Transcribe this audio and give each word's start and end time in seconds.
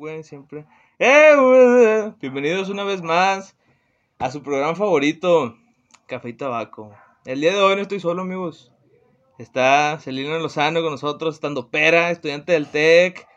güey, 0.00 0.22
siempre. 0.24 0.64
¡Eh, 0.98 1.34
güey! 1.36 2.14
Bienvenidos 2.22 2.70
una 2.70 2.84
vez 2.84 3.02
más 3.02 3.54
a 4.18 4.30
su 4.30 4.42
programa 4.42 4.74
favorito, 4.74 5.58
Café 6.06 6.30
y 6.30 6.32
Tabaco. 6.32 6.90
El 7.26 7.42
día 7.42 7.52
de 7.52 7.60
hoy 7.60 7.76
no 7.76 7.82
estoy 7.82 8.00
solo, 8.00 8.22
amigos. 8.22 8.72
Está 9.36 9.98
Celina 10.00 10.38
Lozano 10.38 10.80
con 10.80 10.92
nosotros, 10.92 11.34
estando 11.34 11.68
pera, 11.68 12.10
estudiante 12.10 12.52
del 12.52 12.66
TEC. 12.66 13.28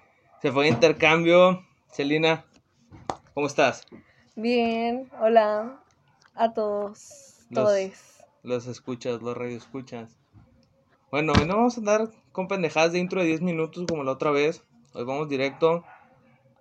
Se 0.41 0.53
fue 0.53 0.63
a 0.63 0.69
intercambio. 0.69 1.65
Celina, 1.91 2.45
¿cómo 3.33 3.47
estás? 3.47 3.85
Bien, 4.37 5.11
hola 5.19 5.83
a 6.33 6.53
todos, 6.53 7.45
Los- 7.49 7.65
todes. 7.65 8.23
Los 8.41 8.67
escuchas, 8.67 9.21
los 9.21 9.35
radio 9.35 9.57
escuchas. 9.57 10.17
Bueno, 11.11 11.33
hoy 11.37 11.45
no 11.45 11.57
vamos 11.57 11.75
a 11.75 11.79
andar 11.81 12.07
con 12.31 12.47
pendejadas 12.47 12.93
de 12.93 12.99
intro 12.99 13.19
de 13.19 13.27
10 13.27 13.41
minutos 13.41 13.83
como 13.85 14.05
la 14.05 14.13
otra 14.13 14.31
vez. 14.31 14.63
Hoy 14.93 15.03
vamos 15.03 15.27
directo. 15.27 15.83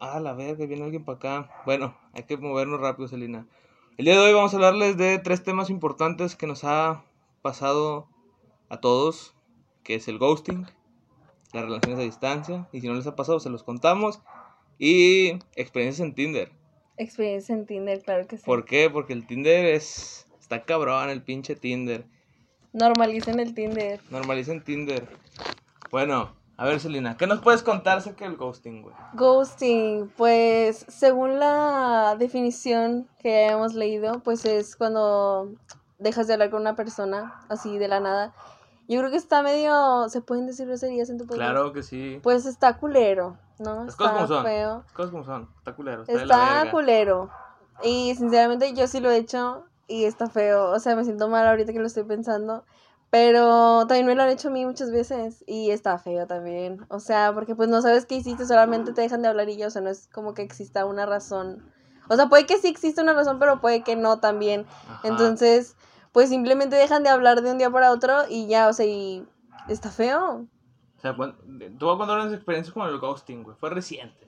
Ah, 0.05 0.19
la 0.19 0.33
verga, 0.33 0.67
viene 0.67 0.83
alguien 0.83 1.05
para 1.05 1.17
acá. 1.17 1.63
Bueno, 1.65 1.97
hay 2.13 2.25
que 2.25 2.37
movernos 2.37 2.81
rápido, 2.81 3.07
Celina. 3.07 3.47
El 3.97 4.07
día 4.07 4.15
de 4.15 4.21
hoy 4.21 4.33
vamos 4.33 4.53
a 4.53 4.57
hablarles 4.57 4.97
de 4.97 5.21
tres 5.21 5.45
temas 5.45 5.71
importantes 5.71 6.35
que 6.35 6.49
nos 6.49 6.65
ha 6.65 7.05
pasado 7.41 8.09
a 8.69 8.81
todos, 8.81 9.33
que 9.85 9.95
es 9.95 10.09
el 10.09 10.19
ghosting, 10.19 10.67
las 11.53 11.63
relaciones 11.63 12.01
a 12.01 12.03
distancia, 12.03 12.69
y 12.73 12.81
si 12.81 12.89
no 12.89 12.95
les 12.95 13.07
ha 13.07 13.15
pasado 13.15 13.39
se 13.39 13.49
los 13.49 13.63
contamos, 13.63 14.21
y 14.77 15.39
experiencias 15.55 16.05
en 16.05 16.17
Tinder. 16.17 16.51
Experiencia 16.97 17.55
en 17.55 17.65
Tinder, 17.65 18.03
claro 18.03 18.27
que 18.27 18.39
sí. 18.39 18.43
¿Por 18.45 18.65
qué? 18.65 18.91
Porque 18.91 19.13
el 19.13 19.25
Tinder 19.25 19.67
es... 19.67 20.27
Está 20.41 20.65
cabrón 20.65 21.11
el 21.11 21.23
pinche 21.23 21.55
Tinder. 21.55 22.07
Normalicen 22.73 23.39
el 23.39 23.55
Tinder. 23.55 24.01
Normalicen 24.11 24.65
Tinder. 24.65 25.07
Bueno, 25.93 26.35
a 26.57 26.65
ver, 26.65 26.81
Selina, 26.81 27.17
¿qué 27.17 27.27
nos 27.27 27.41
puedes 27.41 27.63
contar 27.63 27.99
acerca 27.99 28.25
del 28.25 28.37
ghosting, 28.37 28.83
güey? 28.83 28.95
Ghosting, 29.15 30.13
pues 30.17 30.85
según 30.89 31.39
la 31.39 32.17
definición 32.19 33.09
que 33.19 33.49
hemos 33.49 33.75
leído, 33.75 34.21
pues 34.21 34.45
es 34.45 34.77
cuando 34.77 35.51
dejas 35.99 36.27
de 36.27 36.35
hablar 36.35 36.51
con 36.51 36.61
una 36.61 36.77
persona 36.77 37.41
así 37.49 37.79
de 37.79 37.89
la 37.89 38.01
nada. 38.01 38.33
Yo 38.89 38.99
creo 38.99 39.11
que 39.11 39.17
está 39.17 39.43
medio, 39.43 40.09
¿se 40.09 40.21
pueden 40.21 40.47
decir 40.47 40.67
groserías 40.67 41.09
en 41.09 41.19
tu 41.19 41.25
podcast? 41.25 41.41
Claro 41.51 41.73
que 41.73 41.83
sí. 41.83 42.21
Pues 42.23 42.47
está 42.47 42.77
culero, 42.77 43.39
¿no? 43.59 43.85
Las 43.85 43.97
cosas 43.97 44.13
como 44.13 44.25
Está 44.25 44.35
son. 44.35 44.45
feo. 44.45 44.83
Las 44.85 44.93
cosas 44.93 45.11
como 45.11 45.25
son. 45.25 45.49
Está 45.59 45.75
culero. 45.75 46.03
Está, 46.03 46.23
Está 46.23 46.71
culero. 46.71 47.31
Y 47.83 48.15
sinceramente 48.17 48.75
yo 48.75 48.87
sí 48.87 49.01
lo 49.01 49.11
he 49.11 49.17
hecho 49.17 49.65
y 49.87 50.05
está 50.05 50.29
feo. 50.29 50.71
O 50.71 50.79
sea, 50.79 50.95
me 50.97 51.05
siento 51.05 51.29
mal 51.29 51.47
ahorita 51.47 51.73
que 51.73 51.79
lo 51.79 51.87
estoy 51.87 52.05
pensando. 52.05 52.65
Pero 53.13 53.87
también 53.89 54.07
me 54.07 54.15
lo 54.15 54.23
han 54.23 54.31
hecho 54.31 54.49
a 54.49 54.51
mí 54.51 54.65
muchas 54.65 54.91
veces 54.91 55.45
y 55.47 55.71
está 55.71 55.99
feo 55.99 56.27
también. 56.27 56.87
O 56.89 56.99
sea, 56.99 57.35
porque 57.35 57.55
pues 57.55 57.69
no 57.69 57.83
sabes 57.83 58.07
qué 58.07 58.15
hiciste, 58.15 58.47
solamente 58.47 58.95
te 58.95 59.03
dejan 59.03 59.21
de 59.21 59.29
hablar 59.29 59.51
y 59.51 59.59
ya. 59.59 59.67
O 59.67 59.71
sea, 59.71 59.83
no 59.83 59.91
es 59.91 60.09
como 60.09 60.33
que 60.33 60.41
exista 60.41 60.87
una 60.87 61.05
razón. 61.05 61.63
O 62.09 62.17
sea, 62.17 62.31
puede 62.31 62.47
que 62.47 62.57
sí 62.57 62.69
exista 62.69 63.03
una 63.03 63.13
razón, 63.13 63.39
pero 63.39 63.61
puede 63.61 63.83
que 63.83 63.97
no 63.97 64.19
también. 64.19 64.65
Ajá. 64.89 65.01
Entonces, 65.07 65.77
pues 66.13 66.31
simplemente 66.31 66.75
dejan 66.77 67.03
de 67.03 67.11
hablar 67.11 67.43
de 67.43 67.51
un 67.53 67.59
día 67.59 67.71
para 67.71 67.93
otro 67.93 68.23
y 68.31 68.47
ya, 68.47 68.67
o 68.67 68.73
sea, 68.73 68.87
y 68.87 69.27
está 69.69 69.91
feo. 69.91 70.47
O 70.97 71.01
sea, 71.03 71.13
bueno, 71.13 71.35
te 71.59 71.85
voy 71.85 71.95
a 71.95 71.99
contar 71.99 72.19
unas 72.19 72.33
experiencias 72.33 72.73
con 72.73 72.89
el 72.89 72.99
ghosting, 72.99 73.43
güey. 73.43 73.59
Fue 73.59 73.69
reciente. 73.69 74.27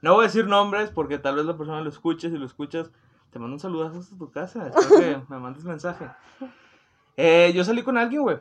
No 0.00 0.14
voy 0.14 0.26
a 0.26 0.28
decir 0.28 0.46
nombres 0.46 0.90
porque 0.90 1.18
tal 1.18 1.34
vez 1.34 1.44
la 1.44 1.58
persona 1.58 1.80
lo 1.80 1.90
escuche. 1.90 2.30
Si 2.30 2.38
lo 2.38 2.46
escuchas, 2.46 2.92
te 3.32 3.40
mando 3.40 3.54
un 3.54 3.60
saludazo 3.60 3.98
hasta 3.98 4.16
tu 4.16 4.30
casa. 4.30 4.68
Espero 4.68 4.96
que 4.96 5.22
me 5.28 5.40
mandes 5.40 5.64
mensaje. 5.64 6.08
Eh, 7.16 7.52
yo 7.54 7.64
salí 7.64 7.82
con 7.82 7.98
alguien, 7.98 8.22
güey. 8.22 8.38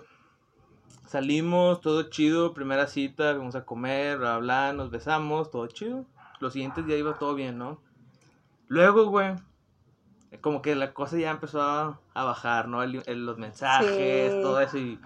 Salimos, 1.08 1.82
todo 1.82 2.04
chido. 2.04 2.54
Primera 2.54 2.88
cita, 2.88 3.34
fuimos 3.36 3.56
a 3.56 3.66
comer, 3.66 4.18
bla, 4.18 4.38
bla, 4.38 4.74
nos 4.74 4.92
besamos, 4.92 5.52
todo 5.52 5.68
chido. 5.68 6.06
Los 6.40 6.54
siguientes 6.54 6.86
días 6.86 7.00
iba 7.00 7.14
todo 7.16 7.36
bien, 7.36 7.58
¿no? 7.58 7.82
Luego, 8.68 9.06
güey, 9.08 9.36
como 10.40 10.62
que 10.62 10.76
la 10.76 10.94
cosa 10.94 11.18
ya 11.18 11.32
empezó 11.32 11.62
a, 11.62 12.00
a 12.14 12.24
bajar, 12.24 12.68
¿no? 12.70 12.82
El- 12.84 13.04
el- 13.06 13.26
los 13.26 13.38
mensajes, 13.38 14.32
Sí. 14.34 14.42
todo 14.42 14.62
eso. 14.62 14.78
Y 14.78 15.00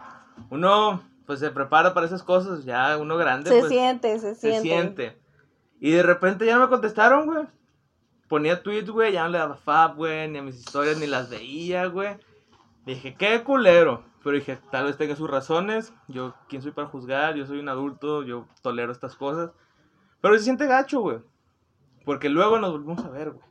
uno, 0.52 1.02
pues 1.26 1.40
se 1.40 1.50
prepara 1.50 1.94
para 1.96 2.06
esas 2.06 2.22
cosas. 2.24 2.64
Ya 2.66 2.98
uno 2.98 3.18
grande, 3.18 3.50
Se 3.50 3.60
pues 3.60 3.72
siente, 3.72 4.20
se 4.20 4.36
se 4.36 4.42
siente. 4.62 4.62
siente. 4.70 5.18
Y 5.80 5.92
de 5.92 6.04
repente 6.04 6.46
ya 6.46 6.56
no 6.56 6.62
me 6.66 6.70
contestaron, 6.70 7.26
güey. 7.26 7.46
Ponía 8.28 8.62
tweets, 8.62 8.90
güey, 8.92 9.12
ya 9.14 9.24
no 9.24 9.30
le 9.30 9.38
daba 9.40 9.56
fab, 9.56 9.96
güey, 9.96 10.28
ni 10.30 10.38
a 10.38 10.42
mis 10.44 10.56
historias 10.60 10.98
ni 10.98 11.08
las 11.08 11.30
veía, 11.30 11.88
güey. 11.88 12.16
Dije, 12.86 13.16
qué 13.16 13.44
culero. 13.44 14.04
Pero 14.24 14.36
dije, 14.36 14.58
tal 14.72 14.86
vez 14.86 14.98
tenga 14.98 15.16
sus 15.16 15.30
razones. 15.30 15.94
Yo, 16.08 16.34
¿quién 16.50 16.62
soy 16.62 16.72
para 16.72 16.88
juzgar? 16.88 17.36
Yo 17.36 17.46
soy 17.46 17.60
un 17.60 17.70
adulto, 17.70 18.24
yo 18.24 18.48
tolero 18.62 18.92
estas 18.92 19.16
cosas. 19.16 19.52
Pero 20.22 20.36
se 20.38 20.44
siente 20.44 20.66
gacho, 20.66 21.02
güey. 21.02 21.20
Porque 22.06 22.30
luego 22.30 22.60
nos 22.60 22.72
volvimos 22.72 23.04
a 23.06 23.10
ver, 23.10 23.32
güey. 23.32 23.46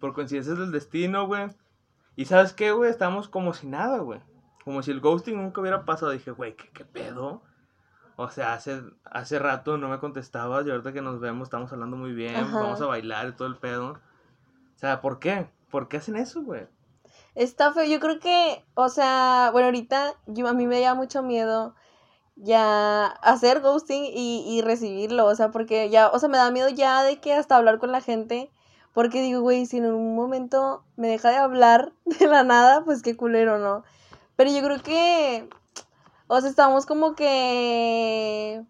Por 0.00 0.12
coincidencias 0.12 0.58
del 0.58 0.72
destino, 0.72 1.26
güey. 1.26 1.48
Y 2.16 2.26
¿sabes 2.26 2.52
qué, 2.52 2.72
güey? 2.72 2.90
Estamos 2.90 3.28
como 3.28 3.54
si 3.54 3.66
nada, 3.66 3.98
güey. 3.98 4.20
Como 4.64 4.82
si 4.82 4.90
el 4.90 5.00
ghosting 5.00 5.36
nunca 5.36 5.60
hubiera 5.60 5.84
pasado. 5.84 6.12
Dije, 6.12 6.30
güey, 6.30 6.54
¿qué, 6.56 6.68
qué 6.70 6.84
pedo? 6.84 7.42
O 8.20 8.28
sea, 8.30 8.54
hace, 8.54 8.82
hace 9.04 9.38
rato 9.38 9.78
no 9.78 9.88
me 9.88 10.00
contestabas 10.00 10.66
y 10.66 10.70
ahorita 10.70 10.92
que 10.92 11.00
nos 11.00 11.20
vemos 11.20 11.46
estamos 11.46 11.72
hablando 11.72 11.96
muy 11.96 12.12
bien, 12.12 12.34
Ajá. 12.34 12.58
vamos 12.62 12.80
a 12.80 12.86
bailar 12.86 13.28
y 13.28 13.32
todo 13.32 13.46
el 13.46 13.56
pedo. 13.56 13.90
O 13.92 14.78
sea, 14.78 15.00
¿por 15.00 15.20
qué? 15.20 15.48
¿Por 15.70 15.86
qué 15.86 15.98
hacen 15.98 16.16
eso, 16.16 16.42
güey? 16.42 16.66
Está 17.38 17.72
feo, 17.72 17.84
yo 17.84 18.00
creo 18.00 18.18
que, 18.18 18.64
o 18.74 18.88
sea, 18.88 19.50
bueno, 19.52 19.66
ahorita 19.66 20.14
yo, 20.26 20.48
a 20.48 20.54
mí 20.54 20.66
me 20.66 20.80
da 20.80 20.94
mucho 20.96 21.22
miedo 21.22 21.76
ya 22.34 23.06
hacer 23.06 23.60
ghosting 23.60 24.06
y, 24.06 24.44
y 24.48 24.60
recibirlo, 24.60 25.24
o 25.26 25.34
sea, 25.36 25.52
porque 25.52 25.88
ya, 25.88 26.08
o 26.08 26.18
sea, 26.18 26.28
me 26.28 26.36
da 26.38 26.50
miedo 26.50 26.68
ya 26.68 27.04
de 27.04 27.20
que 27.20 27.34
hasta 27.34 27.54
hablar 27.54 27.78
con 27.78 27.92
la 27.92 28.00
gente, 28.00 28.50
porque 28.92 29.22
digo, 29.22 29.40
güey, 29.40 29.66
si 29.66 29.76
en 29.76 29.86
un 29.86 30.16
momento 30.16 30.82
me 30.96 31.06
deja 31.06 31.30
de 31.30 31.36
hablar 31.36 31.92
de 32.06 32.26
la 32.26 32.42
nada, 32.42 32.84
pues 32.84 33.02
qué 33.02 33.16
culero, 33.16 33.58
¿no? 33.60 33.84
Pero 34.34 34.50
yo 34.50 34.60
creo 34.60 34.82
que, 34.82 35.48
o 36.26 36.40
sea, 36.40 36.50
estamos 36.50 36.86
como 36.86 37.14
que, 37.14 38.64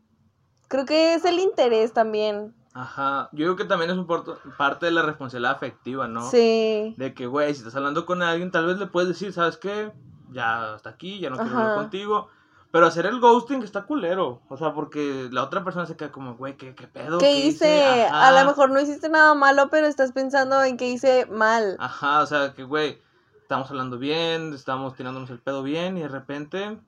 creo 0.69 0.85
que 0.85 1.15
es 1.15 1.25
el 1.25 1.39
interés 1.39 1.95
también, 1.95 2.55
Ajá, 2.75 3.29
yo 3.33 3.47
creo 3.47 3.57
que 3.57 3.65
también 3.65 3.91
es 3.91 3.97
un 3.97 4.07
parte 4.07 4.87
de 4.87 4.93
la 4.93 5.03
responsabilidad 5.03 5.53
afectiva, 5.53 6.07
¿no? 6.07 6.31
sí, 6.31 6.95
De 6.97 7.15
que, 7.15 7.27
güey, 7.27 7.53
si 7.55 7.61
estás 7.61 7.75
hablando 7.77 8.07
con 8.07 8.23
alguien, 8.23 8.51
tal 8.51 8.67
vez 8.67 8.79
le 8.79 8.87
puedes 8.87 9.09
decir, 9.09 9.33
¿sabes 9.33 9.57
qué? 9.57 9.93
Ya 10.31 10.75
hasta 10.75 10.91
aquí, 10.91 11.19
ya 11.19 11.31
no 11.31 11.37
quiero 11.37 11.57
hablar 11.57 11.75
contigo. 11.77 12.29
Pero 12.71 12.87
hacer 12.87 13.07
el 13.07 13.19
ghosting 13.19 13.63
está 13.63 13.85
culero. 13.85 14.43
O 14.51 14.57
sea, 14.59 14.75
porque 14.75 15.29
la 15.33 15.43
otra 15.43 15.65
persona 15.65 15.87
se 15.87 15.97
queda 15.97 16.13
como, 16.13 16.37
güey, 16.37 16.57
¿qué, 16.59 16.75
qué 16.75 16.87
pedo? 16.87 17.19
¿Qué 17.19 17.47
hice? 17.47 18.07
A 18.13 18.31
lo 18.31 18.47
mejor 18.47 18.71
no 18.71 18.79
hiciste 18.79 19.09
nada 19.09 19.35
malo, 19.35 19.71
pero 19.71 19.87
estás 19.87 20.13
pensando 20.13 20.63
en 20.63 20.77
que 20.77 20.89
hice 20.89 21.27
mal. 21.27 21.77
Ajá, 21.81 22.21
o 22.21 22.27
sea, 22.27 22.53
que, 22.53 22.65
güey, 22.65 23.01
estamos 23.41 23.71
hablando 23.71 23.99
bien, 23.99 24.53
estamos 24.53 24.95
tirándonos 24.95 25.31
el 25.31 25.39
pedo 25.41 25.63
bien 25.63 25.97
y 25.97 26.03
de 26.03 26.09
repente 26.09 26.79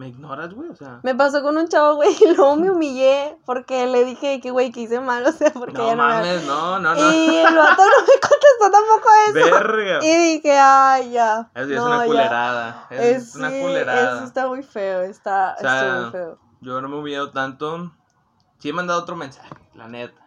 me 0.00 0.08
ignoras, 0.08 0.54
güey, 0.54 0.70
o 0.70 0.74
sea. 0.74 1.00
Me 1.02 1.14
pasó 1.14 1.42
con 1.42 1.58
un 1.58 1.68
chavo, 1.68 1.96
güey, 1.96 2.16
y 2.20 2.34
luego 2.34 2.56
me 2.56 2.70
humillé 2.70 3.36
porque 3.44 3.86
le 3.86 4.06
dije 4.06 4.40
que, 4.40 4.50
güey, 4.50 4.72
que 4.72 4.80
hice 4.80 4.98
mal, 4.98 5.24
o 5.26 5.32
sea, 5.32 5.52
porque 5.52 5.74
No 5.74 5.86
ya 5.88 5.94
no 5.94 6.08
me... 6.08 6.14
mames, 6.14 6.46
no, 6.46 6.78
no, 6.80 6.94
no. 6.94 7.12
Y 7.12 7.36
el 7.36 7.54
vato 7.54 7.82
no 7.82 8.00
me 8.06 8.20
contestó 8.20 8.70
tampoco 8.72 9.08
eso. 9.28 9.54
Verga. 9.54 9.98
Y 10.02 10.32
dije, 10.32 10.58
ay, 10.58 11.10
ya. 11.10 11.50
Ya 11.54 11.64
no, 11.66 11.72
es 11.74 11.80
una 11.80 11.98
ya. 11.98 12.06
culerada. 12.06 12.86
Es, 12.88 13.00
Es, 13.00 13.36
una 13.36 13.50
sí, 13.50 13.60
culerada. 13.60 14.16
Eso 14.16 14.24
está 14.24 14.48
muy 14.48 14.62
feo, 14.62 15.02
está, 15.02 15.54
O 15.58 15.60
sea, 15.60 15.80
está 15.80 16.00
muy 16.00 16.10
feo. 16.12 16.38
Yo 16.62 16.80
no 16.80 16.88
me 16.88 16.96
he 16.96 16.98
humillado 16.98 17.30
tanto. 17.30 17.92
Sí 18.58 18.70
he 18.70 18.72
mandado 18.72 19.02
otro 19.02 19.16
mensaje, 19.16 19.54
la 19.74 19.86
neta. 19.86 20.18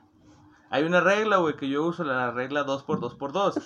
Hay 0.69 0.83
una 0.83 1.01
regla, 1.01 1.37
güey, 1.37 1.55
que 1.55 1.67
yo 1.67 1.83
uso, 1.83 2.03
la 2.03 2.29
regla 2.29 2.63
2x2x2. 2.63 3.59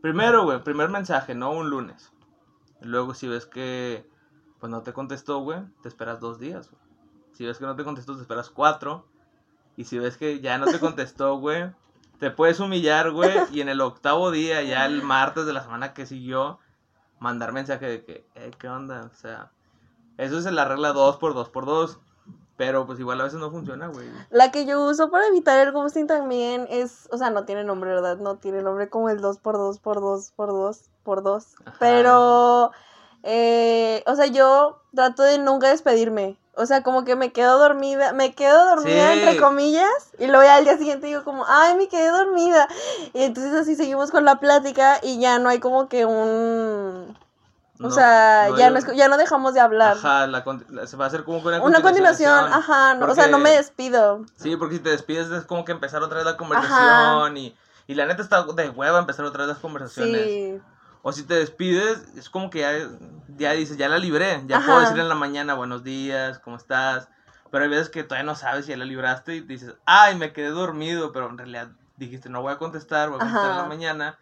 Primero, 0.00 0.44
güey, 0.44 0.62
primer 0.62 0.88
mensaje, 0.88 1.34
no 1.34 1.50
un 1.52 1.68
lunes. 1.68 2.12
Luego, 2.80 3.12
si 3.12 3.28
ves 3.28 3.44
que 3.44 4.15
pues 4.60 4.70
no 4.70 4.82
te 4.82 4.92
contestó, 4.92 5.40
güey, 5.40 5.60
te 5.82 5.88
esperas 5.88 6.20
dos 6.20 6.38
días, 6.38 6.70
güey. 6.70 6.82
Si 7.32 7.44
ves 7.44 7.58
que 7.58 7.66
no 7.66 7.76
te 7.76 7.84
contestó, 7.84 8.16
te 8.16 8.22
esperas 8.22 8.48
cuatro. 8.48 9.04
Y 9.76 9.84
si 9.84 9.98
ves 9.98 10.16
que 10.16 10.40
ya 10.40 10.56
no 10.56 10.66
te 10.66 10.80
contestó, 10.80 11.36
güey, 11.38 11.70
te 12.18 12.30
puedes 12.30 12.60
humillar, 12.60 13.10
güey. 13.10 13.32
Y 13.52 13.60
en 13.60 13.68
el 13.68 13.80
octavo 13.80 14.30
día, 14.30 14.62
ya 14.62 14.86
el 14.86 15.02
martes 15.02 15.44
de 15.44 15.52
la 15.52 15.62
semana 15.62 15.92
que 15.92 16.06
siguió, 16.06 16.58
mandar 17.18 17.52
mensaje 17.52 17.86
de 17.86 18.04
que, 18.04 18.26
eh, 18.34 18.50
¿qué 18.58 18.68
onda? 18.68 19.10
O 19.12 19.14
sea, 19.14 19.50
eso 20.16 20.38
es 20.38 20.44
la 20.46 20.64
regla 20.64 20.92
2 20.92 21.16
por 21.18 21.34
2 21.34 21.50
por 21.50 21.66
2 21.66 21.98
Pero 22.56 22.86
pues 22.86 22.98
igual 22.98 23.20
a 23.20 23.24
veces 23.24 23.38
no 23.38 23.50
funciona, 23.50 23.88
güey. 23.88 24.08
La 24.30 24.50
que 24.50 24.64
yo 24.64 24.82
uso 24.82 25.10
para 25.10 25.26
evitar 25.26 25.58
el 25.58 25.72
ghosting 25.72 26.06
también 26.06 26.66
es, 26.70 27.06
o 27.12 27.18
sea, 27.18 27.28
no 27.28 27.44
tiene 27.44 27.64
nombre, 27.64 27.90
¿verdad? 27.90 28.16
No 28.16 28.36
tiene 28.36 28.62
nombre 28.62 28.88
como 28.88 29.10
el 29.10 29.20
2x2 29.20 29.40
por 29.42 29.58
2 29.58 30.32
por 30.32 30.48
2 30.48 30.90
por 31.02 31.22
2. 31.22 31.54
Ajá. 31.66 31.76
Pero, 31.78 32.72
eh, 33.28 34.02
o 34.06 34.14
sea, 34.14 34.26
yo 34.26 34.80
trato 34.94 35.22
de 35.24 35.38
nunca 35.38 35.68
despedirme. 35.68 36.38
O 36.54 36.64
sea, 36.64 36.82
como 36.82 37.04
que 37.04 37.16
me 37.16 37.32
quedo 37.32 37.58
dormida, 37.58 38.12
me 38.14 38.34
quedo 38.34 38.64
dormida 38.76 39.12
Sí. 39.12 39.18
entre 39.18 39.36
comillas, 39.38 39.90
y 40.18 40.26
luego 40.26 40.42
ya 40.44 40.54
al 40.56 40.64
día 40.64 40.78
siguiente 40.78 41.06
digo 41.08 41.22
como, 41.24 41.44
ay, 41.46 41.74
me 41.74 41.88
quedé 41.88 42.08
dormida. 42.08 42.66
Y 43.12 43.24
entonces 43.24 43.52
así 43.52 43.74
seguimos 43.76 44.10
con 44.10 44.24
la 44.24 44.36
plática 44.40 44.98
y 45.02 45.18
ya 45.20 45.38
no 45.38 45.50
hay 45.50 45.58
como 45.58 45.88
que 45.88 46.06
un... 46.06 47.18
O 47.82 47.90
sea, 47.90 48.46
no 48.50 48.56
ya, 48.56 48.70
no 48.70 48.78
es, 48.78 48.86
ya 48.94 49.06
no 49.08 49.18
dejamos 49.18 49.52
de 49.52 49.60
hablar. 49.60 49.98
Ajá, 49.98 50.26
la 50.26 50.42
la- 50.70 50.86
se 50.86 50.96
va 50.96 51.04
a 51.04 51.08
hacer 51.08 51.24
como 51.24 51.40
una, 51.40 51.60
Una 51.60 51.82
continuación, 51.82 52.32
continuación. 52.32 52.62
ajá, 52.72 52.94
no, 52.94 53.12
o 53.12 53.14
sea, 53.14 53.26
no 53.26 53.38
me 53.38 53.50
despido. 53.50 54.24
Sí, 54.36 54.56
porque 54.56 54.76
si 54.76 54.80
te 54.80 54.88
despides 54.88 55.28
es 55.30 55.44
como 55.44 55.66
que 55.66 55.72
empezar 55.72 56.02
otra 56.02 56.16
vez 56.16 56.24
la 56.24 56.38
conversación 56.38 57.36
y, 57.36 57.54
y 57.86 57.94
la 57.96 58.06
neta 58.06 58.22
está 58.22 58.44
de 58.44 58.70
hueva 58.70 58.98
empezar 58.98 59.26
otra 59.26 59.40
vez 59.40 59.48
las 59.48 59.58
conversaciones. 59.58 60.24
Sí, 60.30 60.58
O 61.08 61.12
si 61.12 61.22
te 61.22 61.34
despides, 61.34 62.04
es 62.16 62.28
como 62.28 62.50
que 62.50 62.58
ya, 62.62 62.72
ya 63.38 63.52
dices, 63.52 63.76
ya 63.76 63.88
la 63.88 63.96
libré, 63.96 64.42
ya 64.48 64.56
Ajá. 64.56 64.66
puedo 64.66 64.80
decir 64.80 64.98
en 64.98 65.08
la 65.08 65.14
mañana 65.14 65.54
buenos 65.54 65.84
días, 65.84 66.40
¿cómo 66.40 66.56
estás? 66.56 67.08
Pero 67.52 67.62
hay 67.62 67.70
veces 67.70 67.90
que 67.90 68.02
todavía 68.02 68.24
no 68.24 68.34
sabes 68.34 68.64
si 68.64 68.72
ya 68.72 68.76
la 68.76 68.84
libraste 68.84 69.36
y 69.36 69.40
dices, 69.42 69.76
ay, 69.84 70.16
me 70.16 70.32
quedé 70.32 70.48
dormido, 70.48 71.12
pero 71.12 71.30
en 71.30 71.38
realidad 71.38 71.68
dijiste, 71.96 72.28
no 72.28 72.42
voy 72.42 72.52
a 72.52 72.58
contestar, 72.58 73.10
voy 73.10 73.18
a 73.18 73.22
contestar 73.22 73.52
en 73.52 73.56
la 73.56 73.62
mañana 73.62 74.18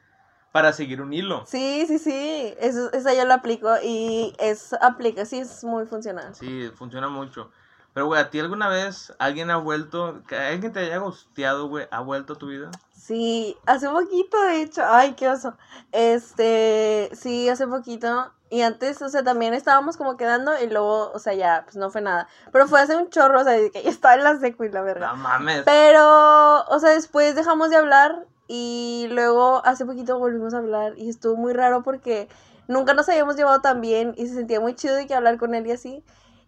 para 0.53 0.75
seguir 0.75 1.01
un 1.01 1.15
hilo. 1.15 1.47
sí, 1.47 1.87
sí, 1.89 1.99
sí, 1.99 2.55
eso, 2.61 2.93
esa 2.93 3.15
yo 3.15 3.25
lo 3.25 3.33
aplico 3.33 3.71
y 3.83 4.35
es, 4.39 4.75
aplica, 4.75 5.25
sí, 5.25 5.39
es 5.39 5.65
muy 5.65 5.87
funcional. 5.87 6.35
Sí, 6.35 6.71
funciona 6.75 7.09
mucho. 7.09 7.51
Pero, 7.95 8.09
güey, 8.09 8.21
¿a 8.21 8.29
ti 8.29 8.41
alguna 8.41 8.69
vez 8.69 9.11
alguien 9.19 9.51
ha 9.51 9.57
vuelto, 9.57 10.21
que 10.29 10.37
alguien 10.37 10.75
te 10.75 10.81
haya 10.81 10.99
gusteado, 10.99 11.67
güey, 11.67 11.87
ha 11.91 12.01
vuelto 12.01 12.35
a 12.35 12.37
tu 12.37 12.49
vida? 12.49 12.71
Sí, 13.07 13.55
hace 13.67 13.87
poquito, 13.91 14.41
de 14.45 14.63
hecho, 14.63 14.83
ay, 14.87 15.13
qué 15.13 15.29
oso. 15.29 15.59
Este, 15.93 17.11
sí, 17.13 17.51
hace 17.51 17.67
poquito. 17.67 18.33
Y 18.49 18.63
antes, 18.63 19.03
o 19.03 19.11
sea, 19.11 19.23
también 19.23 19.53
estábamos 19.53 19.99
como 19.99 20.17
quedando 20.17 20.53
y 20.59 20.71
luego, 20.71 21.13
o 21.13 21.19
sea, 21.19 21.35
ya, 21.35 21.65
pues 21.65 21.77
no 21.77 21.91
fue 21.91 22.01
nada. 22.01 22.29
Pero 22.51 22.67
fue 22.67 22.81
hace 22.81 22.97
un 22.97 23.11
chorro, 23.11 23.43
o 23.43 23.45
sea, 23.45 23.57
que 23.71 23.83
ya 23.83 23.91
estaba 23.91 24.15
en 24.15 24.25
la 24.25 24.39
secu 24.39 24.65
y 24.65 24.71
la 24.71 24.81
verga. 24.81 25.09
No 25.09 25.17
mames. 25.17 25.65
Pero, 25.67 26.65
o 26.65 26.79
sea, 26.79 26.93
después 26.93 27.35
dejamos 27.35 27.69
de 27.69 27.77
hablar 27.77 28.25
y 28.49 29.09
luego 29.11 29.61
hace 29.67 29.85
poquito 29.85 30.19
volvimos 30.19 30.55
a 30.55 30.59
hablar 30.59 30.95
y 30.97 31.11
estuvo 31.11 31.37
muy 31.37 31.53
raro 31.53 31.83
porque 31.83 32.31
nunca 32.69 32.95
nos 32.95 33.07
habíamos 33.11 33.37
llevado 33.37 33.61
tan 33.61 33.83
bien 33.83 34.15
y 34.17 34.29
se 34.29 34.35
sentía 34.35 34.61
muy 34.61 34.75
chido 34.77 34.95
de 34.95 35.07
que 35.07 35.15
hablar 35.15 35.37
con 35.37 35.55
él 35.55 35.67
y 35.67 35.73
así. 35.73 36.03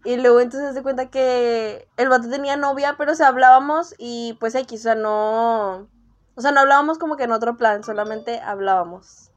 Y 0.04 0.16
luego 0.16 0.40
entonces 0.40 0.72
se 0.72 0.82
cuenta 0.82 1.10
que 1.10 1.86
el 1.98 2.08
vato 2.08 2.30
tenía 2.30 2.56
novia, 2.56 2.94
pero 2.96 3.12
o 3.12 3.14
sea, 3.14 3.28
hablábamos 3.28 3.94
y 3.98 4.38
pues 4.40 4.54
X, 4.54 4.80
o 4.80 4.82
sea, 4.84 4.94
no... 4.94 5.94
O 6.36 6.40
sea, 6.40 6.52
no 6.52 6.60
hablábamos 6.60 6.98
como 6.98 7.16
que 7.16 7.24
en 7.24 7.32
otro 7.32 7.56
plan, 7.56 7.82
solamente 7.82 8.40
hablábamos. 8.40 9.30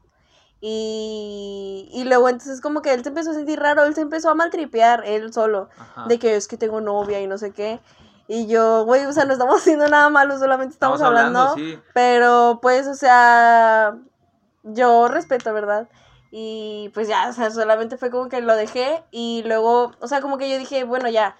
Y, 0.60 1.88
y 1.92 2.04
luego 2.04 2.28
entonces 2.28 2.60
como 2.60 2.82
que 2.82 2.92
él 2.92 3.02
se 3.02 3.08
empezó 3.08 3.30
a 3.30 3.34
sentir 3.34 3.58
raro, 3.58 3.84
él 3.84 3.94
se 3.94 4.02
empezó 4.02 4.28
a 4.28 4.34
maltripear, 4.34 5.02
él 5.06 5.32
solo 5.32 5.70
Ajá. 5.78 6.04
de 6.06 6.18
que 6.18 6.36
es 6.36 6.46
que 6.48 6.58
tengo 6.58 6.82
novia 6.82 7.20
y 7.20 7.26
no 7.26 7.38
sé 7.38 7.52
qué. 7.52 7.80
Y 8.28 8.46
yo, 8.46 8.84
güey, 8.84 9.06
o 9.06 9.12
sea, 9.12 9.24
no 9.24 9.32
estamos 9.32 9.60
haciendo 9.60 9.88
nada 9.88 10.08
malo, 10.10 10.38
solamente 10.38 10.74
estamos, 10.74 11.00
hablando. 11.00 11.54
sí. 11.54 11.78
Pero 11.94 12.60
pues, 12.62 12.86
o 12.86 12.94
sea, 12.94 13.96
yo 14.62 15.08
respeto, 15.08 15.52
¿verdad? 15.52 15.88
Y 16.30 16.90
pues 16.94 17.08
ya, 17.08 17.28
o 17.28 17.32
sea, 17.32 17.50
solamente 17.50 17.96
fue 17.96 18.10
como 18.10 18.28
que 18.28 18.40
lo 18.40 18.54
dejé 18.54 19.02
y 19.10 19.42
luego, 19.46 19.92
o 19.98 20.06
sea, 20.06 20.20
como 20.20 20.38
que 20.38 20.48
yo 20.48 20.58
dije, 20.58 20.84
bueno, 20.84 21.08
ya. 21.08 21.36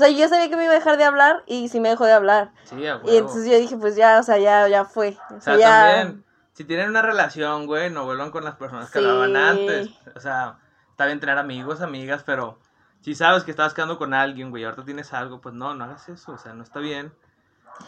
O 0.00 0.02
sea, 0.02 0.08
yo 0.08 0.28
sabía 0.28 0.48
que 0.48 0.56
me 0.56 0.64
iba 0.64 0.72
a 0.72 0.76
dejar 0.76 0.96
de 0.96 1.04
hablar 1.04 1.42
y 1.46 1.68
sí 1.68 1.78
me 1.78 1.90
dejó 1.90 2.06
de 2.06 2.12
hablar. 2.12 2.52
Sí, 2.64 2.86
a 2.86 2.94
Y 2.96 2.98
huevo. 3.04 3.08
entonces 3.10 3.50
yo 3.50 3.58
dije, 3.58 3.76
pues 3.76 3.96
ya, 3.96 4.18
o 4.18 4.22
sea, 4.22 4.38
ya, 4.38 4.66
ya 4.66 4.86
fue. 4.86 5.18
O 5.30 5.34
O 5.36 5.40
sea, 5.42 5.56
sea, 5.56 5.58
ya... 5.58 5.94
también, 5.96 6.24
si 6.54 6.64
tienen 6.64 6.88
una 6.88 7.02
relación, 7.02 7.66
güey, 7.66 7.90
no 7.90 8.06
vuelvan 8.06 8.30
con 8.30 8.44
las 8.44 8.56
personas 8.56 8.90
que 8.90 8.98
Sí. 8.98 9.04
hablaban 9.04 9.36
antes. 9.36 9.90
O 10.16 10.20
sea, 10.20 10.58
está 10.90 11.04
bien 11.04 11.20
tener 11.20 11.36
amigos, 11.36 11.82
amigas, 11.82 12.22
pero 12.24 12.58
si 13.02 13.14
sabes 13.14 13.44
que 13.44 13.50
estabas 13.50 13.74
quedando 13.74 13.98
con 13.98 14.14
alguien, 14.14 14.48
güey, 14.50 14.62
y 14.62 14.64
ahorita 14.66 14.84
tienes 14.86 15.12
algo, 15.12 15.42
pues 15.42 15.54
no, 15.54 15.74
no 15.74 15.84
hagas 15.84 16.08
eso, 16.08 16.32
o 16.32 16.38
sea, 16.38 16.54
no 16.54 16.62
está 16.62 16.80
bien. 16.80 17.12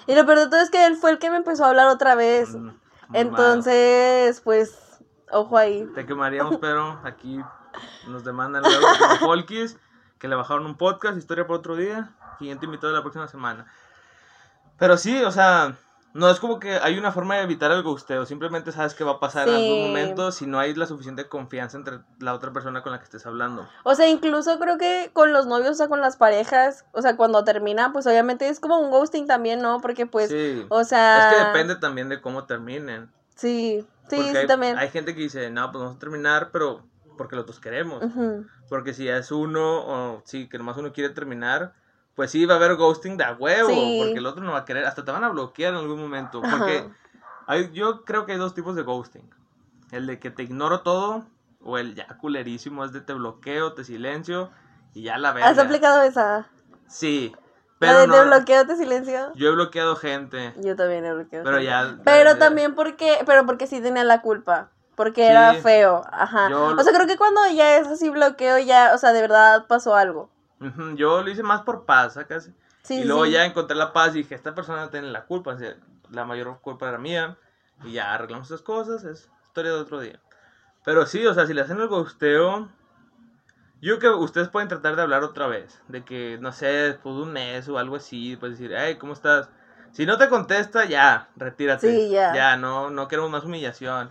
Y 0.06 0.14
lo 0.14 0.26
peor 0.26 0.38
de 0.40 0.46
todo 0.48 0.60
es 0.60 0.70
que 0.70 0.84
él 0.86 0.96
fue 0.96 1.12
el 1.12 1.18
que 1.18 1.30
me 1.30 1.36
empezó 1.38 1.64
a 1.64 1.68
hablar 1.68 1.88
otra 1.88 2.14
vez. 2.14 2.54
Mm. 2.54 2.70
Entonces, 3.14 4.40
pues, 4.42 5.02
ojo 5.30 5.56
ahí. 5.56 5.88
Te 5.94 6.04
quemaríamos, 6.06 6.56
pero 6.60 7.00
aquí 7.04 7.40
nos 8.06 8.24
demandan 8.24 8.62
luego 8.62 8.86
como 8.98 9.16
Folkis, 9.16 9.78
que 10.22 10.28
le 10.28 10.36
bajaron 10.36 10.66
un 10.66 10.76
podcast, 10.76 11.18
historia 11.18 11.48
por 11.48 11.56
otro 11.56 11.74
día, 11.74 12.12
siguiente 12.38 12.64
invitado 12.64 12.92
de 12.92 12.96
la 12.96 13.02
próxima 13.02 13.26
semana. 13.26 13.66
Pero 14.78 14.96
sí, 14.96 15.20
o 15.24 15.32
sea, 15.32 15.74
no 16.14 16.30
es 16.30 16.38
como 16.38 16.60
que 16.60 16.74
hay 16.76 16.96
una 16.96 17.10
forma 17.10 17.34
de 17.34 17.42
evitar 17.42 17.72
el 17.72 17.82
gusteo, 17.82 18.24
simplemente 18.24 18.70
sabes 18.70 18.94
que 18.94 19.02
va 19.02 19.14
a 19.14 19.18
pasar 19.18 19.48
en 19.48 19.56
Sí. 19.56 19.64
algún 19.64 19.88
momento 19.88 20.30
si 20.30 20.46
no 20.46 20.60
hay 20.60 20.76
la 20.76 20.86
suficiente 20.86 21.28
confianza 21.28 21.76
entre 21.76 21.98
la 22.20 22.34
otra 22.34 22.52
persona 22.52 22.84
con 22.84 22.92
la 22.92 22.98
que 22.98 23.04
estés 23.06 23.26
hablando. 23.26 23.68
O 23.82 23.96
sea, 23.96 24.06
incluso 24.08 24.60
creo 24.60 24.78
que 24.78 25.10
con 25.12 25.32
los 25.32 25.46
novios, 25.48 25.70
o 25.70 25.74
sea, 25.74 25.88
con 25.88 26.00
las 26.00 26.16
parejas, 26.16 26.84
o 26.92 27.02
sea, 27.02 27.16
cuando 27.16 27.42
terminan, 27.42 27.92
pues 27.92 28.06
obviamente 28.06 28.48
es 28.48 28.60
como 28.60 28.78
un 28.78 28.92
ghosting 28.92 29.26
también, 29.26 29.60
¿no? 29.60 29.80
Porque 29.80 30.06
pues, 30.06 30.28
sí. 30.30 30.64
o 30.68 30.84
sea... 30.84 31.30
Es 31.32 31.36
que 31.36 31.44
depende 31.46 31.74
también 31.74 32.08
de 32.08 32.20
cómo 32.20 32.44
terminen. 32.44 33.10
Sí, 33.34 33.84
sí, 34.08 34.22
sí, 34.22 34.36
hay, 34.36 34.46
también. 34.46 34.78
hay 34.78 34.88
gente 34.90 35.16
que 35.16 35.22
dice, 35.22 35.50
no, 35.50 35.72
pues 35.72 35.82
vamos 35.82 35.96
a 35.96 35.98
terminar, 35.98 36.50
pero 36.52 36.84
porque 37.18 37.34
los 37.34 37.44
dos 37.44 37.58
queremos. 37.58 38.04
Ujú. 38.04 38.46
Porque 38.72 38.94
si 38.94 39.06
es 39.06 39.30
uno, 39.30 39.80
o 39.84 40.22
sí, 40.24 40.48
que 40.48 40.56
nomás 40.56 40.78
uno 40.78 40.94
quiere 40.94 41.12
terminar, 41.12 41.74
pues 42.14 42.30
sí 42.30 42.46
va 42.46 42.54
a 42.54 42.56
haber 42.56 42.76
ghosting 42.76 43.18
de 43.18 43.24
a 43.24 43.34
huevo, 43.34 43.68
Sí. 43.68 43.98
porque 44.02 44.18
el 44.18 44.24
otro 44.24 44.42
no 44.42 44.52
va 44.52 44.60
a 44.60 44.64
querer, 44.64 44.86
hasta 44.86 45.04
te 45.04 45.10
van 45.12 45.24
a 45.24 45.28
bloquear 45.28 45.74
en 45.74 45.80
algún 45.80 46.00
momento. 46.00 46.40
Porque 46.40 46.88
hay, 47.46 47.70
yo 47.74 48.02
creo 48.06 48.24
que 48.24 48.32
hay 48.32 48.38
dos 48.38 48.54
tipos 48.54 48.74
de 48.74 48.80
ghosting. 48.80 49.28
El 49.90 50.06
de 50.06 50.18
que 50.18 50.30
te 50.30 50.42
ignoro 50.42 50.80
todo, 50.80 51.26
o 51.60 51.76
el 51.76 51.94
ya 51.94 52.06
culerísimo, 52.16 52.82
es 52.86 52.92
de 52.94 53.02
te 53.02 53.12
bloqueo, 53.12 53.74
te 53.74 53.84
silencio, 53.84 54.50
y 54.94 55.02
ya 55.02 55.18
la 55.18 55.32
verga. 55.34 55.50
¿Has 55.50 55.58
aplicado 55.58 56.00
esa? 56.00 56.48
Sí, 56.86 57.30
pero 57.78 57.98
de 58.00 58.06
no, 58.06 58.14
te 58.14 58.24
bloqueo, 58.24 58.66
te 58.66 58.76
silencio. 58.76 59.32
yo 59.34 59.48
he 59.50 59.52
bloqueado 59.52 59.96
gente, 59.96 60.54
Yo 60.56 60.76
también 60.76 61.04
he 61.04 61.12
bloqueado. 61.12 61.44
pero 61.44 61.58
gente. 61.58 61.70
ya... 61.70 61.98
Pero 62.04 62.30
ya- 62.32 62.38
también 62.38 62.74
porque, 62.74 63.18
pero 63.26 63.44
porque 63.44 63.66
sí 63.66 63.82
tenía 63.82 64.04
la 64.04 64.22
culpa. 64.22 64.70
Porque 64.94 65.22
Sí. 65.22 65.30
era 65.30 65.54
feo, 65.54 66.02
ajá. 66.12 66.50
Yo- 66.50 66.74
O 66.76 66.82
sea, 66.82 66.92
creo 66.92 67.06
que 67.06 67.16
cuando 67.16 67.40
ya 67.54 67.78
es 67.78 67.86
así 67.86 68.10
bloqueo, 68.10 68.58
ya, 68.58 68.92
o 68.94 68.98
sea, 68.98 69.12
de 69.12 69.20
verdad 69.22 69.66
pasó 69.66 69.94
algo. 69.94 70.30
Yo 70.94 71.22
lo 71.22 71.30
hice 71.30 71.42
más 71.42 71.62
por 71.62 71.84
paz, 71.86 72.18
casi. 72.28 72.54
Sí, 72.82 73.00
y 73.00 73.04
luego 73.04 73.24
sí. 73.24 73.32
ya 73.32 73.44
encontré 73.44 73.76
la 73.76 73.92
paz 73.92 74.10
y 74.14 74.18
dije, 74.18 74.34
esta 74.34 74.54
persona 74.54 74.90
tiene 74.90 75.10
la 75.10 75.24
culpa, 75.24 75.52
o 75.54 75.58
sea, 75.58 75.74
la 76.10 76.24
mayor 76.24 76.60
culpa 76.60 76.88
era 76.88 76.98
mía. 76.98 77.36
Y 77.84 77.92
ya 77.92 78.14
arreglamos 78.14 78.46
esas 78.48 78.62
cosas, 78.62 79.02
es 79.04 79.28
historia 79.44 79.72
de 79.72 79.78
otro 79.80 79.98
día. 80.00 80.20
Pero 80.84 81.06
sí, 81.06 81.26
o 81.26 81.34
sea, 81.34 81.46
si 81.46 81.54
le 81.54 81.62
hacen 81.62 81.80
el 81.80 81.88
gusteo, 81.88 82.68
yo 83.80 83.98
creo 83.98 84.18
que 84.18 84.24
ustedes 84.24 84.48
pueden 84.48 84.68
tratar 84.68 84.94
de 84.94 85.02
hablar 85.02 85.24
otra 85.24 85.46
vez. 85.48 85.80
De 85.88 86.04
que, 86.04 86.38
no 86.40 86.52
sé, 86.52 86.66
después 86.66 87.16
de 87.16 87.22
un 87.22 87.32
mes 87.32 87.68
o 87.68 87.78
algo 87.78 87.96
así, 87.96 88.36
pues 88.36 88.52
decir, 88.52 88.72
hey, 88.76 88.96
¿cómo 88.96 89.12
estás? 89.14 89.48
Si 89.90 90.06
no 90.06 90.16
te 90.18 90.28
contesta, 90.28 90.84
ya, 90.84 91.28
retírate. 91.36 91.90
Sí, 91.90 92.10
ya. 92.10 92.34
Ya, 92.34 92.56
no, 92.56 92.90
no 92.90 93.08
queremos 93.08 93.30
más 93.30 93.44
humillación. 93.44 94.10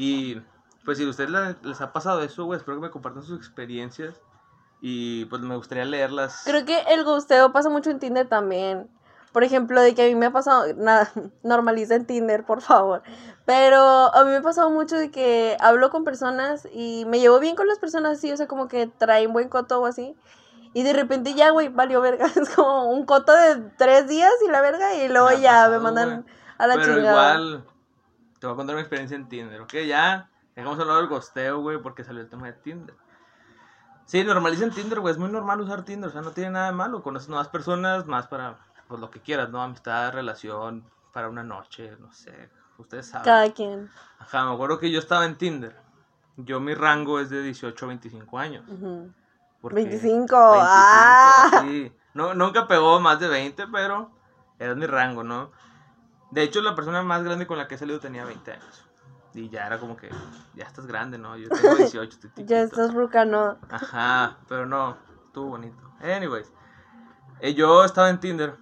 Y 0.00 0.40
pues 0.84 0.96
si 0.98 1.04
a 1.04 1.08
ustedes 1.08 1.28
le- 1.30 1.56
les 1.62 1.80
ha 1.80 1.92
pasado 1.92 2.22
eso, 2.22 2.44
güey, 2.44 2.56
espero 2.58 2.76
que 2.76 2.82
me 2.86 2.90
compartan 2.92 3.24
sus 3.24 3.36
experiencias. 3.36 4.14
Y 4.80 5.24
pues 5.24 5.42
me 5.42 5.56
gustaría 5.56 5.84
leerlas. 5.84 6.42
Creo 6.44 6.64
que 6.64 6.78
el 6.90 7.04
gusteo 7.04 7.50
pasa 7.52 7.68
mucho 7.68 7.90
en 7.90 7.98
Tinder 7.98 8.28
también. 8.28 8.88
Por 9.32 9.42
ejemplo, 9.42 9.80
de 9.82 9.94
que 9.96 10.04
a 10.04 10.06
mí 10.06 10.14
me 10.14 10.26
ha 10.26 10.30
pasado, 10.30 10.64
nada, 10.76 11.10
normaliza 11.42 11.96
en 11.96 12.06
Tinder, 12.06 12.44
por 12.46 12.60
favor. 12.62 13.02
Pero 13.44 13.80
a 14.14 14.22
mí 14.24 14.30
me 14.30 14.36
ha 14.36 14.42
pasado 14.42 14.70
mucho 14.70 14.94
de 14.96 15.10
que 15.10 15.56
hablo 15.60 15.90
con 15.90 16.04
personas 16.04 16.68
y 16.72 17.04
me 17.06 17.18
llevo 17.18 17.40
bien 17.40 17.56
con 17.56 17.66
las 17.66 17.80
personas 17.80 18.18
así, 18.18 18.30
o 18.30 18.36
sea, 18.36 18.46
como 18.46 18.68
que 18.68 18.86
traen 18.86 19.32
buen 19.32 19.48
coto 19.48 19.80
o 19.80 19.86
así. 19.86 20.14
Y 20.74 20.84
de 20.84 20.92
repente 20.92 21.34
ya, 21.34 21.50
güey, 21.50 21.68
valió 21.70 22.00
verga. 22.00 22.26
Es 22.40 22.50
como 22.50 22.88
un 22.90 23.04
coto 23.04 23.32
de 23.34 23.56
tres 23.78 24.06
días 24.06 24.30
y 24.46 24.50
la 24.50 24.60
verga. 24.60 24.94
Y 24.94 25.08
luego 25.08 25.28
Me 25.30 25.40
ya 25.40 25.50
pasado, 25.54 25.72
me 25.72 25.78
mandan 25.80 26.08
güey. 26.22 26.34
a 26.58 26.66
la 26.68 26.74
Pero 26.76 26.94
chingada. 26.94 27.34
igual, 27.34 27.64
te 28.38 28.46
voy 28.46 28.54
a 28.54 28.56
contar 28.56 28.74
una 28.76 28.82
experiencia 28.82 29.16
en 29.16 29.28
Tinder, 29.28 29.60
¿ok? 29.60 29.74
Ya, 29.86 30.30
dejamos 30.54 30.78
hablar 30.78 30.98
del 30.98 31.08
gosteo, 31.08 31.60
güey, 31.60 31.80
porque 31.80 32.04
salió 32.04 32.20
el 32.22 32.28
tema 32.28 32.46
de 32.46 32.52
Tinder. 32.54 32.96
Sí, 34.06 34.24
normalicen 34.24 34.70
Tinder, 34.70 35.00
güey, 35.00 35.12
es 35.12 35.18
muy 35.18 35.30
normal 35.30 35.60
usar 35.60 35.84
Tinder, 35.84 36.08
o 36.08 36.12
sea, 36.12 36.22
no 36.22 36.30
tiene 36.30 36.50
nada 36.50 36.66
de 36.66 36.72
malo. 36.72 37.02
Conoces 37.02 37.28
nuevas 37.28 37.48
personas, 37.48 38.06
más 38.06 38.26
para, 38.26 38.58
pues, 38.88 39.00
lo 39.00 39.10
que 39.10 39.20
quieras, 39.20 39.50
¿no? 39.50 39.60
Amistad, 39.62 40.12
relación, 40.12 40.84
para 41.12 41.28
una 41.28 41.42
noche, 41.42 41.96
no 42.00 42.12
sé, 42.12 42.48
ustedes 42.78 43.06
saben. 43.08 43.24
Cada 43.24 43.52
quien. 43.52 43.90
Ajá, 44.18 44.44
me 44.46 44.54
acuerdo 44.54 44.78
que 44.78 44.90
yo 44.90 44.98
estaba 44.98 45.26
en 45.26 45.36
Tinder. 45.36 45.76
Yo, 46.36 46.60
mi 46.60 46.72
rango 46.74 47.18
es 47.20 47.30
de 47.30 47.42
18 47.42 47.84
a 47.84 47.88
25 47.88 48.38
años. 48.38 48.64
Ujú. 48.68 49.12
porque- 49.60 49.74
25, 49.74 50.36
ah. 50.38 51.62
sí. 51.62 51.92
No, 52.14 52.32
nunca 52.34 52.66
pegó 52.68 53.00
más 53.00 53.18
de 53.20 53.28
20, 53.28 53.66
pero 53.66 54.10
era 54.58 54.74
mi 54.74 54.86
rango, 54.86 55.22
¿no? 55.24 55.50
De 56.30 56.42
hecho, 56.42 56.60
la 56.60 56.74
persona 56.74 57.02
más 57.02 57.24
grande 57.24 57.46
con 57.46 57.58
la 57.58 57.68
que 57.68 57.74
he 57.76 57.78
salido 57.78 58.00
tenía 58.00 58.24
20 58.24 58.52
años. 58.52 58.84
Y 59.34 59.48
ya 59.50 59.66
era 59.66 59.78
como 59.78 59.96
que, 59.96 60.10
ya 60.54 60.64
estás 60.64 60.86
grande, 60.86 61.18
¿no? 61.18 61.36
Yo 61.36 61.48
tengo 61.48 61.74
18, 61.76 62.18
estoy 62.26 62.44
Ya 62.44 62.62
estás 62.62 62.92
rucano. 62.94 63.58
Ajá, 63.70 64.38
pero 64.48 64.66
no, 64.66 64.96
estuvo 65.26 65.50
bonito. 65.50 65.76
Anyways, 66.00 66.52
eh, 67.40 67.54
yo 67.54 67.84
estaba 67.84 68.10
en 68.10 68.20
Tinder 68.20 68.56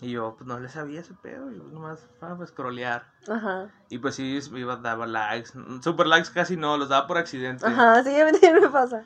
y 0.00 0.10
yo 0.10 0.34
pues 0.36 0.46
no 0.48 0.58
le 0.58 0.68
sabía 0.68 1.00
ese 1.00 1.14
pedo, 1.14 1.50
yo 1.50 1.62
nomás 1.64 2.00
para 2.18 2.36
pues 2.36 2.50
scrollear. 2.50 3.06
Ajá. 3.28 3.70
Y 3.88 3.98
pues 3.98 4.16
sí, 4.16 4.38
iba, 4.54 4.76
daba 4.76 5.06
likes, 5.06 5.50
super 5.80 6.06
likes 6.06 6.30
casi 6.32 6.56
no, 6.56 6.76
los 6.76 6.88
daba 6.88 7.06
por 7.06 7.18
accidente. 7.18 7.64
Ajá, 7.64 8.02
sí, 8.02 8.20
a 8.20 8.26
mí 8.26 8.32
me 8.60 8.68
pasa. 8.68 9.04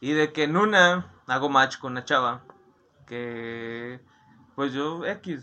Y 0.00 0.12
de 0.12 0.32
que 0.32 0.44
en 0.44 0.56
una 0.56 1.10
hago 1.26 1.48
match 1.48 1.78
con 1.78 1.92
una 1.92 2.04
chava 2.04 2.42
que 3.06 4.00
pues 4.54 4.72
yo 4.72 5.04
X, 5.04 5.42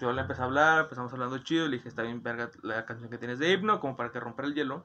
yo 0.00 0.12
le 0.12 0.20
empecé 0.22 0.42
a 0.42 0.44
hablar, 0.46 0.80
empezamos 0.84 1.12
hablando 1.12 1.38
chido, 1.38 1.66
le 1.68 1.76
dije, 1.76 1.88
está 1.88 2.02
bien 2.02 2.22
verga 2.22 2.50
la 2.62 2.84
canción 2.86 3.10
que 3.10 3.18
tienes 3.18 3.38
de 3.38 3.52
himno, 3.52 3.80
como 3.80 3.96
para 3.96 4.10
que 4.10 4.20
romper 4.20 4.46
el 4.46 4.54
hielo. 4.54 4.84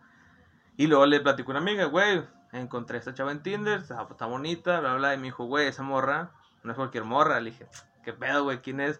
Y 0.77 0.87
luego 0.87 1.05
le 1.05 1.19
platico 1.19 1.51
a 1.51 1.53
una 1.53 1.59
amiga, 1.59 1.85
güey, 1.85 2.23
encontré 2.53 2.97
a 2.97 2.99
esta 2.99 3.13
chava 3.13 3.31
en 3.31 3.43
Tinder, 3.43 3.79
está, 3.81 4.07
está 4.09 4.25
bonita, 4.25 4.79
bla, 4.79 4.95
bla, 4.95 5.13
y 5.13 5.17
me 5.17 5.25
dijo, 5.25 5.45
güey, 5.45 5.67
esa 5.67 5.83
morra, 5.83 6.31
no 6.63 6.71
es 6.71 6.77
cualquier 6.77 7.03
morra. 7.03 7.39
Le 7.39 7.51
dije, 7.51 7.67
¿qué 8.03 8.13
pedo, 8.13 8.43
güey? 8.45 8.59
¿Quién 8.61 8.79
es? 8.79 8.99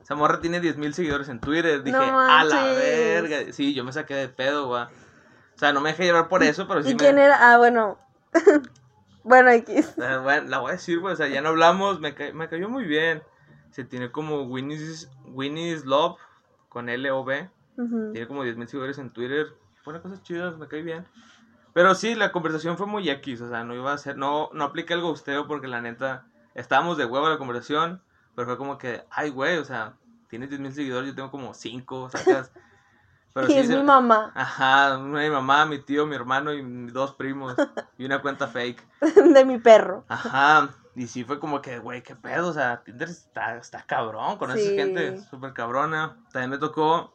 Esa 0.00 0.14
morra 0.14 0.40
tiene 0.40 0.60
10 0.60 0.76
mil 0.76 0.94
seguidores 0.94 1.28
en 1.28 1.40
Twitter. 1.40 1.82
Dije, 1.82 1.98
No 1.98 2.20
a 2.20 2.44
la 2.44 2.64
verga. 2.64 3.52
Sí, 3.52 3.74
yo 3.74 3.84
me 3.84 3.92
saqué 3.92 4.14
de 4.14 4.28
pedo, 4.28 4.68
güey. 4.68 4.82
O 4.84 5.58
sea, 5.58 5.72
no 5.72 5.80
me 5.80 5.90
dejé 5.90 6.04
llevar 6.04 6.28
por 6.28 6.42
eso, 6.44 6.68
pero 6.68 6.82
sí 6.82 6.90
¿Y 6.90 6.94
me... 6.94 6.98
quién 6.98 7.18
era? 7.18 7.52
Ah, 7.52 7.58
bueno. 7.58 7.98
bueno, 9.24 9.50
X. 9.50 9.94
Eh, 9.98 10.18
bueno, 10.22 10.48
la 10.48 10.58
voy 10.58 10.70
a 10.70 10.72
decir, 10.74 11.00
güey, 11.00 11.14
o 11.14 11.16
sea, 11.16 11.26
ya 11.26 11.40
no 11.42 11.48
hablamos, 11.48 12.00
me, 12.00 12.14
ca- 12.14 12.32
me 12.32 12.48
cayó 12.48 12.68
muy 12.68 12.84
bien. 12.84 13.22
Se 13.70 13.84
tiene 13.84 14.10
como 14.10 14.42
Winnie's, 14.42 15.10
Winnie's 15.24 15.84
Love, 15.84 16.18
con 16.68 16.88
L-O-B. 16.88 17.50
Ujú. 17.76 18.12
Tiene 18.12 18.26
como 18.26 18.42
10 18.42 18.56
mil 18.56 18.68
seguidores 18.68 18.98
en 18.98 19.10
Twitter. 19.10 19.46
Pone 19.84 20.00
cosas 20.00 20.22
chidas, 20.22 20.56
me 20.58 20.66
cae 20.68 20.82
bien. 20.82 21.06
Pero 21.74 21.94
sí, 21.94 22.14
la 22.14 22.32
conversación 22.32 22.76
fue 22.76 22.86
muy 22.86 23.08
X, 23.08 23.40
o 23.40 23.48
sea, 23.48 23.62
no 23.62 23.74
iba 23.74 23.92
a 23.92 23.98
ser, 23.98 24.16
no, 24.16 24.50
no 24.52 24.64
apliqué 24.64 24.94
el 24.94 25.02
gusteo 25.02 25.46
porque 25.46 25.68
la 25.68 25.80
neta, 25.80 26.26
estábamos 26.54 26.96
de 26.98 27.04
huevo 27.04 27.26
a 27.26 27.30
la 27.30 27.38
conversación, 27.38 28.02
pero 28.34 28.48
fue 28.48 28.56
como 28.58 28.78
que, 28.78 29.04
ay, 29.10 29.30
güey, 29.30 29.58
o 29.58 29.64
sea, 29.64 29.94
tienes 30.28 30.48
10 30.48 30.60
mil 30.60 30.72
seguidores, 30.72 31.10
yo 31.10 31.14
tengo 31.14 31.30
como 31.30 31.54
5, 31.54 32.10
sacas. 32.10 32.52
Pero 33.34 33.46
y 33.46 33.52
sí 33.52 33.58
es 33.58 33.66
se- 33.68 33.76
mi 33.76 33.82
mamá. 33.84 34.32
Ajá, 34.34 34.98
mi 34.98 35.28
mamá, 35.30 35.66
mi 35.66 35.78
tío, 35.78 36.06
mi 36.06 36.16
hermano 36.16 36.52
y 36.52 36.62
dos 36.90 37.14
primos. 37.14 37.54
Y 37.96 38.04
una 38.06 38.20
cuenta 38.20 38.48
fake. 38.48 38.82
de 39.34 39.44
mi 39.44 39.58
perro. 39.58 40.04
Ajá. 40.08 40.70
Y 40.98 41.06
sí 41.06 41.22
fue 41.22 41.38
como 41.38 41.62
que, 41.62 41.78
güey, 41.78 42.02
qué 42.02 42.16
pedo. 42.16 42.48
O 42.48 42.52
sea, 42.52 42.82
Tinder 42.82 43.08
está, 43.08 43.56
está 43.56 43.84
cabrón. 43.86 44.36
Con 44.36 44.50
esa 44.50 44.70
gente 44.70 45.20
súper 45.20 45.52
cabrona. 45.52 46.16
También 46.32 46.50
me 46.50 46.58
tocó, 46.58 47.14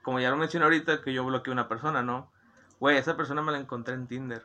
como 0.00 0.18
ya 0.18 0.30
lo 0.30 0.38
mencioné 0.38 0.64
ahorita, 0.64 1.02
que 1.02 1.12
yo 1.12 1.22
bloqueé 1.22 1.50
a 1.50 1.52
una 1.52 1.68
persona, 1.68 2.02
¿no? 2.02 2.32
Güey, 2.80 2.96
esa 2.96 3.14
persona 3.14 3.42
me 3.42 3.52
la 3.52 3.58
encontré 3.58 3.92
en 3.92 4.06
Tinder. 4.06 4.42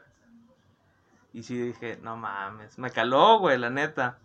Y 1.31 1.43
sí 1.43 1.57
dije, 1.57 1.97
no 2.01 2.17
mames. 2.17 2.77
Me 2.77 2.91
caló, 2.91 3.39
güey, 3.39 3.57
la 3.57 3.69
neta. 3.69 4.17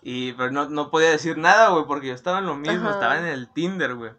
Y, 0.00 0.34
pero 0.34 0.52
no, 0.52 0.68
no 0.68 0.92
podía 0.92 1.10
decir 1.10 1.36
nada, 1.36 1.70
güey, 1.70 1.86
porque 1.86 2.06
yo 2.06 2.14
estaba 2.14 2.38
en 2.38 2.46
lo 2.46 2.54
mismo. 2.54 2.88
Ajá. 2.88 2.90
Estaba 2.92 3.18
en 3.18 3.26
el 3.26 3.52
Tinder, 3.52 3.96
güey. 3.96 4.12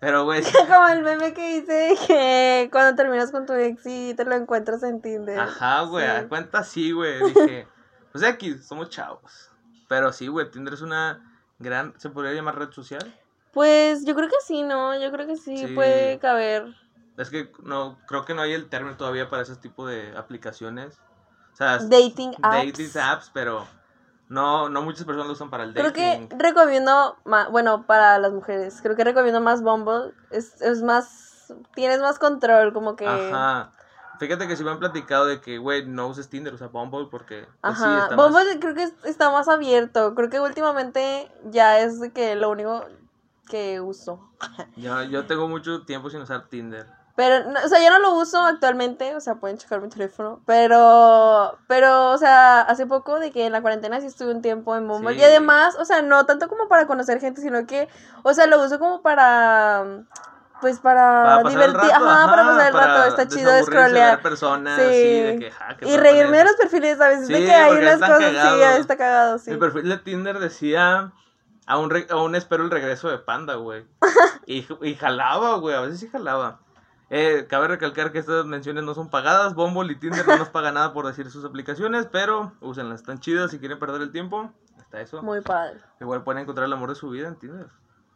Pero, 0.00 0.24
güey, 0.24 0.42
Como 0.68 0.88
el 0.88 1.02
meme 1.04 1.32
que 1.32 1.60
dice 1.60 1.94
que 2.08 2.68
cuando 2.72 2.96
terminas 2.96 3.30
con 3.30 3.46
tu 3.46 3.52
ex 3.52 3.86
y 3.86 4.14
te 4.14 4.24
lo 4.24 4.34
encuentras 4.34 4.82
en 4.82 5.00
Tinder. 5.00 5.38
Ajá, 5.38 5.82
güey, 5.82 6.04
Sí. 6.04 6.10
a 6.10 6.28
cuenta 6.28 6.64
sí, 6.64 6.90
güey. 6.90 7.22
Dije, 7.22 7.68
pues 8.12 8.22
aquí 8.24 8.58
somos 8.58 8.90
chavos. 8.90 9.50
Pero 9.88 10.12
sí, 10.12 10.28
güey, 10.28 10.50
Tinder 10.50 10.74
es 10.74 10.82
una 10.82 11.20
gran, 11.58 11.94
¿se 11.98 12.10
podría 12.10 12.32
llamar 12.32 12.58
red 12.58 12.70
social? 12.70 13.14
Pues 13.52 14.04
yo 14.04 14.14
creo 14.14 14.28
que 14.28 14.36
sí, 14.46 14.62
¿no? 14.62 14.98
Yo 14.98 15.10
creo 15.12 15.26
que 15.26 15.36
sí, 15.36 15.56
Sí. 15.66 15.74
puede 15.74 16.18
caber. 16.18 16.74
Es 17.18 17.28
que 17.28 17.52
no, 17.62 17.98
creo 18.06 18.24
que 18.24 18.32
no 18.34 18.40
hay 18.42 18.52
el 18.54 18.68
término 18.70 18.96
todavía 18.96 19.28
para 19.28 19.42
ese 19.42 19.56
tipo 19.56 19.86
de 19.86 20.16
aplicaciones. 20.16 20.98
O 21.52 21.56
sea, 21.56 21.78
Dating 21.78 22.34
apps. 22.42 22.66
dating 22.66 22.90
apps, 22.98 23.30
pero 23.34 23.66
no, 24.28 24.70
no 24.70 24.80
muchas 24.80 25.04
personas 25.04 25.26
lo 25.26 25.34
usan 25.34 25.50
para 25.50 25.64
el 25.64 25.74
Creo 25.74 25.92
dating. 25.92 26.28
que 26.28 26.36
recomiendo, 26.38 27.18
ma- 27.26 27.48
bueno, 27.48 27.84
para 27.86 28.18
las 28.18 28.32
mujeres, 28.32 28.80
creo 28.82 28.96
que 28.96 29.04
recomiendo 29.04 29.42
más 29.42 29.60
Bumble. 29.62 30.14
Es, 30.30 30.58
es 30.62 30.82
más, 30.82 31.52
tienes 31.74 32.00
más 32.00 32.18
control, 32.18 32.72
como 32.72 32.96
que... 32.96 33.06
Ajá. 33.06 33.74
Fíjate 34.26 34.46
que 34.48 34.56
sí 34.56 34.62
me 34.64 34.70
han 34.70 34.78
platicado 34.78 35.26
de 35.26 35.40
que, 35.40 35.58
güey, 35.58 35.84
no 35.86 36.06
uses 36.08 36.28
Tinder, 36.28 36.54
usa 36.54 36.68
Bumble 36.68 37.08
porque... 37.10 37.46
pues, 37.60 37.76
sí, 37.78 37.82
Ajá, 37.84 38.02
está 38.04 38.16
más- 38.16 38.26
Bumble 38.30 38.60
creo 38.60 38.74
que 38.74 38.84
es- 38.84 38.94
está 39.04 39.30
más 39.30 39.48
abierto. 39.48 40.14
Creo 40.14 40.30
que 40.30 40.40
últimamente 40.40 41.28
ya 41.50 41.80
es 41.80 41.98
que 42.14 42.34
lo 42.36 42.50
único 42.50 42.84
que 43.48 43.80
uso. 43.80 44.28
yo, 44.76 45.02
yo 45.02 45.26
tengo 45.26 45.48
mucho 45.48 45.82
tiempo 45.82 46.08
sin 46.08 46.20
usar 46.20 46.48
Tinder. 46.48 46.86
Pero, 47.14 47.50
no, 47.50 47.60
o 47.62 47.68
sea, 47.68 47.78
ya 47.78 47.90
no 47.90 47.98
lo 47.98 48.14
uso 48.14 48.42
actualmente, 48.42 49.14
o 49.14 49.20
sea, 49.20 49.34
pueden 49.34 49.58
checar 49.58 49.82
mi 49.82 49.90
teléfono, 49.90 50.40
pero, 50.46 51.58
pero, 51.68 52.10
o 52.12 52.16
sea, 52.16 52.62
hace 52.62 52.86
poco 52.86 53.18
de 53.20 53.30
que 53.30 53.44
en 53.44 53.52
la 53.52 53.60
cuarentena 53.60 54.00
sí 54.00 54.06
estuve 54.06 54.32
un 54.32 54.40
tiempo 54.40 54.74
en 54.76 54.88
Bumble, 54.88 55.12
Sí. 55.14 55.20
y 55.20 55.24
además, 55.24 55.76
o 55.78 55.84
sea, 55.84 56.00
no 56.00 56.24
tanto 56.24 56.48
como 56.48 56.68
para 56.68 56.86
conocer 56.86 57.20
gente, 57.20 57.42
sino 57.42 57.66
que, 57.66 57.86
o 58.22 58.32
sea, 58.32 58.46
lo 58.46 58.64
uso 58.64 58.78
como 58.78 59.02
para, 59.02 59.84
pues, 60.62 60.78
para, 60.80 61.22
Para 61.22 61.40
el 61.42 61.48
divertir, 61.50 61.90
rato, 61.90 62.04
ajá, 62.06 62.30
para 62.30 62.42
pasar 62.46 62.66
el 62.68 62.72
rato, 62.72 63.04
está 63.08 63.28
chido 63.28 63.50
scrollear. 63.64 64.22
personas, 64.22 64.76
Sí. 64.80 64.82
así 64.86 65.20
de 65.20 65.38
que, 65.38 65.50
ja, 65.50 65.76
¿qué 65.76 65.84
Y 65.84 65.88
pedo 65.88 65.96
con 65.96 66.02
reírme 66.04 66.38
de 66.38 66.44
los 66.44 66.54
perfiles, 66.54 66.96
¿sabes? 66.96 67.26
Sí, 67.26 67.32
de 67.34 67.44
que 67.44 67.52
hay 67.52 67.76
unas 67.76 67.98
cosas, 68.00 68.18
sí, 68.30 68.34
cagados. 68.36 68.78
está 68.80 68.96
cagado, 68.96 69.38
sí. 69.38 69.50
Mi 69.50 69.56
perfil 69.58 69.88
de 69.90 69.98
Tinder 69.98 70.38
decía, 70.38 71.12
aún, 71.66 71.90
re- 71.90 72.06
aún 72.08 72.34
espero 72.34 72.64
el 72.64 72.70
regreso 72.70 73.10
de 73.10 73.18
Panda, 73.18 73.56
güey. 73.56 73.84
y, 74.46 74.66
y 74.80 74.94
jalaba, 74.94 75.56
güey, 75.58 75.74
a 75.76 75.80
veces 75.82 76.00
sí 76.00 76.08
jalaba. 76.08 76.60
Eh, 77.14 77.46
cabe 77.46 77.68
recalcar 77.68 78.10
que 78.10 78.18
estas 78.20 78.46
menciones 78.46 78.84
no 78.84 78.94
son 78.94 79.10
pagadas, 79.10 79.54
Bumble 79.54 79.92
y 79.92 79.96
Tinder 79.96 80.26
no 80.26 80.38
nos 80.38 80.48
pagan 80.50 80.74
nada 80.74 80.94
por 80.94 81.06
decir 81.06 81.30
sus 81.30 81.44
aplicaciones, 81.44 82.06
pero 82.10 82.52
úsenlas, 82.62 83.00
están 83.00 83.20
chidas 83.20 83.50
si 83.50 83.58
quieren 83.58 83.78
perder 83.78 84.00
el 84.00 84.10
tiempo, 84.12 84.50
está 84.78 85.00
eso. 85.02 85.22
Muy 85.22 85.42
padre. 85.42 85.78
Igual 86.00 86.22
pueden 86.24 86.40
encontrar 86.42 86.66
el 86.66 86.72
amor 86.72 86.88
de 86.88 86.94
su 86.94 87.10
vida 87.10 87.28
en 87.28 87.36
Tinder, 87.36 87.66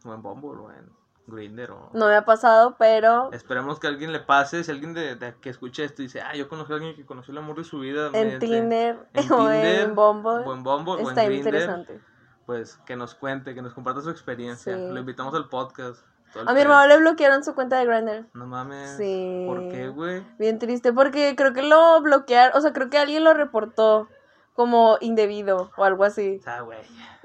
o 0.04 0.14
en 0.14 0.22
Bumble, 0.22 0.48
o 0.62 0.70
en 0.72 0.88
Grindr, 1.26 1.70
o... 1.72 1.90
No 1.92 2.06
me 2.06 2.14
ha 2.14 2.24
pasado, 2.24 2.76
pero 2.78 3.30
Esperemos 3.32 3.80
que 3.80 3.86
alguien 3.88 4.12
le 4.12 4.20
pase, 4.20 4.62
si 4.62 4.70
alguien 4.70 4.94
de, 4.94 5.16
de 5.16 5.34
que 5.40 5.50
escuche 5.50 5.84
esto 5.84 6.02
dice, 6.02 6.20
ah, 6.20 6.34
yo 6.36 6.48
conozco 6.48 6.72
a 6.72 6.76
alguien 6.76 6.94
que 6.94 7.04
conoció 7.04 7.32
el 7.32 7.38
amor 7.38 7.56
de 7.56 7.64
su 7.64 7.80
vida. 7.80 8.10
en 8.12 8.38
Tinder 8.38 8.98
en 9.12 9.24
o 9.32 9.36
Tinder, 9.38 9.80
en 9.80 9.94
Bumble 9.94 10.30
o 10.30 10.54
en 10.54 10.62
Bumble, 10.62 10.92
o 10.92 11.00
en 11.00 11.06
está 11.08 11.24
Grindr, 11.24 11.46
interesante. 11.48 12.00
pues 12.46 12.76
que 12.86 12.96
nos 12.96 13.14
cuente, 13.14 13.54
que 13.54 13.62
nos 13.62 13.74
comparta 13.74 14.00
su 14.02 14.10
experiencia. 14.10 14.74
Sí. 14.76 14.88
Lo 14.88 14.98
invitamos 15.00 15.34
al 15.34 15.48
podcast. 15.48 16.04
A 16.46 16.52
mi 16.52 16.60
hermano 16.60 16.86
le 16.88 16.98
bloquearon 16.98 17.42
su 17.42 17.54
cuenta 17.54 17.78
de 17.78 17.86
Grindr. 17.86 18.26
No 18.34 18.46
mames. 18.46 18.96
Sí. 18.96 19.44
¿Por 19.46 19.68
qué, 19.68 19.88
güey? 19.88 20.22
Bien 20.38 20.58
triste, 20.58 20.92
porque 20.92 21.34
creo 21.36 21.52
que 21.54 21.62
lo 21.62 22.00
bloquearon, 22.02 22.56
o 22.56 22.60
sea, 22.60 22.72
creo 22.72 22.90
que 22.90 22.98
alguien 22.98 23.24
lo 23.24 23.32
reportó 23.32 24.08
como 24.56 24.98
indebido 25.00 25.70
o 25.76 25.84
algo 25.84 26.02
así. 26.04 26.38
O 26.40 26.42
sea, 26.42 26.62
güey. 26.62 26.78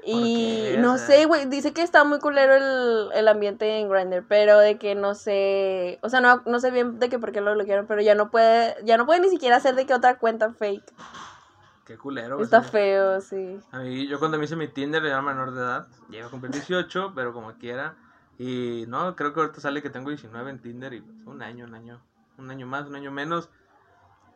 Y 0.04 0.74
no 0.78 0.94
O 0.94 0.98
sea- 0.98 1.06
sé, 1.06 1.24
güey, 1.26 1.46
dice 1.46 1.72
que 1.72 1.82
está 1.82 2.02
muy 2.04 2.18
culero 2.18 2.54
el, 2.56 3.12
el 3.14 3.28
ambiente 3.28 3.78
en 3.78 3.88
Grindr, 3.88 4.24
pero 4.28 4.58
de 4.58 4.76
que 4.78 4.94
no 4.94 5.14
sé, 5.14 5.98
o 6.02 6.08
sea, 6.08 6.20
no, 6.20 6.42
no 6.44 6.58
sé 6.60 6.70
bien 6.72 6.98
de 6.98 7.08
que 7.08 7.18
por 7.20 7.30
qué 7.32 7.40
lo 7.40 7.54
bloquearon, 7.54 7.86
pero 7.86 8.00
ya 8.02 8.14
no 8.16 8.30
puede, 8.30 8.74
ya 8.84 8.96
no 8.96 9.06
puede 9.06 9.20
ni 9.20 9.28
siquiera 9.30 9.56
hacer 9.56 9.74
de 9.76 9.86
que 9.86 9.94
otra 9.94 10.18
cuenta 10.18 10.52
fake. 10.52 10.92
Qué 11.84 11.96
culero. 11.98 12.36
güey, 12.36 12.44
Está 12.44 12.62
sí. 12.62 12.70
feo, 12.70 13.20
sí. 13.20 13.58
A 13.72 13.78
mí, 13.80 14.06
yo 14.08 14.18
cuando 14.18 14.38
me 14.38 14.44
hice 14.44 14.56
mi 14.56 14.68
Tinder 14.68 15.04
era 15.04 15.20
menor 15.22 15.52
de 15.52 15.60
edad. 15.60 15.86
Ya 16.10 16.18
iba 16.18 16.26
a 16.28 16.30
cumplir 16.30 16.52
18, 16.52 17.12
pero 17.14 17.32
como 17.32 17.52
quiera. 17.54 17.94
Y 18.38 18.84
no, 18.88 19.14
creo 19.16 19.32
que 19.34 19.40
ahorita 19.40 19.60
sale 19.60 19.82
que 19.82 19.90
tengo 19.90 20.08
19 20.10 20.50
en 20.50 20.60
Tinder 20.60 20.92
y 20.94 21.00
pues, 21.00 21.26
un 21.26 21.42
año, 21.42 21.64
un 21.64 21.74
año. 21.74 22.00
Un 22.38 22.50
año 22.50 22.66
más, 22.66 22.86
un 22.86 22.94
año 22.96 23.10
menos. 23.10 23.50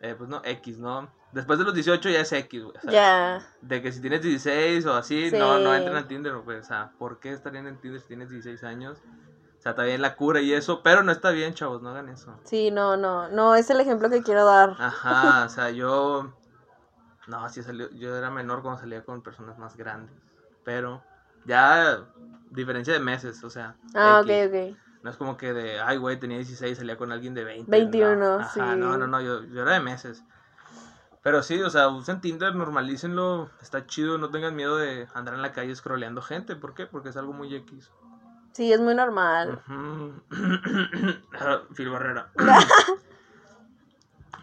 Eh, 0.01 0.15
pues 0.17 0.29
no, 0.29 0.41
X, 0.45 0.79
¿no? 0.79 1.09
Después 1.33 1.59
de 1.59 1.65
los 1.65 1.75
18 1.75 2.09
ya 2.11 2.21
es 2.21 2.33
X, 2.33 2.63
güey. 2.65 2.77
o 2.77 2.81
sea, 2.81 2.91
Ya. 2.93 3.47
De 3.61 3.83
que 3.83 3.93
si 3.93 4.01
tienes 4.01 4.23
16 4.23 4.87
o 4.87 4.95
así, 4.95 5.31
Sí. 5.31 5.37
no, 5.39 5.59
no 5.59 5.75
entran 5.75 5.97
a 5.97 6.07
Tinder, 6.09 6.37
güey. 6.39 6.59
O 6.59 6.63
sea, 6.63 6.93
¿por 6.99 7.19
qué 7.21 7.33
estarían 7.33 7.67
en 7.67 7.79
Tinder 7.81 8.01
si 8.01 8.09
tienes 8.09 8.31
16 8.31 8.63
años? 8.65 8.99
O 9.59 9.61
sea, 9.63 9.71
está 9.71 9.83
bien 9.85 10.01
la 10.03 10.15
cura 10.17 10.41
y 10.41 10.53
eso, 10.53 10.83
pero 10.83 11.03
no 11.03 11.11
está 11.13 11.31
bien, 11.31 11.55
chavos, 11.55 11.83
no 11.83 11.89
hagan 11.91 12.09
eso. 12.09 12.39
Sí, 12.45 12.71
no, 12.71 12.97
no, 12.97 13.29
no 13.29 13.55
es 13.55 13.69
el 13.71 13.81
ejemplo 13.81 14.09
que 14.11 14.23
quiero 14.23 14.45
dar. 14.45 14.77
Ajá, 14.79 15.45
o 15.47 15.49
sea, 15.49 15.71
yo. 15.71 16.33
No, 17.27 17.49
sí 17.49 17.63
salió. 17.63 17.91
Yo 17.91 18.15
era 18.17 18.31
menor 18.31 18.63
cuando 18.63 18.81
salía 18.81 19.05
con 19.05 19.23
personas 19.23 19.59
más 19.59 19.77
grandes. 19.77 20.15
Pero 20.65 21.03
ya. 21.45 22.05
Diferencia 22.51 22.93
de 22.95 23.01
meses, 23.01 23.43
o 23.43 23.51
sea. 23.51 23.75
Ah, 23.95 24.23
X. 24.25 24.49
ok, 24.49 24.55
ok. 24.55 24.86
No 25.03 25.11
es 25.11 25.17
como 25.17 25.37
que 25.37 25.53
de. 25.53 25.81
Ay, 25.81 25.99
güey, 25.99 26.19
tenía 26.19 26.39
16 26.39 26.79
salía 26.79 26.97
con 26.97 27.13
alguien 27.13 27.35
de 27.35 27.45
20. 27.45 27.71
21, 27.71 28.17
no. 28.17 28.41
Ajá, 28.41 28.51
sí. 28.53 28.61
No, 28.61 28.97
no, 28.97 29.07
no, 29.07 29.21
yo, 29.21 29.45
yo 29.45 29.63
era 29.63 29.73
de 29.73 29.81
meses. 29.81 30.23
Pero 31.23 31.43
sí, 31.43 31.61
o 31.61 31.71
sea, 31.71 31.89
usen 31.89 32.21
Tinder, 32.21 32.55
normalícenlo. 32.55 33.51
Está 33.61 33.87
chido, 33.87 34.17
no 34.17 34.31
tengan 34.31 34.55
miedo 34.55 34.77
de 34.77 35.09
andar 35.13 35.35
en 35.35 35.43
la 35.43 35.53
calle 35.53 35.75
scrolleando 35.75 36.23
gente. 36.23 36.55
¿Por 36.55 36.75
qué? 36.75 36.87
Porque 36.87 37.09
es 37.09 37.17
algo 37.17 37.33
muy 37.33 37.53
X. 37.55 37.91
Sí, 38.53 38.73
es 38.73 38.81
muy 38.81 38.95
normal. 38.95 39.61
Ujú. 39.67 40.23
Phil 41.75 41.91
Barrera. 41.91 42.31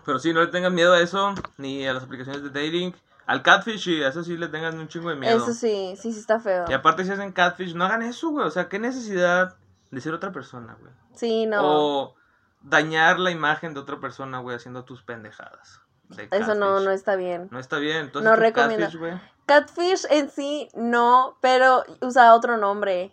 Pero 0.05 0.19
sí, 0.19 0.33
no 0.33 0.41
le 0.41 0.47
tengan 0.47 0.75
miedo 0.75 0.93
a 0.93 0.99
eso, 0.99 1.33
ni 1.57 1.87
a 1.87 1.93
las 1.93 2.03
aplicaciones 2.03 2.43
de 2.43 2.49
dating. 2.49 2.93
Al 3.25 3.41
catfish, 3.41 3.87
y 3.87 4.03
a 4.03 4.09
eso 4.09 4.23
sí 4.23 4.35
le 4.35 4.49
tengan 4.49 4.77
un 4.77 4.89
chingo 4.89 5.09
de 5.09 5.15
miedo. 5.15 5.37
Eso 5.37 5.53
sí, 5.53 5.93
sí, 5.95 6.11
sí 6.11 6.19
está 6.19 6.39
feo. 6.39 6.65
Y 6.67 6.73
aparte, 6.73 7.05
si 7.05 7.11
hacen 7.11 7.31
catfish, 7.31 7.73
no 7.73 7.85
hagan 7.85 8.01
eso, 8.01 8.29
güey. 8.29 8.45
O 8.45 8.51
sea, 8.51 8.67
¿qué 8.67 8.79
necesidad 8.79 9.55
de 9.93 10.01
ser 10.01 10.13
otra 10.13 10.31
persona, 10.31 10.75
güey? 10.79 10.91
Sí, 11.13 11.45
no. 11.45 11.59
O 11.63 12.15
dañar 12.61 13.19
la 13.19 13.31
imagen 13.31 13.73
de 13.73 13.79
otra 13.79 13.99
persona, 13.99 14.39
güey, 14.39 14.55
haciendo 14.55 14.83
tus 14.85 15.03
pendejadas. 15.03 15.81
de 16.09 16.27
Eso 16.31 16.55
no, 16.55 16.67
catfish. 16.71 16.85
no 16.85 16.91
está 16.91 17.15
bien. 17.15 17.47
No 17.51 17.59
está 17.59 17.77
bien. 17.77 17.97
Entonces, 17.97 18.29
No 18.29 18.35
recomiendo. 18.35 18.85
catfish, 18.85 18.99
güey. 18.99 19.13
Catfish 19.45 20.05
en 20.09 20.29
sí, 20.29 20.69
no, 20.73 21.37
pero 21.41 21.83
usaba 22.01 22.33
otro 22.35 22.57
nombre. 22.57 23.11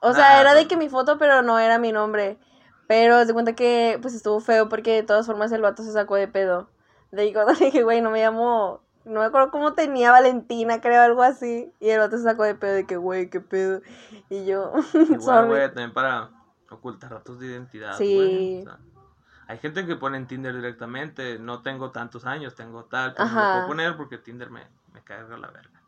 O 0.00 0.12
sea, 0.12 0.34
Nah, 0.34 0.40
era 0.40 0.54
de 0.54 0.68
que 0.68 0.76
mi 0.76 0.88
foto, 0.88 1.18
pero 1.18 1.42
no 1.42 1.58
era 1.58 1.78
mi 1.78 1.90
nombre. 1.92 2.38
Pero 2.86 3.26
de 3.26 3.32
cuenta 3.32 3.54
que 3.54 3.98
pues 4.00 4.14
estuvo 4.14 4.40
feo 4.40 4.68
porque 4.68 4.94
de 4.94 5.02
todas 5.02 5.26
formas 5.26 5.52
el 5.52 5.60
vato 5.60 5.82
se 5.82 5.92
sacó 5.92 6.14
de 6.14 6.28
pedo. 6.28 6.70
De 7.10 7.22
ahí 7.22 7.32
cuando 7.32 7.52
dije, 7.60 7.82
güey, 7.82 8.00
no 8.00 8.10
me 8.10 8.22
llamo, 8.22 8.80
no 9.08 9.20
me 9.20 9.26
acuerdo 9.26 9.50
cómo 9.50 9.72
tenía 9.74 10.12
Valentina, 10.12 10.80
creo, 10.80 11.02
algo 11.02 11.22
así. 11.22 11.72
Y 11.80 11.88
el 11.90 11.98
vato 11.98 12.16
se 12.18 12.24
sacó 12.24 12.44
de 12.44 12.54
pedo 12.54 12.74
de 12.74 12.86
que, 12.86 12.96
güey, 12.96 13.30
qué 13.30 13.40
pedo. 13.40 13.80
Y 14.28 14.44
yo, 14.44 14.72
Igual, 14.94 15.46
güey, 15.48 15.66
también 15.68 15.92
para 15.92 16.30
ocultar 16.70 17.10
datos 17.10 17.40
de 17.40 17.46
identidad, 17.46 17.96
Sí. 17.96 18.14
güey. 18.14 18.60
O 18.60 18.64
sea, 18.64 18.78
Hay 19.48 19.58
gente 19.58 19.86
que 19.86 19.96
pone 19.96 20.18
en 20.18 20.26
Tinder 20.26 20.54
directamente, 20.54 21.38
no 21.38 21.62
tengo 21.62 21.90
tantos 21.90 22.26
años, 22.26 22.54
tengo 22.54 22.84
tal, 22.84 23.14
pero 23.14 23.28
no 23.28 23.34
lo 23.34 23.52
puedo 23.52 23.66
poner 23.68 23.96
porque 23.96 24.18
Tinder 24.18 24.50
me, 24.50 24.66
me 24.92 25.02
carga 25.02 25.38
la 25.38 25.48
verga. 25.50 25.80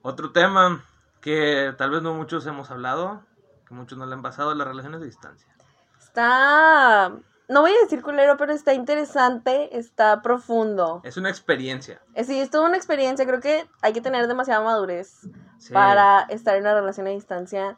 Otro 0.00 0.32
tema 0.32 0.82
que 1.20 1.74
tal 1.76 1.90
vez 1.90 2.02
no 2.02 2.14
muchos 2.14 2.46
hemos 2.46 2.70
hablado, 2.70 3.22
que 3.68 3.74
muchos 3.74 3.98
no 3.98 4.06
le 4.06 4.14
han 4.14 4.22
pasado, 4.22 4.54
las 4.54 4.66
relaciones 4.66 5.00
de 5.00 5.06
distancia. 5.06 5.54
Está, 6.00 7.12
no 7.52 7.60
voy 7.60 7.70
a 7.70 7.80
decir 7.84 8.02
culero, 8.02 8.36
pero 8.36 8.52
está 8.52 8.74
interesante, 8.74 9.76
está 9.78 10.22
profundo. 10.22 11.00
Es 11.04 11.16
una 11.16 11.28
experiencia. 11.30 12.00
Eh, 12.14 12.24
Sí, 12.24 12.40
es 12.40 12.50
toda 12.50 12.66
una 12.66 12.76
experiencia, 12.76 13.24
creo 13.26 13.40
que 13.40 13.66
hay 13.82 13.92
que 13.92 14.00
tener 14.00 14.26
demasiada 14.26 14.62
madurez 14.64 15.20
Sí. 15.58 15.72
para 15.72 16.22
estar 16.30 16.56
en 16.56 16.62
una 16.62 16.74
relación 16.74 17.06
a 17.06 17.10
distancia. 17.10 17.76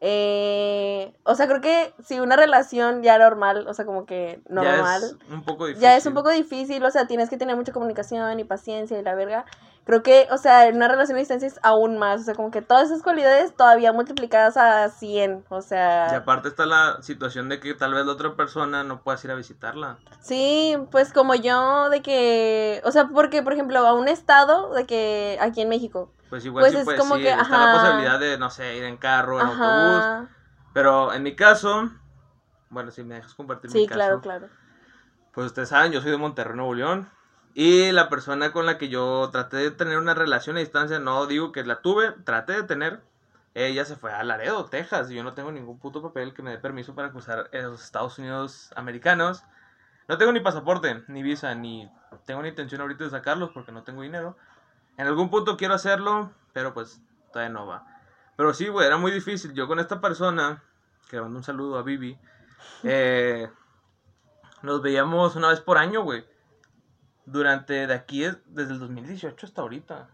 Eh, 0.00 1.12
o 1.24 1.34
sea, 1.34 1.48
creo 1.48 1.60
que 1.60 1.92
si 2.04 2.20
una 2.20 2.36
relación 2.36 3.02
ya 3.02 3.18
normal, 3.18 3.66
o 3.66 3.74
sea, 3.74 3.84
como 3.84 4.06
que 4.06 4.40
Ya 4.48 4.54
normal, 4.54 5.02
es 5.02 5.16
un 5.32 5.42
poco 5.42 5.66
difícil. 5.66 5.82
ya 5.82 5.96
es 5.96 6.06
un 6.06 6.14
poco 6.14 6.30
difícil, 6.30 6.84
o 6.84 6.90
sea, 6.92 7.06
tienes 7.08 7.28
que 7.28 7.36
tener 7.36 7.56
mucha 7.56 7.72
comunicación 7.72 8.38
y 8.38 8.44
paciencia 8.44 8.98
y 8.98 9.02
la 9.02 9.14
verga. 9.16 9.44
Creo 9.88 10.02
que, 10.02 10.28
o 10.30 10.36
sea, 10.36 10.68
en 10.68 10.76
una 10.76 10.86
relación 10.86 11.16
a 11.16 11.20
distancia 11.20 11.48
es 11.48 11.58
aún 11.62 11.96
más, 11.96 12.20
o 12.20 12.24
sea, 12.24 12.34
como 12.34 12.50
que 12.50 12.60
todas 12.60 12.84
esas 12.90 13.02
cualidades 13.02 13.56
todavía 13.56 13.90
multiplicadas 13.94 14.58
a 14.58 14.90
100, 14.90 15.46
o 15.48 15.60
Y 15.60 15.62
sea, 15.62 16.06
aparte 16.14 16.48
está 16.48 16.66
la 16.66 16.98
situación 17.00 17.48
de 17.48 17.58
que 17.58 17.72
tal 17.72 17.94
vez 17.94 18.04
la 18.04 18.12
otra 18.12 18.36
persona 18.36 18.84
no 18.84 19.02
puedas 19.02 19.24
ir 19.24 19.30
a 19.30 19.34
visitarla. 19.34 19.96
sí, 20.20 20.76
pues 20.90 21.14
como 21.14 21.34
yo, 21.34 21.88
de 21.88 22.02
que, 22.02 22.82
o 22.84 22.90
sea, 22.92 23.08
porque, 23.08 23.42
por 23.42 23.54
ejemplo, 23.54 23.78
a 23.78 23.94
un 23.94 24.08
estado, 24.08 24.74
de 24.74 24.84
que 24.86 25.38
aquí 25.40 25.62
en 25.62 25.70
México, 25.70 26.12
Pues 26.28 26.44
igual 26.44 26.64
Pues 26.64 26.72
sí 26.74 26.78
es 26.80 26.84
puedes 26.84 27.00
como 27.00 27.16
ir, 27.16 27.22
que, 27.22 27.30
está 27.30 27.58
la 27.58 27.72
posibilidad 27.72 28.20
de, 28.20 28.36
no 28.36 28.50
sé, 28.50 28.76
ir 28.76 28.84
en 28.84 28.98
carro, 28.98 29.40
en 29.40 29.46
autobús. 29.46 30.04
Pero 30.74 31.14
en 31.14 31.22
mi 31.22 31.34
caso, 31.34 31.90
bueno, 32.68 32.90
si 32.90 33.02
me 33.04 33.14
dejas 33.14 33.34
compartir 33.34 33.70
mi 33.70 33.80
sí, 33.80 33.86
caso. 33.86 33.96
claro, 33.96 34.20
claro. 34.20 34.48
Pues 35.32 35.46
ustedes 35.46 35.70
saben, 35.70 35.92
yo 35.92 36.02
soy 36.02 36.10
de 36.10 36.18
Monterrey, 36.18 36.56
Nuevo 36.56 36.74
León. 36.74 37.10
Y 37.60 37.90
la 37.90 38.08
persona 38.08 38.52
con 38.52 38.66
la 38.66 38.78
que 38.78 38.88
yo 38.88 39.30
traté 39.32 39.56
de 39.56 39.72
tener 39.72 39.98
una 39.98 40.14
relación 40.14 40.56
a 40.56 40.60
distancia, 40.60 41.00
no 41.00 41.26
digo 41.26 41.50
que 41.50 41.64
la 41.64 41.82
tuve, 41.82 42.12
traté 42.22 42.52
de 42.52 42.62
tener. 42.62 43.00
Ella 43.52 43.84
se 43.84 43.96
fue 43.96 44.12
a 44.12 44.22
Laredo, 44.22 44.66
Texas. 44.66 45.10
Y 45.10 45.16
yo 45.16 45.24
no 45.24 45.34
tengo 45.34 45.50
ningún 45.50 45.80
puto 45.80 46.00
papel 46.00 46.34
que 46.34 46.42
me 46.42 46.52
dé 46.52 46.58
permiso 46.58 46.94
para 46.94 47.10
cruzar 47.10 47.50
los 47.52 47.82
Estados 47.82 48.16
Unidos 48.20 48.70
americanos. 48.76 49.42
No 50.06 50.18
tengo 50.18 50.30
ni 50.30 50.38
pasaporte, 50.38 51.02
ni 51.08 51.24
visa, 51.24 51.52
ni 51.56 51.90
tengo 52.26 52.42
ni 52.42 52.50
intención 52.50 52.80
ahorita 52.80 53.02
de 53.02 53.10
sacarlos 53.10 53.50
porque 53.50 53.72
no 53.72 53.82
tengo 53.82 54.02
dinero. 54.02 54.36
En 54.96 55.08
algún 55.08 55.28
punto 55.28 55.56
quiero 55.56 55.74
hacerlo, 55.74 56.30
pero 56.52 56.72
pues 56.74 57.02
todavía 57.32 57.52
no 57.52 57.66
va. 57.66 57.84
Pero 58.36 58.54
sí, 58.54 58.68
güey, 58.68 58.86
era 58.86 58.98
muy 58.98 59.10
difícil. 59.10 59.52
Yo 59.52 59.66
con 59.66 59.80
esta 59.80 60.00
persona, 60.00 60.62
que 61.10 61.16
le 61.16 61.22
mando 61.22 61.38
un 61.38 61.44
saludo 61.44 61.76
a 61.76 61.82
Vivi, 61.82 62.16
eh, 62.84 63.50
nos 64.62 64.80
veíamos 64.80 65.34
una 65.34 65.48
vez 65.48 65.60
por 65.60 65.76
año, 65.76 66.04
güey. 66.04 66.24
Durante 67.30 67.86
de 67.86 67.94
aquí, 67.94 68.24
es- 68.24 68.38
desde 68.46 68.72
el 68.72 68.78
2018 68.80 69.46
hasta 69.46 69.60
ahorita. 69.62 70.08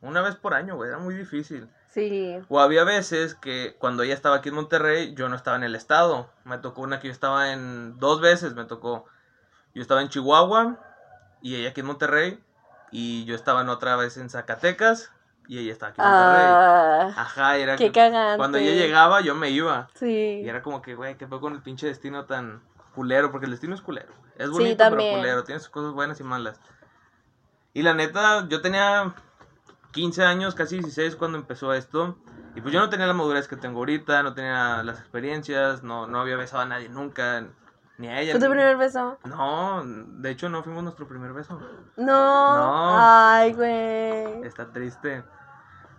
Una 0.00 0.22
vez 0.22 0.34
por 0.36 0.54
año, 0.54 0.76
güey, 0.76 0.88
era 0.88 0.98
muy 0.98 1.14
difícil. 1.14 1.68
Sí, 1.88 2.38
O 2.48 2.60
había 2.60 2.84
veces 2.84 3.34
que 3.34 3.74
cuando 3.78 4.02
ella 4.04 4.14
estaba 4.14 4.36
aquí 4.36 4.48
en 4.48 4.54
Monterrey, 4.54 5.12
yo 5.14 5.28
no 5.28 5.36
estaba 5.36 5.56
en 5.56 5.64
el 5.64 5.74
estado. 5.74 6.30
Me 6.44 6.58
tocó 6.58 6.82
una 6.82 7.00
que 7.00 7.08
yo 7.08 7.12
estaba 7.12 7.52
en. 7.52 7.98
Dos 7.98 8.20
veces 8.20 8.54
me 8.54 8.64
tocó. 8.64 9.06
Yo 9.74 9.82
estaba 9.82 10.00
en 10.00 10.08
Chihuahua 10.08 10.78
y 11.42 11.56
ella 11.56 11.70
aquí 11.70 11.80
en 11.80 11.86
Monterrey. 11.86 12.42
Y 12.92 13.24
yo 13.24 13.34
estaba 13.34 13.60
en 13.62 13.68
otra 13.68 13.96
vez 13.96 14.16
en 14.16 14.30
Zacatecas 14.30 15.12
y 15.48 15.58
ella 15.58 15.72
estaba 15.72 15.90
aquí 15.90 16.00
en 16.00 16.06
Monterrey. 16.06 16.46
ah, 16.48 17.14
Ajá, 17.16 17.56
era 17.56 17.76
qué 17.76 17.86
que 17.86 17.92
cagante. 17.92 18.38
cuando 18.38 18.58
ella 18.58 18.72
llegaba, 18.72 19.20
yo 19.20 19.34
me 19.34 19.50
iba. 19.50 19.88
Sí. 19.94 20.42
Y 20.44 20.48
era 20.48 20.62
como 20.62 20.82
que, 20.82 20.94
güey, 20.94 21.16
¿qué 21.16 21.26
fue 21.26 21.40
con 21.40 21.54
el 21.54 21.62
pinche 21.62 21.86
destino 21.88 22.24
tan 22.24 22.62
culero? 22.94 23.30
Porque 23.32 23.46
el 23.46 23.50
destino 23.52 23.74
es 23.74 23.80
culero. 23.80 24.12
Es 24.40 24.46
Sí, 24.46 24.52
bonito, 24.52 24.76
también. 24.78 25.10
pero 25.10 25.20
culero. 25.22 25.44
Tiene 25.44 25.60
sus 25.60 25.68
cosas 25.70 25.92
buenas 25.92 26.18
y 26.20 26.24
malas. 26.24 26.60
Y 27.74 27.82
la 27.82 27.94
neta, 27.94 28.46
yo 28.48 28.60
tenía 28.60 29.14
15 29.92 30.24
años, 30.24 30.54
casi 30.54 30.76
16 30.78 31.16
cuando 31.16 31.38
empezó 31.38 31.72
esto. 31.74 32.18
Y 32.56 32.60
pues 32.60 32.74
yo 32.74 32.80
no 32.80 32.88
tenía 32.90 33.06
la 33.06 33.12
madurez 33.12 33.46
que 33.46 33.56
tengo 33.56 33.78
ahorita, 33.78 34.22
no 34.24 34.34
tenía 34.34 34.82
las 34.82 34.98
experiencias, 34.98 35.82
no, 35.84 36.06
no 36.08 36.20
había 36.20 36.36
besado 36.36 36.62
a 36.62 36.66
nadie 36.66 36.88
nunca, 36.88 37.46
ni 37.98 38.08
a 38.08 38.20
ella. 38.20 38.32
¿Fue 38.32 38.40
tu 38.40 38.46
ni- 38.46 38.52
primer 38.54 38.76
beso? 38.76 39.18
No, 39.24 39.82
de 39.84 40.30
hecho 40.30 40.48
no 40.48 40.62
fuimos 40.64 40.82
nuestro 40.82 41.06
primer 41.06 41.32
beso. 41.32 41.60
No. 41.96 42.06
No. 42.56 42.96
Ay, 42.98 43.52
güey. 43.52 44.42
Está 44.44 44.72
triste. 44.72 45.22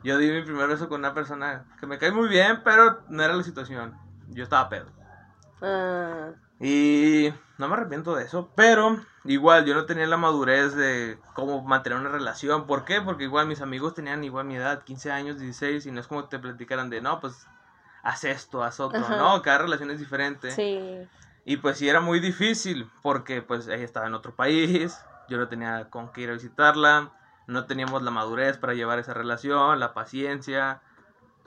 Yo 0.04 0.18
di 0.18 0.30
mi 0.32 0.42
primer 0.42 0.68
beso 0.68 0.90
con 0.90 1.00
una 1.00 1.14
persona 1.14 1.64
que 1.80 1.86
me 1.88 1.98
cae 2.00 2.12
muy 2.12 2.28
bien, 2.28 2.62
pero 2.66 3.02
no 3.08 3.24
era 3.24 3.34
la 3.34 3.44
situación. 3.44 3.96
Yo 4.30 4.44
estaba 4.44 4.68
pedo. 4.68 4.88
Ah, 5.62 6.32
Y 6.60 7.34
no 7.58 7.68
me 7.68 7.74
arrepiento 7.76 8.16
de 8.16 8.24
eso, 8.24 8.52
pero 8.56 8.98
igual 9.26 9.66
yo 9.66 9.74
no 9.74 9.86
tenía 9.86 10.08
la 10.08 10.18
madurez 10.18 10.76
de 10.76 11.20
cómo 11.34 11.64
mantener 11.64 12.00
una 12.00 12.10
relación. 12.10 12.66
¿Por 12.68 12.86
qué? 12.86 13.02
Porque 13.02 13.24
igual 13.24 13.48
mis 13.48 13.62
amigos 13.62 13.94
tenían 13.94 14.24
igual 14.24 14.46
mi 14.46 14.56
edad, 14.56 14.84
15 14.84 15.12
años, 15.12 15.40
16, 15.40 15.86
y 15.86 15.92
no 15.92 16.00
es 16.00 16.08
como 16.08 16.24
que 16.24 16.30
te 16.38 16.40
platicaran 16.40 16.90
de, 16.90 17.02
no, 17.02 17.20
pues 17.20 17.48
haz 18.04 18.24
esto, 18.24 18.64
haz 18.64 18.80
otro, 18.80 19.00
Ajá. 19.00 19.18
no, 19.18 19.42
cada 19.42 19.60
relación 19.60 19.92
es 19.92 20.00
diferente. 20.00 20.52
sí. 20.52 21.08
Y 21.44 21.58
pues 21.58 21.78
sí 21.80 21.90
era 21.90 22.02
muy 22.02 22.20
difícil, 22.20 22.88
porque 23.02 23.42
pues 23.42 23.68
ella 23.68 23.84
estaba 23.84 24.06
en 24.06 24.14
otro 24.14 24.36
país, 24.36 25.00
yo 25.28 25.38
no 25.38 25.48
tenía 25.48 25.90
con 25.90 26.12
qué 26.12 26.22
ir 26.22 26.30
a 26.30 26.34
visitarla, 26.34 27.12
no 27.48 27.66
teníamos 27.66 28.04
la 28.04 28.12
madurez 28.12 28.58
para 28.58 28.76
llevar 28.76 29.00
esa 29.00 29.16
relación, 29.16 29.80
la 29.80 29.94
paciencia. 29.96 30.82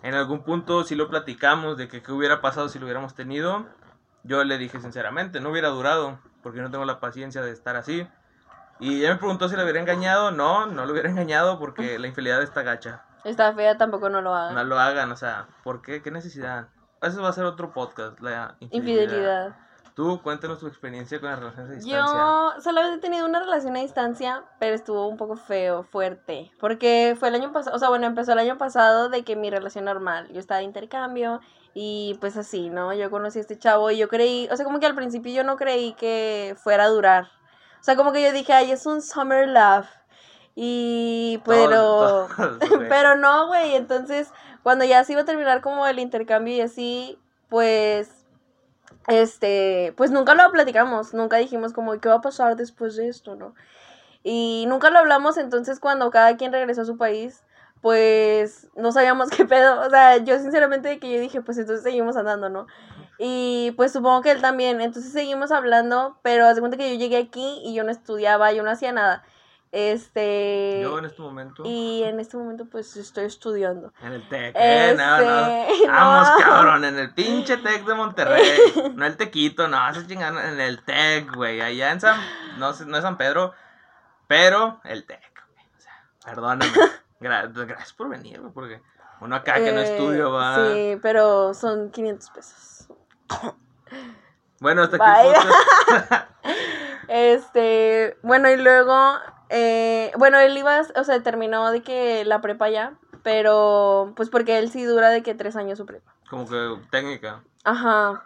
En 0.03 0.15
algún 0.15 0.43
punto 0.43 0.83
sí 0.85 0.97
lo 0.97 1.09
platicamos 1.09 1.77
de 1.77 1.87
que 1.89 2.03
qué 2.03 2.11
hubiera 2.11 2.41
pasado 2.41 2.69
si 2.69 2.79
lo 2.81 2.87
hubiéramos 2.87 3.15
tenido. 3.15 3.67
Yo 4.25 4.43
le 4.43 4.59
dije 4.59 4.81
sinceramente, 4.81 5.41
no 5.41 5.51
hubiera 5.51 5.69
durado, 5.69 6.19
porque 6.43 6.61
no 6.61 6.71
tengo 6.71 6.85
la 6.85 6.99
paciencia 6.99 7.43
de 7.43 7.53
estar 7.53 7.77
así. 7.77 8.07
Y 8.81 9.01
ella 9.01 9.13
me 9.13 9.19
preguntó 9.19 9.49
si 9.49 9.57
la 9.57 9.63
hubiera 9.63 9.81
engañado. 9.81 10.31
No, 10.31 10.67
no 10.67 10.85
lo 10.87 10.93
hubiera 10.93 11.09
engañado 11.09 11.59
porque 11.59 11.99
la 11.99 12.09
infidelidad 12.09 12.43
está 12.43 12.63
gacha. 12.63 13.05
Está 13.25 13.53
fea, 13.55 13.77
tampoco 13.77 14.09
no 14.11 14.21
lo 14.21 14.35
haga. 14.35 14.53
No 14.53 14.65
lo 14.65 14.79
hagan, 14.79 15.13
o 15.13 15.17
sea, 15.17 15.47
¿por 15.63 15.81
qué? 15.81 16.03
¿Qué 16.03 16.11
necesidad? 16.11 16.69
Eso 17.01 17.23
va 17.23 17.29
a 17.29 17.33
ser 17.33 17.45
otro 17.45 17.73
podcast, 17.73 18.21
la 18.21 18.57
infidelidad. 18.61 19.03
Infidelidad. 19.03 19.57
Tú, 19.95 20.21
cuéntanos 20.23 20.59
tu 20.59 20.67
experiencia 20.67 21.21
con 21.21 21.31
las 21.31 21.39
relaciones 21.39 21.71
a 21.71 21.75
distancia. 21.75 22.19
Yo 22.19 22.61
solamente 22.61 22.97
he 22.97 23.01
tenido 23.01 23.27
una 23.27 23.39
relación 23.39 23.77
a 23.77 23.81
distancia, 23.81 24.43
pero 24.59 24.75
estuvo 24.75 25.07
un 25.07 25.17
poco 25.17 25.37
feo, 25.37 25.85
fuerte. 25.85 26.51
Porque 26.59 27.17
fue 27.19 27.29
el 27.29 27.37
año 27.37 27.53
pasado, 27.53 27.77
o 27.77 27.79
sea, 27.79 27.91
bueno, 27.91 28.07
empezó 28.07 28.33
el 28.33 28.41
año 28.41 28.59
pasado 28.59 29.09
de 29.09 29.23
que 29.23 29.37
mi 29.37 29.51
relación 29.51 29.85
normal. 29.85 30.29
Yo 30.33 30.41
estaba 30.41 30.59
de 30.59 30.65
intercambio 30.65 31.41
y 31.75 32.17
pues 32.21 32.37
así, 32.37 32.71
¿no? 32.71 32.95
Yo 32.95 33.11
conocí 33.11 33.39
a 33.39 33.43
este 33.43 33.59
chavo 33.59 33.91
y 33.91 33.99
yo 33.99 34.09
creí, 34.09 34.49
o 34.51 34.57
sea, 34.57 34.65
como 34.65 34.79
que 34.79 34.87
al 34.87 34.95
principio 34.95 35.33
yo 35.33 35.43
no 35.43 35.57
creí 35.57 35.93
que 35.95 36.55
fuera 36.57 36.85
a 36.85 36.89
durar. 36.89 37.25
O 37.81 37.85
sea, 37.85 37.97
como 37.97 38.13
que 38.13 38.23
yo 38.23 38.33
dije, 38.33 38.53
ay, 38.53 38.71
es 38.71 38.87
un 38.87 39.03
summer 39.03 39.49
love. 39.49 39.87
Y, 40.55 41.43
pero. 41.45 42.29
Pero 42.89 43.17
no, 43.17 43.49
güey. 43.49 43.75
Entonces, 43.75 44.31
cuando 44.63 44.85
ya 44.85 45.05
se 45.05 45.13
iba 45.13 45.23
a 45.23 45.27
terminar 45.27 45.61
como 45.61 45.87
el 45.87 45.99
intercambio 45.99 46.55
y 46.55 46.61
así, 46.61 47.19
pues. 47.49 48.11
Este, 49.07 49.93
pues 49.99 50.11
nunca 50.11 50.35
lo 50.35 50.51
platicamos, 50.51 51.13
nunca 51.13 51.37
dijimos 51.37 51.75
como 51.75 52.01
qué 52.01 52.09
va 52.09 52.15
a 52.15 52.21
pasar 52.23 52.57
después 52.57 52.97
de 52.97 53.09
esto, 53.09 53.35
¿no? 53.35 53.55
Y 54.23 54.65
nunca 54.67 54.89
lo 54.89 54.99
hablamos, 54.99 55.37
entonces 55.37 55.79
cuando 55.79 56.11
cada 56.11 56.39
quien 56.39 56.53
regresó 56.53 56.81
a 56.81 56.87
su 56.87 56.97
país, 56.97 57.45
pues 57.85 58.67
no 58.77 58.93
sabíamos 58.93 59.29
qué 59.37 59.45
pedo, 59.45 59.83
o 59.83 59.91
sea, 59.91 60.17
yo 60.17 60.39
sinceramente 60.39 60.99
que 60.99 61.13
yo 61.13 61.21
dije, 61.21 61.43
pues 61.43 61.59
entonces 61.59 61.83
seguimos 61.83 62.17
andando, 62.17 62.49
¿no? 62.49 62.67
Y 63.19 63.75
pues 63.77 63.93
supongo 63.93 64.23
que 64.23 64.31
él 64.31 64.41
también, 64.41 64.81
entonces 64.81 65.13
seguimos 65.13 65.53
hablando, 65.53 66.19
pero 66.23 66.47
haz 66.47 66.55
de 66.55 66.63
cuenta 66.63 66.79
que 66.79 66.91
yo 66.91 66.99
llegué 66.99 67.19
aquí 67.19 67.61
y 67.63 67.75
yo 67.75 67.85
no 67.85 67.91
estudiaba, 67.91 68.55
yo 68.55 68.63
no 68.63 68.71
hacía 68.71 68.93
nada. 68.93 69.23
Este, 69.71 70.79
Yo 70.81 70.99
en 70.99 71.05
este 71.05 71.21
momento, 71.21 71.63
y 71.67 72.05
en 72.05 72.21
este 72.21 72.39
momento 72.39 72.65
pues 72.65 72.97
estoy 72.97 73.27
estudiando. 73.27 73.93
en 74.03 74.13
el 74.13 74.29
TEC, 74.31 74.57
eh, 74.59 74.95
no, 74.97 75.19
no. 75.19 75.47
Este, 75.47 75.87
Vamos, 75.87 76.29
no. 76.31 76.37
cabrón, 76.43 76.85
en 76.87 76.99
el 76.99 77.13
pinche 77.13 77.59
TEC 77.59 77.85
de 77.85 77.95
Monterrey. 77.95 78.49
No 78.95 79.05
el 79.05 79.19
Tequito, 79.19 79.69
no, 79.69 79.91
ese 79.91 80.07
chingando 80.07 80.41
en 80.41 80.59
el 80.59 80.83
TEC, 80.83 81.35
güey. 81.35 81.61
Allá 81.61 81.93
en 81.93 82.01
San, 82.01 82.19
no, 82.57 82.73
no 82.87 82.97
es 82.97 83.03
San 83.03 83.19
Pedro, 83.19 83.53
pero 84.27 84.81
el 84.85 85.05
TEC, 85.05 85.21
güey. 85.53 85.67
O 85.77 85.81
sea, 85.83 86.07
perdóname. 86.25 86.73
Gra- 87.21 87.51
gracias 87.67 87.93
por 87.93 88.09
venir, 88.09 88.41
porque 88.53 88.83
uno 89.21 89.37
acá 89.37 89.55
que 89.55 89.73
no 89.73 89.81
Eh, 89.81 89.85
estudio 89.93 90.31
va. 90.33 90.57
Sí, 90.57 90.99
pero 91.03 91.55
son 91.55 91.91
500 91.91 92.31
pesos. 92.31 92.89
Bueno, 94.61 94.83
hasta 94.83 94.97
aquí. 94.97 96.25
Este, 97.09 98.17
bueno, 98.23 98.49
y 98.51 98.57
luego, 98.57 98.95
eh, 99.51 100.11
bueno, 100.17 100.39
él 100.39 100.57
iba, 100.57 100.81
o 100.97 101.05
sea, 101.05 101.23
terminó 101.23 101.71
de 101.71 101.83
que 101.83 102.25
la 102.25 102.41
prepa 102.41 102.71
ya, 102.71 102.95
pero 103.23 104.15
pues 104.17 104.31
porque 104.31 104.59
él 104.59 104.71
sí 104.71 104.85
dura 104.85 105.11
de 105.11 105.23
que 105.23 105.35
tres 105.35 105.55
años 105.57 105.77
su 105.79 105.85
prepa. 105.87 106.15
Como 106.31 106.49
que 106.49 106.79
técnica. 106.91 107.45
Ajá. 107.65 108.25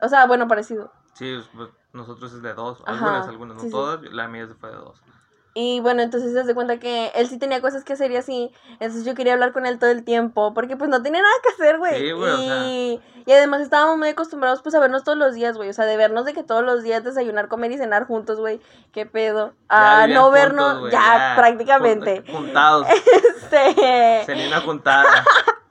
O 0.00 0.08
sea, 0.08 0.26
bueno, 0.26 0.48
parecido. 0.48 0.90
Sí, 1.12 1.36
pues, 1.54 1.68
nosotros 1.92 2.32
es 2.32 2.42
de 2.42 2.54
dos. 2.54 2.82
Ajá, 2.86 2.92
Algunas, 3.06 3.28
algunas, 3.28 3.56
no 3.56 3.60
sí, 3.62 3.66
sí. 3.68 3.72
todas. 3.72 4.00
La 4.02 4.26
mía 4.26 4.46
se 4.46 4.54
fue 4.54 4.70
de 4.70 4.76
dos. 4.76 5.02
Y 5.56 5.78
bueno, 5.78 6.02
entonces 6.02 6.32
se 6.32 6.40
hace 6.40 6.52
cuenta 6.52 6.78
que 6.78 7.12
él 7.14 7.28
sí 7.28 7.38
tenía 7.38 7.60
cosas 7.60 7.84
que 7.84 7.92
hacer 7.92 8.10
y 8.10 8.16
así. 8.16 8.50
Entonces 8.80 9.04
yo 9.04 9.14
quería 9.14 9.34
hablar 9.34 9.52
con 9.52 9.66
él 9.66 9.78
todo 9.78 9.90
el 9.90 10.02
tiempo. 10.04 10.52
Porque 10.52 10.76
pues 10.76 10.90
no 10.90 11.00
tenía 11.00 11.22
nada 11.22 11.34
que 11.44 11.48
hacer, 11.50 11.78
güey. 11.78 11.96
Sí, 12.00 12.10
güey, 12.10 12.32
o 12.32 12.36
sea. 12.38 12.64
y, 12.66 13.00
y 13.24 13.32
además 13.32 13.60
estábamos 13.60 13.96
muy 13.96 14.08
acostumbrados 14.08 14.62
pues 14.62 14.74
a 14.74 14.80
vernos 14.80 15.04
todos 15.04 15.16
los 15.16 15.32
días, 15.34 15.56
güey. 15.56 15.68
O 15.68 15.72
sea, 15.72 15.84
de 15.86 15.96
vernos 15.96 16.24
de 16.24 16.32
que 16.34 16.42
todos 16.42 16.64
los 16.64 16.82
días 16.82 17.04
desayunar, 17.04 17.46
comer 17.46 17.70
y 17.70 17.78
cenar 17.78 18.04
juntos, 18.08 18.40
güey. 18.40 18.60
¿Qué 18.92 19.06
pedo? 19.06 19.52
Ya 19.70 20.02
A 20.02 20.06
no 20.08 20.22
juntos, 20.24 20.32
vernos, 20.32 20.80
güey, 20.80 20.92
ya, 20.92 21.34
prácticamente. 21.36 22.24
jun- 22.26 22.34
Juntados. 22.46 22.86
Este, 23.44 24.24
Sería 24.26 24.48
una 24.48 24.60
juntada. 24.60 25.24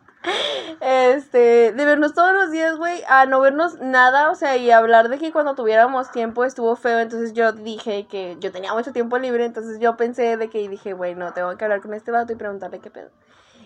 este, 0.81 1.71
de 1.71 1.85
vernos 1.85 2.13
todos 2.13 2.33
los 2.33 2.51
días, 2.51 2.77
güey, 2.77 3.03
a 3.07 3.25
no 3.25 3.39
vernos 3.39 3.79
nada, 3.79 4.29
o 4.31 4.35
sea, 4.35 4.57
y 4.57 4.71
hablar 4.71 5.09
de 5.09 5.17
que 5.17 5.31
cuando 5.31 5.55
tuviéramos 5.55 6.11
tiempo 6.11 6.43
estuvo 6.45 6.75
feo, 6.75 6.99
entonces 6.99 7.33
yo 7.33 7.51
dije 7.51 8.07
que 8.07 8.37
yo 8.39 8.51
tenía 8.51 8.73
mucho 8.73 8.91
tiempo 8.93 9.17
libre, 9.17 9.45
entonces 9.45 9.79
yo 9.79 9.97
pensé 9.97 10.37
de 10.37 10.49
que 10.49 10.61
y 10.61 10.67
dije, 10.67 10.93
güey, 10.93 11.15
no, 11.15 11.33
tengo 11.33 11.55
que 11.57 11.65
hablar 11.65 11.81
con 11.81 11.93
este 11.93 12.11
vato 12.11 12.33
y 12.33 12.35
preguntarle 12.35 12.79
qué 12.79 12.89
pedo. 12.89 13.09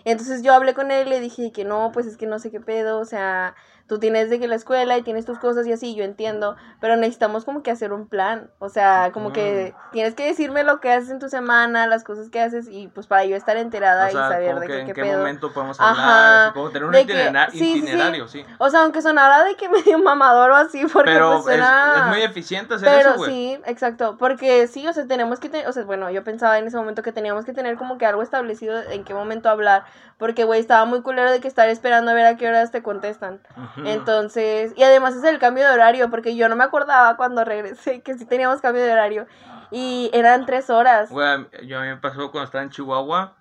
Entonces 0.04 0.42
yo 0.42 0.54
hablé 0.54 0.74
con 0.74 0.90
él 0.90 1.08
y 1.08 1.10
le 1.10 1.20
dije 1.20 1.52
que 1.52 1.64
no, 1.64 1.90
pues 1.92 2.06
es 2.06 2.16
que 2.16 2.26
no 2.26 2.38
sé 2.38 2.50
qué 2.50 2.60
pedo, 2.60 2.98
o 2.98 3.04
sea, 3.04 3.54
tú 3.88 3.98
tienes 3.98 4.30
de 4.30 4.38
que 4.38 4.46
la 4.46 4.54
escuela 4.54 4.96
y 4.98 5.02
tienes 5.02 5.24
tus 5.24 5.38
cosas 5.38 5.66
y 5.66 5.72
así, 5.72 5.94
yo 5.94 6.04
entiendo, 6.04 6.56
pero 6.80 6.94
necesitamos 6.96 7.44
como 7.44 7.62
que 7.62 7.70
hacer 7.70 7.92
un 7.92 8.06
plan, 8.06 8.50
o 8.58 8.68
sea, 8.68 9.10
como 9.12 9.32
que 9.32 9.74
tienes 9.92 10.14
que 10.14 10.26
decirme 10.26 10.62
lo 10.62 10.78
que 10.80 10.92
haces 10.92 11.10
en 11.10 11.18
tu 11.18 11.28
semana, 11.28 11.86
las 11.86 12.04
cosas 12.04 12.28
que 12.30 12.40
haces 12.40 12.68
y 12.70 12.88
pues 12.88 13.06
para 13.06 13.24
yo 13.24 13.34
estar 13.34 13.56
enterada 13.56 14.06
O 14.06 14.10
sea, 14.10 14.20
y 14.20 14.32
saber 14.34 14.54
de 14.60 14.66
que 14.66 14.72
que, 14.72 14.80
en 14.80 14.86
qué 14.88 14.92
qué 14.92 15.02
pedo. 15.02 15.18
momento 15.18 15.52
podemos 15.52 15.80
Ajá, 15.80 16.40
hablar. 16.40 16.52
como 16.52 16.68
tener 16.68 16.84
un 16.84 16.92
que- 16.92 17.32
sí, 17.50 17.58
sí. 17.58 17.78
itinerario, 17.78 18.28
sí. 18.28 18.44
O 18.58 18.68
sea, 18.70 18.82
aunque 18.82 19.00
sonara 19.02 19.42
de 19.44 19.56
que 19.56 19.68
medio 19.70 19.98
mamador 19.98 20.50
o 20.50 20.56
así, 20.56 20.84
porque 20.92 21.10
Pero 21.10 21.30
pues 21.30 21.38
es, 21.40 21.44
suena... 21.64 21.94
es 21.96 22.04
muy 22.06 22.22
eficiente 22.22 22.74
hacer 22.74 22.88
Pero 22.88 23.10
eso, 23.10 23.18
güey. 23.18 23.30
sí, 23.30 23.60
exacto, 23.64 24.16
porque 24.18 24.66
sí, 24.68 24.86
o 24.86 24.92
sea, 24.92 25.06
tenemos 25.06 25.40
que 25.40 25.48
tener, 25.48 25.66
o 25.66 25.72
sea, 25.72 25.84
bueno, 25.84 26.10
yo 26.10 26.22
pensaba 26.24 26.58
en 26.58 26.66
ese 26.66 26.76
momento 26.76 27.02
que 27.02 27.12
teníamos 27.12 27.46
que 27.46 27.54
tener 27.54 27.76
como 27.76 27.96
que 27.96 28.04
algo 28.06 28.20
establecido 28.22 28.78
en 28.90 29.04
qué 29.04 29.14
momento 29.14 29.48
hablar, 29.48 29.84
porque, 30.18 30.44
güey, 30.44 30.60
estaba 30.60 30.84
muy 30.84 31.00
culero 31.02 31.30
de 31.30 31.40
que 31.40 31.48
estar 31.48 31.68
esperando 31.70 32.10
a 32.10 32.14
ver 32.14 32.26
a 32.26 32.36
qué 32.36 32.46
horas 32.48 32.70
te 32.70 32.82
contestan. 32.82 33.40
Ujú. 33.56 33.77
Entonces, 33.84 34.72
y 34.76 34.82
además 34.82 35.16
es 35.16 35.24
el 35.24 35.38
cambio 35.38 35.66
de 35.66 35.72
horario, 35.72 36.10
porque 36.10 36.36
yo 36.36 36.48
no 36.48 36.56
me 36.56 36.64
acordaba 36.64 37.16
cuando 37.16 37.44
regresé 37.44 38.00
que 38.02 38.16
sí 38.18 38.24
teníamos 38.24 38.60
cambio 38.60 38.82
de 38.82 38.92
horario, 38.92 39.26
y 39.70 40.10
eran 40.12 40.46
tres 40.46 40.70
horas. 40.70 41.10
Güey, 41.10 41.46
yo 41.66 41.78
a 41.78 41.82
mí 41.82 41.88
me 41.88 41.96
pasó 41.96 42.30
cuando 42.30 42.44
estaba 42.46 42.64
en 42.64 42.70
Chihuahua, 42.70 43.36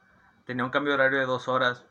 tenía 0.46 0.64
un 0.64 0.72
cambio 0.72 0.94
de 0.94 1.00
horario 1.00 1.20
de 1.20 1.26
dos 1.26 1.48
horas. 1.48 1.86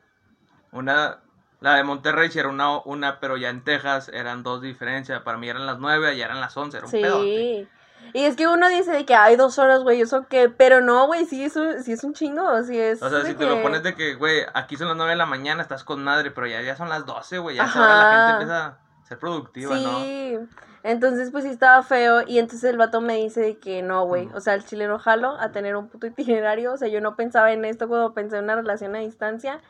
Una, 0.73 1.21
la 1.61 1.75
de 1.75 1.85
Monterrey 1.85 2.31
sí 2.31 2.39
era 2.39 2.49
una, 2.49 2.79
una, 2.81 3.21
pero 3.21 3.37
ya 3.37 3.49
en 3.49 3.65
Texas 3.65 4.11
eran 4.13 4.43
dos 4.43 4.61
diferencias. 4.61 5.23
Para 5.23 5.39
mí 5.39 5.49
eran 5.49 5.67
las 5.67 5.79
nueve, 5.79 6.09
allá 6.09 6.27
eran 6.27 6.41
las 6.41 6.57
once, 6.57 6.77
era 6.77 6.87
un 6.87 6.93
pedote. 6.93 7.69
Sí. 8.13 8.19
Y 8.19 8.25
es 8.25 8.37
que 8.37 8.49
uno 8.49 8.69
dice 8.69 8.93
de 8.93 9.05
que 9.05 9.15
hay 9.15 9.37
dos 9.37 9.59
horas, 9.59 9.83
güey, 9.83 10.01
eso 10.01 10.27
qué, 10.29 10.49
pero 10.49 10.81
no, 10.81 11.07
güey, 11.07 11.25
sí 11.27 11.45
es 11.45 11.57
un, 11.57 11.83
sí 11.83 11.93
es 11.93 12.03
un 12.05 12.15
chingo, 12.15 12.63
sí 12.65 12.79
es. 12.79 13.03
O 13.03 13.11
sea, 13.11 13.25
si 13.25 13.35
te 13.35 13.47
lo 13.47 13.57
que- 13.57 13.63
pones 13.63 13.83
de 13.83 13.95
que, 13.95 14.15
güey, 14.15 14.43
aquí 14.55 14.77
son 14.77 14.89
las 14.89 14.97
nueve 14.97 15.13
de 15.13 15.17
la 15.17 15.27
mañana, 15.27 15.63
estás 15.63 15.85
con 15.85 16.03
madre, 16.03 16.31
pero 16.31 16.47
ya, 16.47 16.61
ya 16.63 16.77
son 16.77 16.89
las 16.89 17.05
doce, 17.07 17.39
güey, 17.39 17.57
ya 17.57 17.65
la 17.65 17.69
gente 18.13 18.33
empieza 18.33 18.67
a 18.67 18.79
ser 19.07 19.19
productiva, 19.19 19.75
¿no? 19.77 19.99
Sí, 20.01 20.39
entonces 20.83 21.31
pues 21.31 21.45
sí 21.45 21.51
estaba 21.51 21.83
feo 21.83 22.23
y 22.27 22.39
entonces 22.39 22.71
el 22.71 22.77
vato 22.77 23.01
me 23.01 23.17
dice 23.17 23.41
de 23.41 23.59
que 23.59 23.83
no, 23.83 24.05
güey, 24.07 24.29
o 24.35 24.41
sea, 24.41 24.55
el 24.55 24.65
chileno 24.65 24.99
jalo 24.99 25.37
a 25.41 25.51
tener 25.51 25.75
un 25.77 25.89
puto 25.89 26.07
itinerario, 26.07 26.73
o 26.73 26.77
sea, 26.77 26.89
yo 26.89 27.01
no 27.01 27.17
pensaba 27.17 27.53
en 27.53 27.65
esto 27.65 27.89
cuando 27.89 28.15
pensé 28.15 28.39
en 28.39 28.45
una 28.45 28.55
relación 28.57 28.95
a 28.97 29.01
distancia 29.01 29.61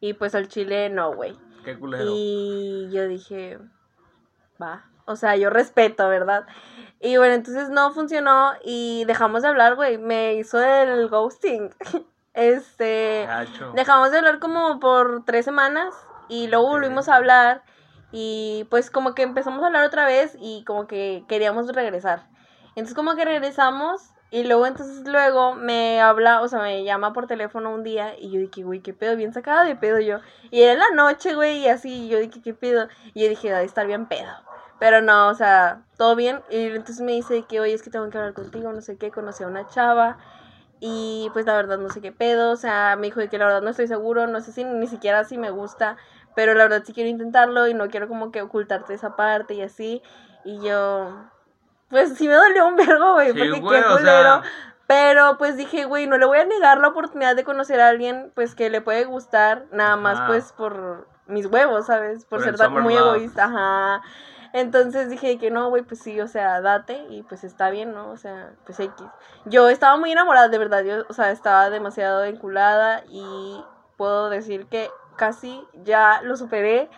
y 0.00 0.12
pues 0.12 0.34
al 0.34 0.48
chile 0.48 0.90
no, 0.90 1.14
güey. 1.14 1.34
Qué 1.64 1.78
culero. 1.78 2.04
Y 2.06 2.88
yo 2.92 3.08
dije, 3.08 3.58
va, 4.62 4.84
o 5.06 5.16
sea, 5.16 5.36
yo 5.36 5.50
respeto, 5.50 6.08
¿verdad? 6.08 6.46
Y 7.00 7.16
bueno, 7.16 7.34
entonces 7.34 7.68
no 7.70 7.92
funcionó 7.92 8.52
y 8.64 9.04
dejamos 9.06 9.42
de 9.42 9.48
hablar, 9.48 9.74
güey, 9.76 9.98
me 9.98 10.34
hizo 10.34 10.62
el 10.62 11.08
ghosting. 11.08 11.74
Este. 12.34 13.26
Dejamos 13.72 14.10
de 14.10 14.18
hablar 14.18 14.40
como 14.40 14.78
por 14.78 15.24
tres 15.24 15.46
semanas 15.46 15.94
y 16.28 16.48
luego 16.48 16.68
volvimos 16.68 17.08
a 17.08 17.16
hablar 17.16 17.62
y 18.12 18.66
pues 18.68 18.90
como 18.90 19.14
que 19.14 19.22
empezamos 19.22 19.62
a 19.62 19.68
hablar 19.68 19.86
otra 19.86 20.04
vez 20.04 20.36
y 20.38 20.62
como 20.64 20.86
que 20.86 21.24
queríamos 21.28 21.66
regresar. 21.72 22.28
Entonces 22.74 22.94
como 22.94 23.16
que 23.16 23.24
regresamos 23.24 24.10
y 24.30 24.44
luego 24.44 24.66
entonces 24.66 25.06
luego 25.06 25.54
me 25.54 26.00
habla, 26.02 26.42
o 26.42 26.48
sea, 26.48 26.60
me 26.60 26.84
llama 26.84 27.14
por 27.14 27.26
teléfono 27.26 27.72
un 27.72 27.82
día 27.82 28.18
y 28.18 28.30
yo 28.30 28.40
dije, 28.40 28.64
güey, 28.64 28.80
qué 28.80 28.92
pedo, 28.92 29.16
bien 29.16 29.32
sacada 29.32 29.64
de 29.64 29.76
pedo 29.76 29.98
yo. 30.00 30.18
Y 30.50 30.60
era 30.60 30.74
en 30.74 30.78
la 30.80 30.90
noche, 30.90 31.34
güey, 31.34 31.60
y 31.60 31.68
así, 31.68 32.04
y 32.04 32.08
yo 32.08 32.18
dije, 32.18 32.42
qué 32.42 32.52
pedo. 32.52 32.88
Y 33.14 33.22
yo 33.22 33.28
dije, 33.30 33.50
de 33.50 33.64
estar 33.64 33.86
bien 33.86 34.06
pedo. 34.06 34.32
Pero 34.78 35.00
no, 35.00 35.28
o 35.28 35.34
sea, 35.34 35.82
todo 35.96 36.16
bien. 36.16 36.42
Y 36.50 36.66
entonces 36.66 37.00
me 37.00 37.12
dice 37.12 37.44
que, 37.44 37.60
oye, 37.60 37.72
es 37.74 37.82
que 37.82 37.90
tengo 37.90 38.08
que 38.10 38.18
hablar 38.18 38.34
contigo, 38.34 38.72
no 38.72 38.80
sé 38.82 38.96
qué, 38.98 39.10
conocí 39.10 39.42
a 39.44 39.46
una 39.48 39.66
chava. 39.68 40.18
Y 40.80 41.30
pues 41.32 41.46
la 41.46 41.54
verdad 41.56 41.78
no 41.78 41.88
sé 41.88 42.02
qué 42.02 42.12
pedo, 42.12 42.50
o 42.52 42.56
sea, 42.56 42.96
me 42.96 43.06
dijo 43.06 43.20
de 43.20 43.28
que 43.28 43.38
la 43.38 43.46
verdad 43.46 43.62
no 43.62 43.70
estoy 43.70 43.86
seguro, 43.88 44.26
no 44.26 44.40
sé 44.42 44.52
si 44.52 44.62
ni 44.62 44.86
siquiera 44.86 45.24
si 45.24 45.38
me 45.38 45.48
gusta, 45.50 45.96
pero 46.34 46.52
la 46.52 46.64
verdad 46.64 46.82
sí 46.84 46.92
quiero 46.92 47.08
intentarlo 47.08 47.66
y 47.66 47.72
no 47.72 47.88
quiero 47.88 48.08
como 48.08 48.30
que 48.30 48.42
ocultarte 48.42 48.92
esa 48.92 49.16
parte 49.16 49.54
y 49.54 49.62
así. 49.62 50.02
Y 50.44 50.60
yo, 50.60 51.16
pues 51.88 52.14
sí 52.14 52.28
me 52.28 52.34
dolió 52.34 52.66
un 52.66 52.76
vergo, 52.76 53.14
güey, 53.14 53.32
Sí, 53.32 53.38
porque 53.38 53.60
güey, 53.60 53.80
qué 53.80 53.86
o 53.88 53.96
culero. 53.96 54.42
sea, 54.42 54.42
Pero 54.86 55.38
pues 55.38 55.56
dije, 55.56 55.86
güey, 55.86 56.06
no 56.06 56.18
le 56.18 56.26
voy 56.26 56.38
a 56.38 56.44
negar 56.44 56.78
la 56.78 56.88
oportunidad 56.88 57.34
de 57.36 57.44
conocer 57.44 57.80
a 57.80 57.88
alguien 57.88 58.30
pues 58.34 58.54
que 58.54 58.68
le 58.68 58.82
puede 58.82 59.04
gustar, 59.06 59.64
nada 59.72 59.96
más 59.96 60.20
pues 60.28 60.52
por 60.52 61.08
mis 61.26 61.46
huevos, 61.46 61.86
¿sabes? 61.86 62.24
Por, 62.26 62.38
Por 62.38 62.42
ser 62.44 62.56
tan 62.58 62.72
muy 62.82 62.94
love. 62.94 63.16
egoísta, 63.16 63.44
ajá. 63.46 64.02
Entonces 64.52 65.08
dije 65.10 65.38
que 65.38 65.50
no, 65.50 65.68
güey, 65.68 65.82
pues 65.82 66.00
sí, 66.00 66.20
o 66.20 66.28
sea, 66.28 66.60
date 66.60 67.06
y 67.10 67.22
pues 67.22 67.44
está 67.44 67.70
bien, 67.70 67.92
¿no? 67.92 68.10
O 68.10 68.16
sea, 68.16 68.52
pues 68.64 68.80
X. 68.80 69.06
Yo 69.44 69.68
estaba 69.68 69.96
muy 69.96 70.12
enamorada, 70.12 70.48
de 70.48 70.58
verdad, 70.58 70.82
yo, 70.84 71.04
o 71.08 71.12
sea, 71.12 71.30
estaba 71.30 71.70
demasiado 71.70 72.24
enculada 72.24 73.02
y 73.08 73.64
puedo 73.96 74.28
decir 74.30 74.66
que 74.66 74.90
casi 75.16 75.62
ya 75.84 76.20
lo 76.22 76.36
superé, 76.36 76.88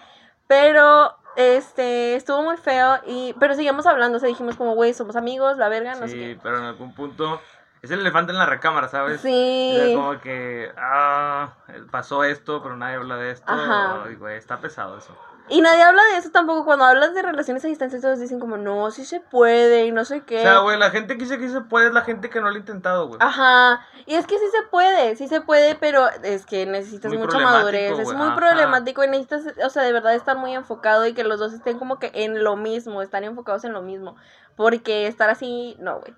pero 0.47 1.15
este 1.37 2.17
estuvo 2.17 2.43
muy 2.43 2.57
feo 2.57 2.99
y 3.07 3.35
pero 3.39 3.55
seguimos 3.55 3.87
hablando, 3.87 4.17
o 4.17 4.21
sea, 4.21 4.29
dijimos 4.29 4.57
como, 4.57 4.75
güey, 4.75 4.93
somos 4.95 5.17
amigos, 5.17 5.57
la 5.57 5.69
verga, 5.69 5.95
no 5.95 6.09
sé 6.09 6.13
sí, 6.13 6.19
qué. 6.19 6.39
pero 6.43 6.59
en 6.59 6.65
algún 6.65 6.95
punto 6.95 7.41
es 7.83 7.91
el 7.91 8.01
elefante 8.01 8.33
en 8.33 8.39
la 8.39 8.47
recámara, 8.47 8.89
¿sabes? 8.89 9.21
Sí. 9.21 9.73
O 9.73 9.85
sea, 9.85 9.95
como 9.95 10.21
que, 10.21 10.73
ah, 10.77 11.55
pasó 11.91 12.25
esto, 12.25 12.63
pero 12.63 12.77
nadie 12.77 12.97
habla 12.97 13.17
de 13.17 13.31
esto. 13.31 13.53
Ajá. 13.53 14.03
Ay, 14.05 14.17
güey, 14.17 14.37
está 14.37 14.59
pesado 14.59 14.99
eso. 14.99 15.17
Y 15.51 15.61
nadie 15.61 15.83
habla 15.83 16.03
de 16.13 16.19
eso 16.19 16.31
tampoco. 16.31 16.65
Cuando 16.65 16.85
hablas 16.85 17.15
de 17.15 17.23
relaciones 17.23 17.65
a 17.65 17.69
distancia, 17.69 18.01
todos 18.01 18.19
dicen 18.19 18.39
como, 18.39 18.57
no, 18.57 18.91
sí 18.91 19.05
se 19.05 19.21
puede 19.21 19.87
y 19.87 19.93
no 19.93 20.05
sé 20.05 20.23
qué. 20.23 20.41
O 20.41 20.43
sea, 20.43 20.59
güey, 20.59 20.79
la 20.79 20.91
gente 20.91 21.17
que 21.17 21.25
dice 21.25 21.39
que 21.39 21.49
se 21.49 21.61
puede 21.63 21.89
es 21.89 21.93
la 21.93 22.03
gente 22.03 22.31
que 22.31 22.41
no 22.41 22.49
lo 22.51 22.55
ha 22.55 22.59
intentado, 22.59 23.09
güey. 23.09 23.19
Ajá. 23.23 23.87
Y 24.07 24.15
es 24.15 24.27
que 24.27 24.39
sí 24.39 24.45
se 24.51 24.63
puede, 24.69 25.17
sí 25.17 25.29
se 25.29 25.41
puede, 25.41 25.75
pero 25.75 26.09
es 26.23 26.45
que 26.47 26.67
necesitas 26.67 27.11
Muy 27.11 27.23
mucha 27.23 27.39
madurez. 27.39 27.99
Es 27.99 28.13
muy 28.13 28.29
ajá. 28.29 28.37
problemático 28.37 29.03
y 29.05 29.09
necesitas, 29.09 29.55
o 29.65 29.71
sea, 29.71 29.83
de 29.83 29.93
verdad 29.93 30.15
estar 30.15 30.37
muy 30.37 30.55
enfocado 30.55 31.07
y 31.07 31.15
que 31.15 31.25
los 31.25 31.39
dos 31.39 31.53
estén 31.53 31.79
como 31.79 31.99
que 31.99 32.11
en 32.15 32.45
lo 32.45 32.57
mismo, 32.57 33.03
están 33.03 33.25
enfocados 33.25 33.65
en 33.65 33.73
lo 33.73 33.83
mismo. 33.83 34.17
Porque 34.57 35.07
estar 35.07 35.31
así, 35.31 35.77
no, 35.79 36.01
güey. 36.01 36.15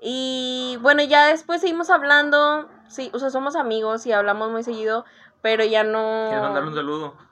Y 0.00 0.78
bueno, 0.80 1.02
ya 1.02 1.26
después 1.26 1.60
seguimos 1.60 1.90
hablando. 1.90 2.68
Sí, 2.88 3.10
o 3.12 3.18
sea, 3.18 3.30
somos 3.30 3.56
amigos 3.56 4.06
y 4.06 4.12
hablamos 4.12 4.50
muy 4.50 4.62
seguido, 4.62 5.04
pero 5.42 5.64
ya 5.64 5.84
no. 5.84 6.26
¿Quieres 6.28 6.42
mandarle 6.42 6.70
un 6.70 6.76
saludo? 6.76 7.29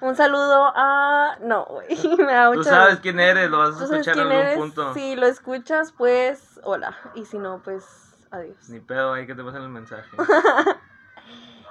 Un 0.00 0.14
saludo 0.14 0.72
a. 0.74 1.38
No, 1.40 1.64
güey. 1.64 1.86
Me 2.18 2.32
da 2.32 2.50
Tú 2.50 2.58
mucho. 2.58 2.68
sabes 2.70 3.00
quién 3.00 3.18
eres, 3.18 3.48
lo 3.50 3.58
vas 3.58 3.76
a 3.76 3.78
¿Tú 3.86 3.92
escuchar 3.94 4.18
en 4.18 4.30
algún 4.32 4.54
punto. 4.58 4.94
Si 4.94 5.16
lo 5.16 5.26
escuchas, 5.26 5.92
pues 5.92 6.60
hola. 6.64 6.96
Y 7.14 7.24
si 7.24 7.38
no, 7.38 7.62
pues 7.62 7.84
adiós. 8.30 8.68
Ni 8.68 8.80
pedo 8.80 9.14
ahí 9.14 9.26
que 9.26 9.34
te 9.34 9.42
pasen 9.42 9.62
el 9.62 9.68
mensaje. 9.70 10.08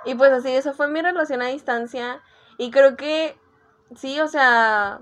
Y 0.07 0.13
pues 0.13 0.31
así, 0.31 0.51
eso 0.51 0.73
fue 0.73 0.88
mi 0.88 1.01
relación 1.01 1.41
a 1.41 1.47
distancia. 1.47 2.21
Y 2.59 2.69
creo 2.69 2.95
que 2.95 3.35
sí, 3.95 4.19
o 4.21 4.27
sea, 4.27 4.99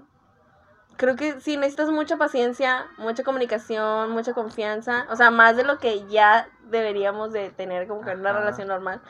creo 0.95 1.17
que 1.17 1.41
sí 1.41 1.57
necesitas 1.57 1.89
mucha 1.89 2.15
paciencia, 2.15 2.87
mucha 2.97 3.23
comunicación, 3.23 4.11
mucha 4.11 4.33
confianza. 4.33 5.05
O 5.09 5.17
sea, 5.17 5.29
más 5.29 5.57
de 5.57 5.65
lo 5.65 5.77
que 5.77 6.07
ya 6.07 6.47
deberíamos 6.69 7.33
de 7.33 7.49
tener 7.51 7.85
como 7.87 8.01
que 8.01 8.11
en 8.11 8.21
una 8.21 8.29
Ajá. 8.29 8.39
relación 8.39 8.69
normal. 8.69 9.01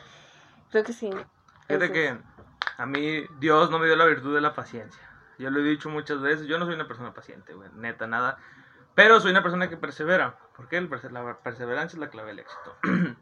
Creo 0.72 0.82
que 0.82 0.92
sí. 0.92 1.10
Fíjate 1.68 1.92
que. 1.92 2.18
A 2.78 2.86
mí 2.86 3.24
Dios 3.38 3.70
no 3.70 3.78
me 3.78 3.86
dio 3.86 3.96
la 3.96 4.04
virtud 4.06 4.34
de 4.34 4.40
la 4.40 4.54
paciencia. 4.54 5.02
Yo 5.38 5.50
lo 5.50 5.60
he 5.60 5.64
dicho 5.64 5.88
muchas 5.90 6.20
veces, 6.20 6.46
yo 6.46 6.58
no 6.58 6.64
soy 6.66 6.74
una 6.74 6.86
persona 6.86 7.12
paciente, 7.12 7.54
güey, 7.54 7.68
neta, 7.74 8.06
nada. 8.06 8.38
Pero 8.94 9.20
soy 9.20 9.32
una 9.32 9.42
persona 9.42 9.68
que 9.68 9.76
persevera. 9.76 10.36
porque 10.56 10.80
la 10.80 11.38
perseverancia 11.38 11.96
es 11.96 12.00
la 12.00 12.10
clave 12.10 12.28
del 12.28 12.40
éxito. 12.40 12.76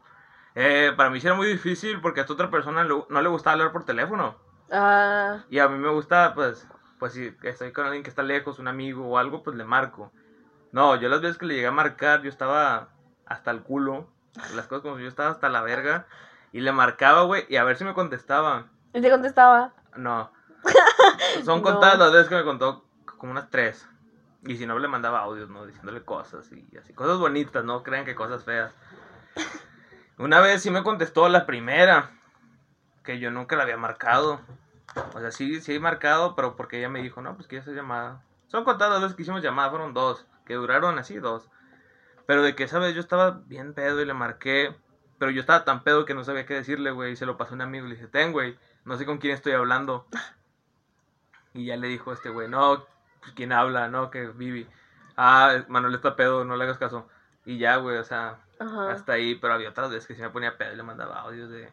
Eh, 0.55 0.93
para 0.95 1.09
mí 1.09 1.17
era 1.17 1.33
muy 1.33 1.47
difícil 1.47 1.99
porque 1.99 2.19
a 2.19 2.23
esta 2.23 2.33
otra 2.33 2.51
persona 2.51 2.83
no 2.83 3.07
le 3.09 3.27
gustaba 3.27 3.53
hablar 3.53 3.71
por 3.71 3.85
teléfono. 3.85 4.37
Ah, 4.71 5.43
Y 5.49 5.57
a 5.57 5.67
mí 5.67 5.79
me 5.79 5.89
gusta, 5.89 6.35
pues, 6.35 6.67
pues 6.99 7.13
si 7.13 7.35
estoy 7.41 7.71
con 7.71 7.85
alguien 7.85 8.03
que 8.03 8.09
está 8.11 8.21
lejos, 8.21 8.59
un 8.59 8.67
amigo 8.67 9.03
o 9.07 9.17
algo, 9.17 9.41
pues 9.41 9.55
le 9.57 9.63
marco. 9.63 10.11
No, 10.71 10.95
yo 10.95 11.09
las 11.09 11.21
veces 11.21 11.39
que 11.39 11.47
le 11.47 11.55
llegué 11.55 11.65
a 11.65 11.71
marcar, 11.71 12.21
yo 12.21 12.29
estaba 12.29 12.89
hasta 13.25 13.49
el 13.49 13.63
culo. 13.63 14.07
Las 14.55 14.67
cosas 14.67 14.83
como 14.83 14.97
si 14.97 15.01
yo 15.01 15.07
estaba 15.09 15.31
hasta 15.31 15.49
la 15.49 15.61
verga. 15.63 16.05
Y 16.51 16.61
le 16.61 16.71
marcaba, 16.71 17.23
güey, 17.23 17.47
y 17.49 17.55
a 17.55 17.63
ver 17.63 17.75
si 17.77 17.83
me 17.83 17.95
contestaba. 17.95 18.67
Y 18.93 19.01
te 19.01 19.09
contestaba. 19.09 19.73
No. 19.95 20.31
Son 21.43 21.57
No. 21.57 21.63
contadas 21.63 21.99
las 21.99 22.11
veces 22.11 22.29
que 22.29 22.35
me 22.35 22.43
contó 22.43 22.85
como 23.17 23.31
unas 23.31 23.49
tres. 23.49 23.87
Y 24.45 24.57
si 24.57 24.65
no, 24.65 24.77
le 24.79 24.87
mandaba 24.87 25.19
audios, 25.21 25.49
¿no? 25.49 25.65
Diciéndole 25.65 26.03
cosas 26.03 26.51
y 26.51 26.77
así. 26.77 26.93
Cosas 26.93 27.17
bonitas, 27.17 27.63
no 27.63 27.81
crean 27.83 28.05
que 28.05 28.15
cosas 28.15 28.43
feas. 28.43 28.73
Una 30.17 30.41
vez 30.41 30.61
sí 30.61 30.69
me 30.69 30.83
contestó 30.83 31.27
la 31.29 31.45
primera, 31.45 32.11
que 33.03 33.19
yo 33.19 33.31
nunca 33.31 33.55
la 33.55 33.63
había 33.63 33.77
marcado. 33.77 34.41
O 35.13 35.19
sea, 35.19 35.31
sí, 35.31 35.59
sí 35.61 35.75
he 35.75 35.79
marcado, 35.79 36.35
pero 36.35 36.55
porque 36.55 36.77
ella 36.77 36.89
me 36.89 37.01
dijo, 37.01 37.21
no, 37.21 37.35
pues 37.35 37.47
que 37.47 37.57
esa 37.57 37.71
llamada. 37.71 38.21
Son 38.47 38.63
contadas 38.63 38.93
las 38.93 39.01
veces 39.01 39.15
que 39.15 39.23
hicimos 39.23 39.41
llamada, 39.41 39.69
fueron 39.71 39.93
dos, 39.93 40.27
que 40.45 40.53
duraron 40.53 40.99
así 40.99 41.15
dos. 41.17 41.49
Pero 42.27 42.43
de 42.43 42.53
que 42.55 42.63
esa 42.63 42.79
vez 42.79 42.93
yo 42.93 43.01
estaba 43.01 43.41
bien 43.45 43.73
pedo 43.73 44.01
y 44.01 44.05
le 44.05 44.13
marqué, 44.13 44.75
pero 45.17 45.31
yo 45.31 45.39
estaba 45.41 45.65
tan 45.65 45.83
pedo 45.83 46.05
que 46.05 46.13
no 46.13 46.23
sabía 46.23 46.45
qué 46.45 46.53
decirle, 46.53 46.91
güey, 46.91 47.13
y 47.13 47.15
se 47.15 47.25
lo 47.25 47.37
pasó 47.37 47.51
a 47.53 47.55
un 47.55 47.61
amigo 47.61 47.85
y 47.85 47.89
le 47.89 47.95
dije, 47.95 48.07
ten, 48.07 48.31
güey, 48.33 48.57
no 48.85 48.97
sé 48.97 49.05
con 49.05 49.17
quién 49.17 49.33
estoy 49.33 49.53
hablando. 49.53 50.05
Y 51.53 51.65
ya 51.65 51.77
le 51.77 51.87
dijo 51.87 52.11
este 52.11 52.29
güey, 52.29 52.47
no, 52.47 52.85
pues 53.21 53.33
quién 53.33 53.51
habla, 53.51 53.87
no, 53.87 54.09
que 54.09 54.27
Vivi. 54.27 54.67
Ah, 55.15 55.63
Manuel 55.67 55.95
está 55.95 56.15
pedo, 56.15 56.43
no 56.45 56.55
le 56.55 56.63
hagas 56.63 56.77
caso. 56.77 57.07
Y 57.45 57.59
ya, 57.59 57.77
güey, 57.77 57.97
o 57.97 58.03
sea, 58.03 58.39
Ajá. 58.59 58.91
hasta 58.91 59.13
ahí, 59.13 59.35
pero 59.35 59.53
había 59.53 59.69
otras 59.69 59.91
veces 59.91 60.07
que 60.07 60.15
sí 60.15 60.21
me 60.21 60.29
ponía 60.29 60.57
pedo 60.57 60.73
y 60.73 60.77
le 60.77 60.83
mandaba 60.83 61.19
audios 61.21 61.49
de... 61.49 61.71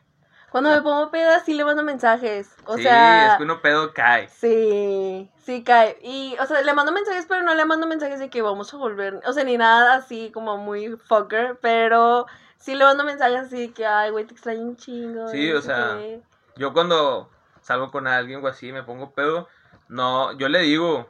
Cuando 0.51 0.71
me 0.71 0.83
pongo 0.83 1.11
peda, 1.11 1.39
sí 1.41 1.55
le 1.55 1.65
mando 1.65 1.85
mensajes. 1.85 2.51
O 2.67 2.77
sí, 2.77 2.83
sea. 2.83 3.33
es 3.33 3.37
que 3.37 3.45
uno 3.45 3.63
pedo 3.63 3.95
cae. 3.95 4.29
Sí, 4.29 5.31
sí 5.45 5.63
cae. 5.63 5.97
Y, 6.03 6.37
o 6.41 6.47
sea, 6.47 6.61
le 6.63 6.75
mando 6.75 6.91
mensajes, 6.91 7.27
pero 7.29 7.43
no 7.43 7.55
le 7.55 7.65
mando 7.65 7.87
mensajes 7.87 8.19
de 8.19 8.31
que 8.31 8.43
vamos 8.43 8.75
a 8.75 8.77
volver. 8.77 9.21
O 9.27 9.33
sea, 9.33 9.45
ni 9.45 9.57
nada 9.57 9.95
así 9.95 10.33
como 10.33 10.57
muy 10.57 10.97
fucker, 10.97 11.57
pero 11.63 12.27
sí 12.59 12.75
le 12.75 12.85
mando 12.85 13.05
mensajes 13.05 13.43
así 13.43 13.69
de 13.69 13.73
que, 13.73 13.87
ay, 13.87 14.11
güey, 14.11 14.25
te 14.25 14.35
extraño 14.35 14.63
un 14.63 14.77
chingo. 14.77 15.29
Sí, 15.29 15.53
o 15.53 15.63
sea, 15.63 15.99
qué. 15.99 16.21
Yo 16.61 16.75
cuando 16.75 17.31
salgo 17.63 17.91
con 17.91 18.07
alguien 18.07 18.45
o 18.45 18.47
así, 18.47 18.71
me 18.71 18.83
pongo 18.83 19.15
pedo, 19.15 19.49
no, 19.89 20.37
yo 20.37 20.51
le 20.51 20.59
digo 20.59 21.09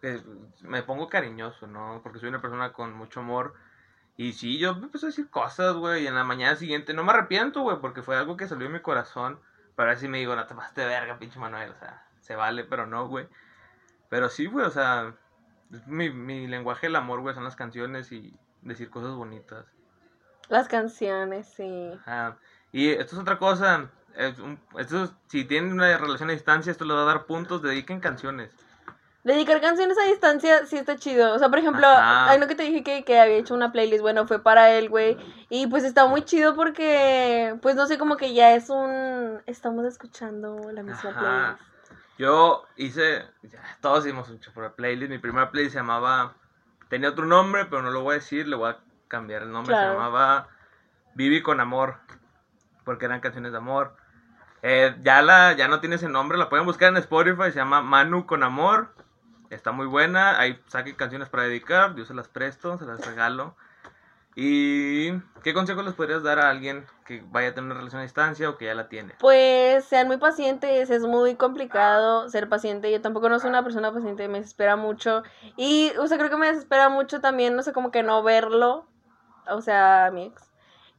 que 0.00 0.22
me 0.60 0.84
pongo 0.84 1.08
cariñoso, 1.08 1.66
¿no? 1.66 1.98
Porque 2.04 2.20
soy 2.20 2.28
una 2.28 2.40
persona 2.40 2.72
con 2.72 2.92
mucho 2.92 3.18
amor. 3.18 3.54
Y 4.16 4.34
sí, 4.34 4.60
yo 4.60 4.76
me 4.76 4.84
empecé 4.84 5.06
a 5.06 5.08
decir 5.08 5.28
cosas, 5.28 5.74
güey, 5.74 6.04
y 6.04 6.06
en 6.06 6.14
la 6.14 6.22
mañana 6.22 6.54
siguiente 6.54 6.94
no 6.94 7.02
me 7.02 7.10
arrepiento, 7.10 7.62
güey, 7.62 7.78
porque 7.80 8.02
fue 8.02 8.16
algo 8.16 8.36
que 8.36 8.46
salió 8.46 8.68
de 8.68 8.74
mi 8.74 8.78
corazón. 8.78 9.40
Pero 9.74 9.88
a 9.88 9.94
veces 9.94 10.08
me 10.08 10.18
digo, 10.18 10.36
no 10.36 10.46
te 10.46 10.54
pasaste 10.54 10.82
de 10.82 10.86
verga, 10.86 11.18
pinche 11.18 11.40
Manuel, 11.40 11.72
o 11.72 11.78
sea, 11.80 12.06
se 12.20 12.36
vale, 12.36 12.62
pero 12.62 12.86
no, 12.86 13.08
güey. 13.08 13.26
Pero 14.08 14.28
sí, 14.28 14.46
güey, 14.46 14.66
o 14.66 14.70
sea, 14.70 15.16
mi, 15.86 16.10
mi 16.10 16.46
lenguaje 16.46 16.86
del 16.86 16.94
amor, 16.94 17.22
güey, 17.22 17.34
son 17.34 17.42
las 17.42 17.56
canciones 17.56 18.12
y 18.12 18.38
decir 18.60 18.88
cosas 18.88 19.16
bonitas. 19.16 19.66
Las 20.48 20.68
canciones, 20.68 21.48
sí. 21.48 21.90
Ajá. 22.02 22.38
Y 22.70 22.90
esto 22.90 23.16
es 23.16 23.22
otra 23.22 23.38
cosa. 23.38 23.90
Es 24.16 24.38
un- 24.38 24.58
esto 24.78 25.04
es- 25.04 25.12
si 25.28 25.44
tienen 25.44 25.72
una 25.72 25.96
relación 25.98 26.30
a 26.30 26.32
distancia, 26.32 26.70
esto 26.70 26.84
les 26.84 26.96
va 26.96 27.02
a 27.02 27.06
dar 27.06 27.24
puntos. 27.26 27.62
Dediquen 27.62 28.00
canciones. 28.00 28.50
Dedicar 29.24 29.60
canciones 29.60 29.96
a 29.98 30.02
distancia 30.06 30.66
sí 30.66 30.76
está 30.76 30.96
chido. 30.96 31.32
O 31.32 31.38
sea, 31.38 31.48
por 31.48 31.60
ejemplo, 31.60 31.86
hay 31.86 32.40
no 32.40 32.48
que 32.48 32.56
te 32.56 32.64
dije 32.64 32.82
que, 32.82 33.04
que 33.04 33.20
había 33.20 33.36
hecho 33.36 33.54
una 33.54 33.70
playlist, 33.70 34.02
bueno, 34.02 34.26
fue 34.26 34.42
para 34.42 34.72
él, 34.72 34.88
güey. 34.88 35.16
Y 35.48 35.68
pues 35.68 35.84
está 35.84 36.06
muy 36.06 36.22
chido 36.22 36.56
porque, 36.56 37.56
pues 37.62 37.76
no 37.76 37.86
sé, 37.86 37.98
como 37.98 38.16
que 38.16 38.34
ya 38.34 38.52
es 38.54 38.68
un... 38.68 39.40
Estamos 39.46 39.84
escuchando 39.84 40.72
la 40.72 40.82
misma 40.82 41.10
Ajá. 41.10 41.20
playlist. 41.20 41.72
Yo 42.18 42.64
hice. 42.76 43.24
ya, 43.42 43.60
todos 43.80 44.04
hicimos 44.04 44.28
un 44.28 44.40
playlist. 44.76 45.10
Mi 45.10 45.18
primera 45.18 45.50
playlist 45.52 45.74
se 45.74 45.78
llamaba. 45.78 46.34
Tenía 46.88 47.08
otro 47.08 47.24
nombre, 47.24 47.66
pero 47.66 47.80
no 47.82 47.90
lo 47.90 48.02
voy 48.02 48.14
a 48.14 48.18
decir. 48.18 48.48
Le 48.48 48.56
voy 48.56 48.70
a 48.70 48.78
cambiar 49.06 49.42
el 49.42 49.52
nombre. 49.52 49.72
Claro. 49.72 49.92
Se 49.92 49.94
llamaba 49.98 50.48
Vivi 51.14 51.42
con 51.42 51.60
Amor. 51.60 51.96
Porque 52.84 53.04
eran 53.04 53.20
canciones 53.20 53.52
de 53.52 53.58
amor. 53.58 53.96
Eh, 54.62 54.94
ya, 55.02 55.22
la, 55.22 55.52
ya 55.52 55.68
no 55.68 55.80
tiene 55.80 55.96
ese 55.96 56.08
nombre. 56.08 56.38
La 56.38 56.48
pueden 56.48 56.66
buscar 56.66 56.88
en 56.88 56.96
Spotify. 56.96 57.50
Se 57.50 57.58
llama 57.58 57.82
Manu 57.82 58.26
con 58.26 58.42
Amor. 58.42 58.94
Está 59.50 59.72
muy 59.72 59.86
buena. 59.86 60.38
Ahí 60.38 60.58
saquen 60.68 60.94
canciones 60.94 61.28
para 61.28 61.44
dedicar. 61.44 61.94
Yo 61.94 62.04
se 62.04 62.14
las 62.14 62.28
presto, 62.28 62.78
se 62.78 62.86
las 62.86 63.04
regalo. 63.04 63.54
¿Y 64.34 65.12
qué 65.42 65.52
consejos 65.52 65.84
les 65.84 65.92
podrías 65.92 66.22
dar 66.22 66.38
a 66.38 66.48
alguien 66.48 66.86
que 67.04 67.22
vaya 67.30 67.48
a 67.48 67.54
tener 67.54 67.66
una 67.66 67.74
relación 67.74 68.00
a 68.00 68.04
distancia 68.04 68.48
o 68.48 68.56
que 68.56 68.64
ya 68.64 68.74
la 68.74 68.88
tiene? 68.88 69.14
Pues 69.20 69.84
sean 69.84 70.06
muy 70.06 70.16
pacientes, 70.16 70.88
es 70.88 71.02
muy 71.02 71.34
complicado 71.34 72.30
ser 72.30 72.48
paciente. 72.48 72.90
Yo 72.90 73.02
tampoco 73.02 73.28
no 73.28 73.38
soy 73.38 73.50
una 73.50 73.62
persona 73.62 73.92
paciente, 73.92 74.28
me 74.28 74.38
desespera 74.38 74.76
mucho. 74.76 75.22
Y, 75.56 75.92
o 75.98 76.06
sea, 76.06 76.16
creo 76.16 76.30
que 76.30 76.38
me 76.38 76.46
desespera 76.46 76.88
mucho 76.88 77.20
también, 77.20 77.54
no 77.56 77.62
sé, 77.62 77.74
como 77.74 77.90
que 77.90 78.02
no 78.02 78.22
verlo. 78.22 78.86
O 79.48 79.60
sea, 79.60 80.10
mi 80.12 80.26
ex. 80.26 80.50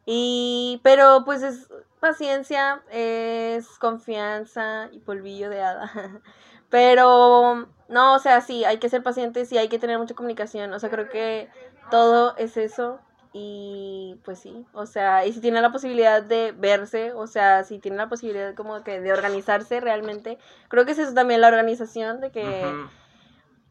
Y, 0.06 0.80
pero 0.84 1.24
pues 1.26 1.42
es 1.42 1.70
paciencia, 2.04 2.84
es 2.92 3.80
confianza 3.80 4.90
y 4.92 5.00
polvillo 5.00 5.50
de 5.50 5.62
hada. 5.62 5.90
Pero, 6.70 7.70
no, 7.88 8.16
o 8.16 8.20
sea, 8.20 8.42
sí, 8.42 8.66
hay 8.66 8.78
que 8.78 8.90
ser 8.90 9.04
pacientes 9.04 9.52
y 9.54 9.58
hay 9.58 9.70
que 9.70 9.80
tener 9.80 9.98
mucha 9.98 10.14
comunicación. 10.14 10.74
O 10.74 10.80
sea, 10.80 10.90
creo 10.90 11.08
que 11.08 11.50
todo 11.90 12.36
es 12.36 12.58
eso. 12.58 13.00
Y 13.32 14.20
pues 14.26 14.40
sí, 14.40 14.66
o 14.74 14.86
sea, 14.86 15.26
y 15.26 15.34
si 15.34 15.40
tiene 15.40 15.62
la 15.62 15.72
posibilidad 15.72 16.22
de 16.22 16.52
verse, 16.52 17.14
o 17.14 17.26
sea, 17.26 17.64
si 17.64 17.80
tiene 17.80 17.98
la 17.98 18.10
posibilidad 18.10 18.54
como 18.54 18.84
que 18.84 19.00
de 19.00 19.12
organizarse 19.12 19.80
realmente, 19.80 20.38
creo 20.68 20.86
que 20.86 20.92
es 20.92 21.00
eso 21.00 21.16
también 21.16 21.42
la 21.42 21.48
organización, 21.48 22.22
de 22.22 22.32
que 22.32 22.72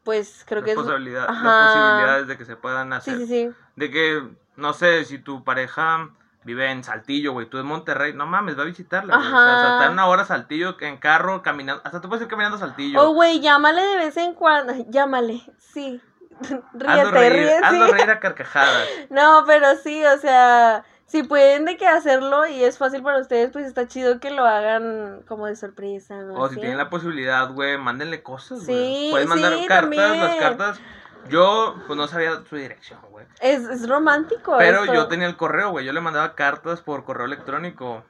pues 0.02 0.44
creo 0.48 0.64
que 0.64 0.72
es... 0.72 0.78
Ajá. 0.78 0.88
las 0.88 1.74
posibilidades 1.74 2.26
de 2.26 2.38
que 2.38 2.44
se 2.44 2.56
puedan 2.56 2.92
hacer. 2.92 3.18
Sí, 3.18 3.26
sí, 3.26 3.48
sí. 3.48 3.54
De 3.76 3.90
que, 3.92 4.28
no 4.56 4.72
sé, 4.72 5.04
si 5.04 5.18
tu 5.18 5.44
pareja 5.44 6.10
vive 6.44 6.70
en 6.70 6.82
Saltillo, 6.84 7.32
güey, 7.32 7.46
tú 7.48 7.58
en 7.58 7.66
Monterrey, 7.66 8.12
no 8.14 8.26
mames, 8.26 8.58
va 8.58 8.62
a 8.62 8.66
visitarla, 8.66 9.16
güey. 9.16 9.26
O 9.28 9.30
sea, 9.30 9.62
saltar 9.62 9.90
una 9.90 10.06
hora 10.06 10.22
a 10.22 10.26
Saltillo 10.26 10.76
en 10.80 10.96
carro, 10.98 11.42
caminando, 11.42 11.82
hasta 11.84 12.00
tú 12.00 12.08
puedes 12.08 12.22
ir 12.22 12.28
caminando 12.28 12.56
a 12.56 12.60
Saltillo. 12.60 13.00
Oh, 13.00 13.12
güey, 13.14 13.40
llámale 13.40 13.82
de 13.82 13.96
vez 13.96 14.16
en 14.16 14.34
cuando, 14.34 14.74
llámale, 14.88 15.42
sí. 15.58 16.00
Ríete, 16.72 17.10
reír, 17.10 17.32
ríete. 17.32 17.60
hazlo 17.64 17.86
reír 17.88 18.10
a 18.10 18.20
carcajadas. 18.20 18.88
No, 19.10 19.44
pero 19.46 19.76
sí, 19.76 20.04
o 20.04 20.18
sea, 20.18 20.84
si 21.06 21.22
pueden 21.22 21.66
de 21.66 21.76
que 21.76 21.86
hacerlo 21.86 22.46
y 22.46 22.64
es 22.64 22.78
fácil 22.78 23.02
para 23.02 23.18
ustedes, 23.20 23.50
pues 23.52 23.66
está 23.66 23.86
chido 23.86 24.18
que 24.18 24.30
lo 24.30 24.44
hagan 24.46 25.22
como 25.28 25.46
de 25.46 25.54
sorpresa, 25.56 26.16
¿no? 26.22 26.34
O 26.34 26.48
si 26.48 26.56
tienen 26.56 26.78
la 26.78 26.88
posibilidad, 26.90 27.52
güey, 27.52 27.78
mándenle 27.78 28.22
cosas, 28.22 28.64
güey. 28.66 29.04
Sí, 29.04 29.08
Pueden 29.10 29.28
mandar 29.28 29.52
sí, 29.52 29.66
cartas, 29.66 29.98
las 29.98 30.08
también. 30.18 30.38
cartas. 30.40 30.80
Yo, 31.28 31.76
pues 31.86 31.96
no 31.96 32.06
sabía 32.08 32.42
su 32.48 32.56
dirección, 32.56 33.00
güey. 33.10 33.26
Es, 33.40 33.62
es 33.64 33.88
romántico 33.88 34.56
Pero 34.58 34.80
esto. 34.80 34.94
yo 34.94 35.06
tenía 35.08 35.26
el 35.26 35.36
correo, 35.36 35.70
güey. 35.70 35.84
Yo 35.86 35.92
le 35.92 36.00
mandaba 36.00 36.34
cartas 36.34 36.80
por 36.82 37.04
correo 37.04 37.26
electrónico. 37.26 38.04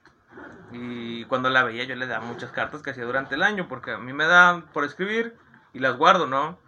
Y 0.72 1.24
cuando 1.26 1.50
la 1.50 1.62
veía, 1.62 1.84
yo 1.84 1.94
le 1.94 2.06
daba 2.06 2.24
muchas 2.24 2.50
cartas 2.50 2.82
que 2.82 2.90
hacía 2.90 3.04
durante 3.04 3.34
el 3.34 3.42
año. 3.42 3.68
Porque 3.68 3.92
a 3.92 3.98
mí 3.98 4.12
me 4.12 4.26
dan 4.26 4.62
por 4.72 4.84
escribir 4.84 5.36
y 5.72 5.78
las 5.80 5.96
guardo, 5.96 6.26
¿no? 6.26 6.58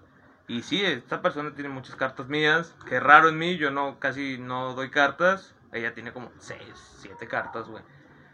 Y 0.47 0.63
sí, 0.63 0.85
esta 0.85 1.23
persona 1.23 1.53
tiene 1.55 1.71
muchas 1.71 1.97
cartas 1.97 2.29
mías. 2.29 2.75
Que 2.87 3.01
raro 3.01 3.29
en 3.31 3.39
mí. 3.39 3.57
Yo 3.57 3.71
no 3.71 3.99
casi 3.99 4.37
no 4.39 4.75
doy 4.75 4.91
cartas. 4.91 5.55
Ella 5.73 5.95
tiene 5.95 6.13
como 6.13 6.31
6, 6.39 6.61
7 7.01 7.27
cartas, 7.27 7.67
güey. 7.69 7.83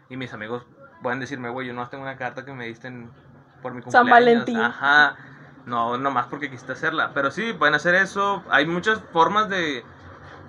Y 0.09 0.17
mis 0.17 0.33
amigos 0.33 0.65
pueden 1.01 1.19
decirme, 1.19 1.49
güey, 1.49 1.65
yo 1.67 1.73
no 1.73 1.87
tengo 1.87 2.03
una 2.03 2.17
carta 2.17 2.43
que 2.45 2.51
me 2.53 2.65
diste 2.67 2.87
en- 2.87 3.09
por 3.61 3.73
mi 3.73 3.81
San 3.83 4.03
cumpleaños. 4.03 4.09
Valentín. 4.45 4.59
Ajá. 4.59 5.15
No, 5.65 5.97
nomás 5.97 6.27
porque 6.27 6.49
quisiste 6.49 6.73
hacerla. 6.73 7.11
Pero 7.13 7.31
sí, 7.31 7.53
pueden 7.53 7.75
hacer 7.75 7.95
eso. 7.95 8.43
Hay 8.49 8.65
muchas 8.65 8.99
formas 9.13 9.49
de 9.49 9.83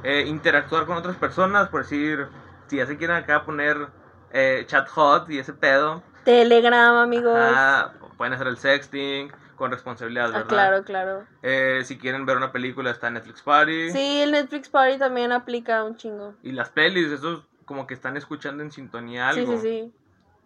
eh, 0.04 0.24
interactuar 0.26 0.86
con 0.86 0.96
otras 0.96 1.16
personas. 1.16 1.68
Por 1.68 1.82
decir, 1.82 2.26
si 2.68 2.76
ya 2.78 2.86
se 2.86 2.96
quieren 2.96 3.16
acá 3.16 3.44
poner 3.44 3.88
eh, 4.32 4.64
chat 4.66 4.88
hot 4.88 5.28
y 5.30 5.38
ese 5.38 5.52
pedo. 5.52 6.02
Telegram, 6.24 6.96
amigos. 6.96 7.36
ajá, 7.36 7.92
pueden 8.16 8.32
hacer 8.34 8.46
el 8.46 8.56
sexting 8.56 9.32
con 9.56 9.70
responsabilidad, 9.70 10.26
Ah, 10.30 10.32
¿verdad? 10.38 10.48
claro, 10.48 10.84
claro. 10.84 11.24
Eh, 11.42 11.82
si 11.84 11.98
quieren 11.98 12.24
ver 12.26 12.36
una 12.36 12.50
película, 12.52 12.90
está 12.90 13.10
Netflix 13.10 13.42
Party. 13.42 13.90
Sí, 13.90 14.20
el 14.22 14.32
Netflix 14.32 14.68
Party 14.68 14.98
también 14.98 15.30
aplica 15.32 15.84
un 15.84 15.96
chingo. 15.96 16.34
Y 16.42 16.52
las 16.52 16.70
pelis, 16.70 17.10
esos 17.12 17.42
como 17.64 17.86
que 17.86 17.94
están 17.94 18.16
escuchando 18.16 18.62
en 18.62 18.72
sintonía 18.72 19.30
Sí, 19.32 19.40
algo. 19.40 19.52
sí, 19.52 19.58
sí. 19.62 19.92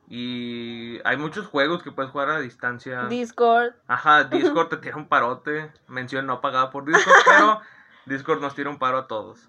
Y 0.09 1.01
hay 1.05 1.17
muchos 1.17 1.47
juegos 1.47 1.83
que 1.83 1.91
puedes 1.91 2.13
jugar 2.13 2.31
a 2.31 2.41
distancia. 2.41 3.07
Discord. 3.07 3.75
Ajá, 3.89 4.25
Discord 4.25 4.69
te 4.69 4.77
tira 4.77 4.97
un 4.97 5.09
parote. 5.09 5.73
Mención 5.89 6.27
no 6.27 6.41
pagada 6.41 6.71
por 6.71 6.85
Discord, 6.85 7.17
pero 7.27 7.61
Discord 8.07 8.41
nos 8.41 8.55
tira 8.55 8.71
un 8.71 8.79
paro 8.79 8.99
a 8.99 9.07
todos. 9.09 9.49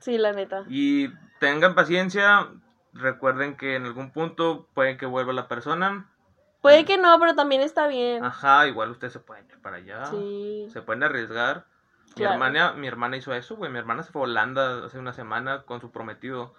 Sí, 0.00 0.18
la 0.18 0.32
neta. 0.32 0.64
Y 0.68 1.08
tengan 1.40 1.74
paciencia. 1.74 2.48
Recuerden 2.92 3.56
que 3.56 3.76
en 3.76 3.86
algún 3.86 4.12
punto 4.12 4.68
puede 4.74 4.96
que 4.96 5.06
vuelva 5.06 5.32
la 5.32 5.48
persona. 5.48 6.08
Puede 6.60 6.84
que 6.84 6.96
no, 6.96 7.18
pero 7.18 7.34
también 7.34 7.60
está 7.60 7.86
bien. 7.88 8.24
Ajá, 8.24 8.66
igual 8.66 8.90
ustedes 8.90 9.12
se 9.12 9.20
pueden 9.20 9.46
ir 9.46 9.60
para 9.60 9.76
allá. 9.76 10.06
Sí. 10.06 10.66
Se 10.72 10.82
pueden 10.82 11.02
arriesgar. 11.02 11.66
Mi, 12.16 12.24
hermana, 12.24 12.72
mi 12.72 12.86
hermana 12.86 13.16
hizo 13.16 13.34
eso, 13.34 13.56
güey. 13.56 13.70
Mi 13.70 13.78
hermana 13.78 14.02
se 14.02 14.12
fue 14.12 14.22
a 14.22 14.24
Holanda 14.24 14.86
hace 14.86 14.98
una 14.98 15.12
semana 15.12 15.62
con 15.62 15.80
su 15.80 15.90
prometido. 15.90 16.54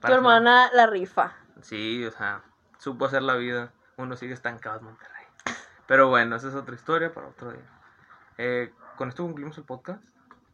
Tu 0.00 0.12
hermana 0.12 0.70
la 0.72 0.86
rifa. 0.86 1.34
Sí, 1.60 2.04
o 2.04 2.10
sea, 2.12 2.42
supo 2.78 3.04
hacer 3.06 3.22
la 3.22 3.34
vida. 3.34 3.72
Uno 3.96 4.16
sigue 4.16 4.34
estancado 4.34 4.78
en 4.78 4.84
Monterrey. 4.86 5.24
Pero 5.86 6.08
bueno, 6.08 6.36
esa 6.36 6.48
es 6.48 6.54
otra 6.54 6.74
historia 6.74 7.12
para 7.12 7.28
otro 7.28 7.52
día. 7.52 7.64
Eh, 8.38 8.72
¿Con 8.96 9.08
esto 9.08 9.22
concluimos 9.22 9.56
el 9.58 9.64
podcast? 9.64 10.02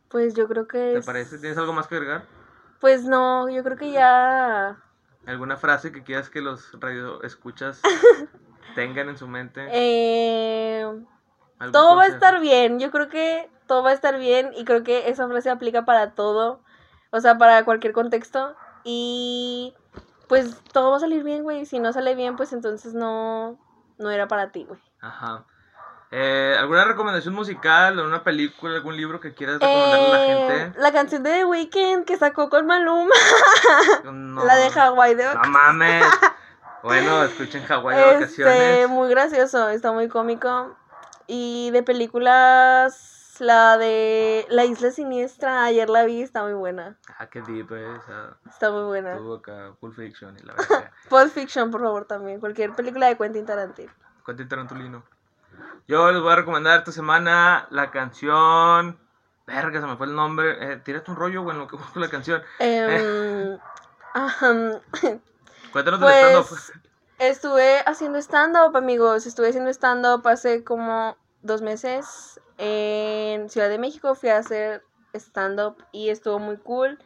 Pues 0.08 0.35
yo 0.35 0.46
creo 0.46 0.68
que 0.68 0.78
¿Te 0.78 0.98
es... 0.98 1.06
parece? 1.06 1.38
¿Tienes 1.38 1.58
algo 1.58 1.72
más 1.72 1.87
que 1.87 1.96
agregar? 1.96 2.24
Pues 2.80 3.04
no, 3.04 3.48
yo 3.48 3.62
creo 3.64 3.76
que 3.76 3.92
ya... 3.92 4.76
¿Alguna 5.26 5.56
frase 5.56 5.92
que 5.92 6.02
quieras 6.02 6.28
que 6.28 6.40
los 6.40 6.78
radio 6.80 7.22
escuchas 7.22 7.80
tengan 8.74 9.08
en 9.08 9.16
su 9.16 9.28
mente? 9.28 9.68
Eh, 9.70 10.82
¿Algún 11.58 11.72
todo 11.72 11.96
va 11.96 12.04
a 12.04 12.08
estar 12.08 12.40
bien. 12.40 12.80
Yo 12.80 12.90
creo 12.90 13.08
que 13.08 13.48
todo 13.66 13.82
va 13.82 13.90
a 13.90 13.94
estar 13.94 14.18
bien 14.18 14.50
y 14.54 14.64
creo 14.64 14.82
que 14.82 15.08
esa 15.08 15.28
frase 15.28 15.48
aplica 15.48 15.85
para 15.85 16.14
todo. 16.14 16.61
O 17.11 17.20
sea, 17.20 17.38
para 17.38 17.64
cualquier 17.64 17.92
contexto. 17.92 18.56
Y 18.85 19.74
pues 20.33 20.57
todo 20.73 20.90
va 20.90 20.97
a 20.97 21.01
salir 21.01 21.23
bien, 21.25 21.42
güey. 21.42 21.66
Si 21.66 21.79
no 21.79 21.92
sale 21.92 22.14
bien, 22.14 22.37
pues 22.37 22.53
entonces 22.55 22.95
no, 22.95 23.59
no 23.99 24.11
era 24.11 24.29
para 24.29 24.51
ti, 24.51 24.64
güey. 24.66 24.81
Ajá. 25.01 25.45
Eh, 26.11 26.57
¿Alguna 26.59 26.85
recomendación 26.85 27.35
musical, 27.35 27.99
una 27.99 28.23
película, 28.25 28.75
algún 28.77 28.97
libro 28.97 29.21
que 29.21 29.35
quieras 29.35 29.57
recomendarle 29.61 30.07
a 30.07 30.09
la 30.11 30.25
Eh, 30.25 30.49
gente? 30.59 30.81
la 30.81 30.92
canción 30.92 31.23
de 31.23 31.31
The 31.31 31.45
Weeknd 31.45 32.05
que 32.07 32.16
sacó 32.16 32.49
con 32.51 32.66
Maluma, 32.66 33.14
No, 34.05 34.45
la 34.45 34.57
de 34.57 34.68
Hawaii 34.79 35.14
de 35.14 35.35
No 35.35 35.40
mames. 35.51 36.05
Bueno, 36.83 37.23
escuchen 37.25 37.62
Hawái 37.64 37.97
de 37.97 38.03
Este, 38.03 38.14
vacaciones. 38.42 38.88
muy 38.88 39.09
gracioso, 39.11 39.68
está 39.68 39.92
muy 39.92 40.09
cómico. 40.09 40.77
Y 41.27 41.71
de 41.71 41.83
películas, 41.83 43.12
la 43.42 43.76
de 43.76 44.46
La 44.50 44.64
Isla 44.64 44.92
Siniestra, 44.92 45.64
ayer 45.64 45.90
la 45.90 46.05
vi, 46.05 46.22
está 46.22 46.44
muy 46.44 46.52
buena. 46.52 46.96
Ah, 47.18 47.26
qué 47.26 47.42
deep, 47.42 47.72
eh. 47.72 47.85
O 47.87 48.02
sea, 48.07 48.37
Está 48.48 48.70
muy 48.70 48.85
buena. 48.85 49.16
tuvo 49.16 49.35
acá 49.35 49.72
Pulp 49.81 49.96
Fiction 49.96 50.38
y 50.38 50.42
la 50.44 50.55
verdad. 50.57 50.92
Pulp 51.09 51.33
Fiction, 51.33 51.72
por 51.72 51.81
favor, 51.81 52.05
también. 52.05 52.38
Cualquier 52.38 52.72
película 52.74 53.09
de 53.09 53.16
Quentin 53.16 53.44
Tarantino. 53.44 53.92
Quentin 54.24 54.48
Tarantulino. 54.48 55.02
Yo 55.88 56.12
les 56.12 56.22
voy 56.22 56.33
a 56.33 56.37
recomendar 56.37 56.78
esta 56.78 56.92
semana 56.92 57.66
la 57.70 57.90
canción. 57.90 58.96
Verga, 59.44 59.81
se 59.81 59.87
me 59.88 59.96
fue 59.96 60.07
el 60.07 60.14
nombre. 60.14 60.74
Eh, 60.74 60.76
tírate 60.76 61.11
un 61.11 61.16
rollo, 61.16 61.42
güey, 61.42 61.57
en 61.57 61.62
lo 61.62 61.66
que 61.66 61.74
busco 61.78 61.98
la 61.98 62.09
canción. 62.09 62.42
Em, 62.61 63.59
Cuéntanos 65.72 66.00
del 66.00 66.11
stand-up. 66.11 66.46
pues 66.48 66.72
estuve 67.18 67.81
haciendo 67.87 68.18
stand-up, 68.20 68.76
amigos. 68.76 69.26
Estuve 69.26 69.48
haciendo 69.48 69.70
stand-up 69.70 70.28
hace 70.28 70.62
como 70.62 71.16
dos 71.42 71.61
meses 71.61 72.38
en 72.58 73.48
Ciudad 73.50 73.68
de 73.68 73.78
México. 73.78 74.14
Fui 74.14 74.28
a 74.28 74.38
hacer 74.38 74.82
stand-up 75.14 75.76
y 75.92 76.08
estuvo 76.08 76.38
muy 76.38 76.56
cool. 76.58 76.98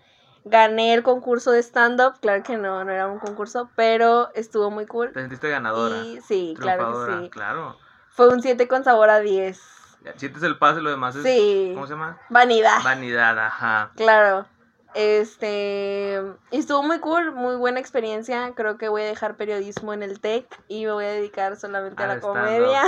Gané 0.45 0.95
el 0.95 1.03
concurso 1.03 1.51
de 1.51 1.61
stand-up. 1.63 2.21
Claro 2.21 2.43
que 2.43 2.57
no, 2.57 2.85
no 2.85 2.93
era 2.93 3.09
un 3.09 3.19
concurso, 3.19 3.69
pero 3.75 4.31
estuvo 4.35 4.71
muy 4.71 4.87
cool. 4.87 5.13
Te 5.13 5.21
sentiste 5.21 5.51
ganadora. 5.51 5.97
Y 5.99 6.21
sí, 6.21 6.55
claro 6.59 7.07
que 7.07 7.13
sí. 7.13 7.31
Claro. 7.31 7.77
Fue 8.11 8.29
un 8.29 8.41
7 8.41 8.69
con 8.69 8.85
sabor 8.85 9.11
a 9.11 9.21
10. 9.21 9.61
Ya, 10.05 10.13
Sientes 10.17 10.43
el 10.45 10.57
pase, 10.57 10.81
lo 10.81 10.91
demás 10.91 11.17
es. 11.17 11.25
Sí. 11.25 11.73
¿Cómo 11.75 11.87
se 11.87 11.95
llama? 11.95 12.21
Vanidad. 12.31 12.79
Vanidad, 12.85 13.39
ajá. 13.39 13.91
Claro. 13.97 14.47
Este. 14.95 16.23
Estuvo 16.53 16.83
muy 16.83 17.01
cool, 17.01 17.33
muy 17.33 17.57
buena 17.57 17.81
experiencia. 17.81 18.53
Creo 18.55 18.79
que 18.79 18.89
voy 18.89 19.03
a 19.03 19.07
dejar 19.07 19.37
periodismo 19.37 19.93
en 19.93 20.03
el 20.03 20.21
TEC 20.21 20.47
y 20.69 20.87
me 20.87 20.93
voy 20.93 21.05
a 21.05 21.09
dedicar 21.09 21.57
solamente 21.57 22.03
a 22.03 22.07
la 22.07 22.21
comedia. 22.21 22.83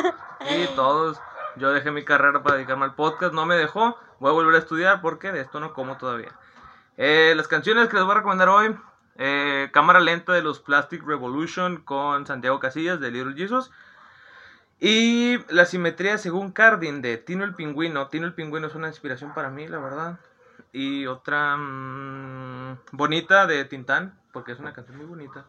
Y 0.48 0.66
todos. 0.76 1.20
Yo 1.58 1.72
dejé 1.72 1.90
mi 1.90 2.04
carrera 2.04 2.42
para 2.42 2.56
dedicarme 2.56 2.84
al 2.84 2.94
podcast. 2.94 3.34
No 3.34 3.46
me 3.46 3.56
dejó. 3.56 3.98
Voy 4.20 4.30
a 4.30 4.32
volver 4.32 4.54
a 4.54 4.58
estudiar 4.58 5.00
porque 5.00 5.32
de 5.32 5.40
esto 5.40 5.60
no 5.60 5.72
como 5.72 5.96
todavía. 5.96 6.32
Eh, 6.96 7.34
las 7.36 7.48
canciones 7.48 7.88
que 7.88 7.96
les 7.96 8.04
voy 8.04 8.12
a 8.12 8.18
recomendar 8.18 8.48
hoy. 8.48 8.76
eh, 9.16 9.68
Cámara 9.72 10.00
lenta 10.00 10.32
de 10.32 10.42
los 10.42 10.60
Plastic 10.60 11.04
Revolution 11.04 11.78
con 11.78 12.26
Santiago 12.26 12.60
Casillas 12.60 13.00
de 13.00 13.10
Little 13.10 13.34
Jesus. 13.34 13.70
Y 14.80 15.38
la 15.52 15.64
simetría 15.64 16.18
según 16.18 16.52
Cardin 16.52 17.02
de 17.02 17.16
Tino 17.16 17.44
el 17.44 17.54
Pingüino. 17.54 18.08
Tino 18.08 18.26
el 18.26 18.34
Pingüino 18.34 18.68
es 18.68 18.74
una 18.74 18.88
inspiración 18.88 19.34
para 19.34 19.50
mí, 19.50 19.66
la 19.66 19.78
verdad. 19.78 20.20
Y 20.72 21.06
otra 21.06 21.56
mm, 21.56 22.78
bonita 22.92 23.46
de 23.46 23.64
Tintán, 23.64 24.18
porque 24.32 24.52
es 24.52 24.60
una 24.60 24.72
canción 24.72 24.96
muy 24.96 25.06
bonita. 25.06 25.46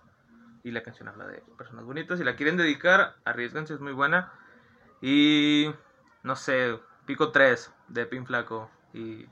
Y 0.64 0.72
la 0.72 0.82
canción 0.82 1.08
habla 1.08 1.28
de 1.28 1.44
personas 1.58 1.86
bonitas. 1.86 2.18
Si 2.18 2.24
la 2.24 2.36
quieren 2.36 2.58
dedicar, 2.58 3.16
arriesganse, 3.24 3.76
es 3.76 3.80
muy 3.80 3.94
buena. 3.94 4.32
Y 5.02 5.72
no 6.24 6.36
sé, 6.36 6.80
Pico 7.06 7.32
3 7.32 7.74
de 7.88 8.06
Pin 8.06 8.26
Flaco 8.26 8.70
y 8.94 9.28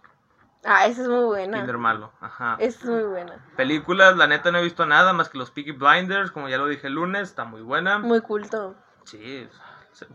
Ah, 0.70 0.86
esa 0.86 1.04
es 1.04 1.08
muy 1.08 1.24
buena. 1.24 1.58
Kinder 1.58 1.78
Malo. 1.78 2.12
Ajá. 2.20 2.58
Esa 2.60 2.80
es 2.80 2.86
muy 2.86 3.04
buena. 3.04 3.38
Películas, 3.56 4.18
la 4.18 4.28
neta 4.28 4.52
no 4.52 4.58
he 4.58 4.64
visto 4.64 4.86
nada 4.86 5.14
más 5.14 5.30
que 5.30 5.38
los 5.38 5.50
Peaky 5.52 5.72
Blinders, 5.72 6.32
como 6.32 6.50
ya 6.50 6.58
lo 6.58 6.68
dije 6.68 6.88
el 6.88 6.94
lunes, 6.94 7.30
está 7.30 7.46
muy 7.46 7.62
buena. 7.62 8.00
Muy 8.00 8.20
culto. 8.20 8.76
Sí, 9.06 9.48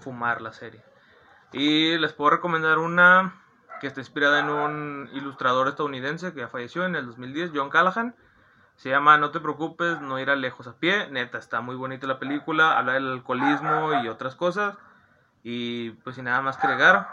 fumar 0.01 0.43
la 0.43 0.53
serie. 0.53 0.85
Y 1.53 1.97
les 1.97 2.13
puedo 2.13 2.31
recomendar 2.31 2.79
una 2.79 3.35
que 3.81 3.87
está 3.87 4.01
inspirada 4.01 4.41
en 4.41 4.51
un 4.51 5.11
ilustrador 5.13 5.69
estadounidense 5.69 6.35
que 6.35 6.41
ya 6.41 6.49
falleció 6.49 6.85
en 6.85 6.97
el 6.97 7.07
2010, 7.07 7.53
John 7.55 7.71
Callahan. 7.71 8.15
Se 8.77 8.91
llama 8.91 9.17
No 9.17 9.31
te 9.31 9.41
preocupes, 9.41 10.01
no 10.01 10.19
irá 10.19 10.37
lejos 10.37 10.67
a 10.67 10.77
pie. 10.77 11.09
Neta, 11.11 11.39
está 11.39 11.61
muy 11.63 11.77
bonita 11.77 12.07
la 12.07 12.19
película. 12.19 12.79
Habla 12.79 12.95
del 12.95 13.11
alcoholismo 13.11 14.03
y 14.03 14.09
otras 14.09 14.37
cosas. 14.37 14.77
Y 15.43 15.91
pues 15.91 16.17
sin 16.17 16.27
nada 16.27 16.41
más 16.41 16.57
que 16.57 16.67
agregar. 16.67 17.09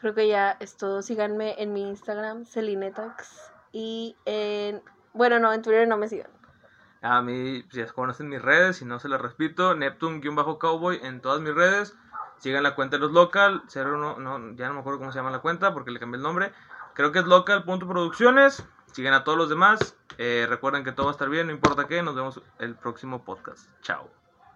Creo 0.00 0.14
que 0.14 0.28
ya 0.28 0.56
es 0.60 0.76
todo. 0.76 1.02
Síganme 1.02 1.60
en 1.62 1.72
mi 1.72 1.88
Instagram, 1.88 2.46
Celinetax. 2.46 3.52
Y 3.72 4.16
en. 4.24 4.82
Bueno, 5.12 5.38
no, 5.38 5.52
en 5.52 5.62
Twitter 5.62 5.86
no 5.86 5.96
me 5.96 6.08
sigan. 6.08 6.30
A 7.02 7.22
mí, 7.22 7.64
si 7.70 7.78
ya 7.78 7.86
conocen 7.86 8.28
mis 8.28 8.42
redes, 8.42 8.76
si 8.76 8.84
no 8.84 8.98
se 8.98 9.08
las 9.08 9.20
repito, 9.20 9.74
Neptune-Cowboy 9.74 11.00
en 11.02 11.20
todas 11.20 11.40
mis 11.40 11.54
redes. 11.54 11.96
Sigan 12.38 12.62
la 12.62 12.74
cuenta 12.74 12.96
de 12.96 13.00
los 13.00 13.12
local, 13.12 13.62
01, 13.74 14.18
no, 14.18 14.54
ya 14.54 14.68
no 14.68 14.74
me 14.74 14.80
acuerdo 14.80 14.98
cómo 14.98 15.12
se 15.12 15.18
llama 15.18 15.30
la 15.30 15.40
cuenta 15.40 15.74
porque 15.74 15.90
le 15.90 16.00
cambié 16.00 16.16
el 16.16 16.22
nombre. 16.22 16.52
Creo 16.94 17.12
que 17.12 17.20
es 17.20 17.26
local.producciones. 17.26 18.64
Sigan 18.92 19.14
a 19.14 19.24
todos 19.24 19.38
los 19.38 19.48
demás. 19.48 19.96
Eh, 20.18 20.46
recuerden 20.48 20.84
que 20.84 20.92
todo 20.92 21.06
va 21.06 21.12
a 21.12 21.14
estar 21.14 21.28
bien, 21.28 21.46
no 21.46 21.52
importa 21.52 21.86
qué. 21.86 22.02
Nos 22.02 22.14
vemos 22.14 22.40
el 22.58 22.74
próximo 22.74 23.24
podcast. 23.24 23.68
Chao. 23.82 24.19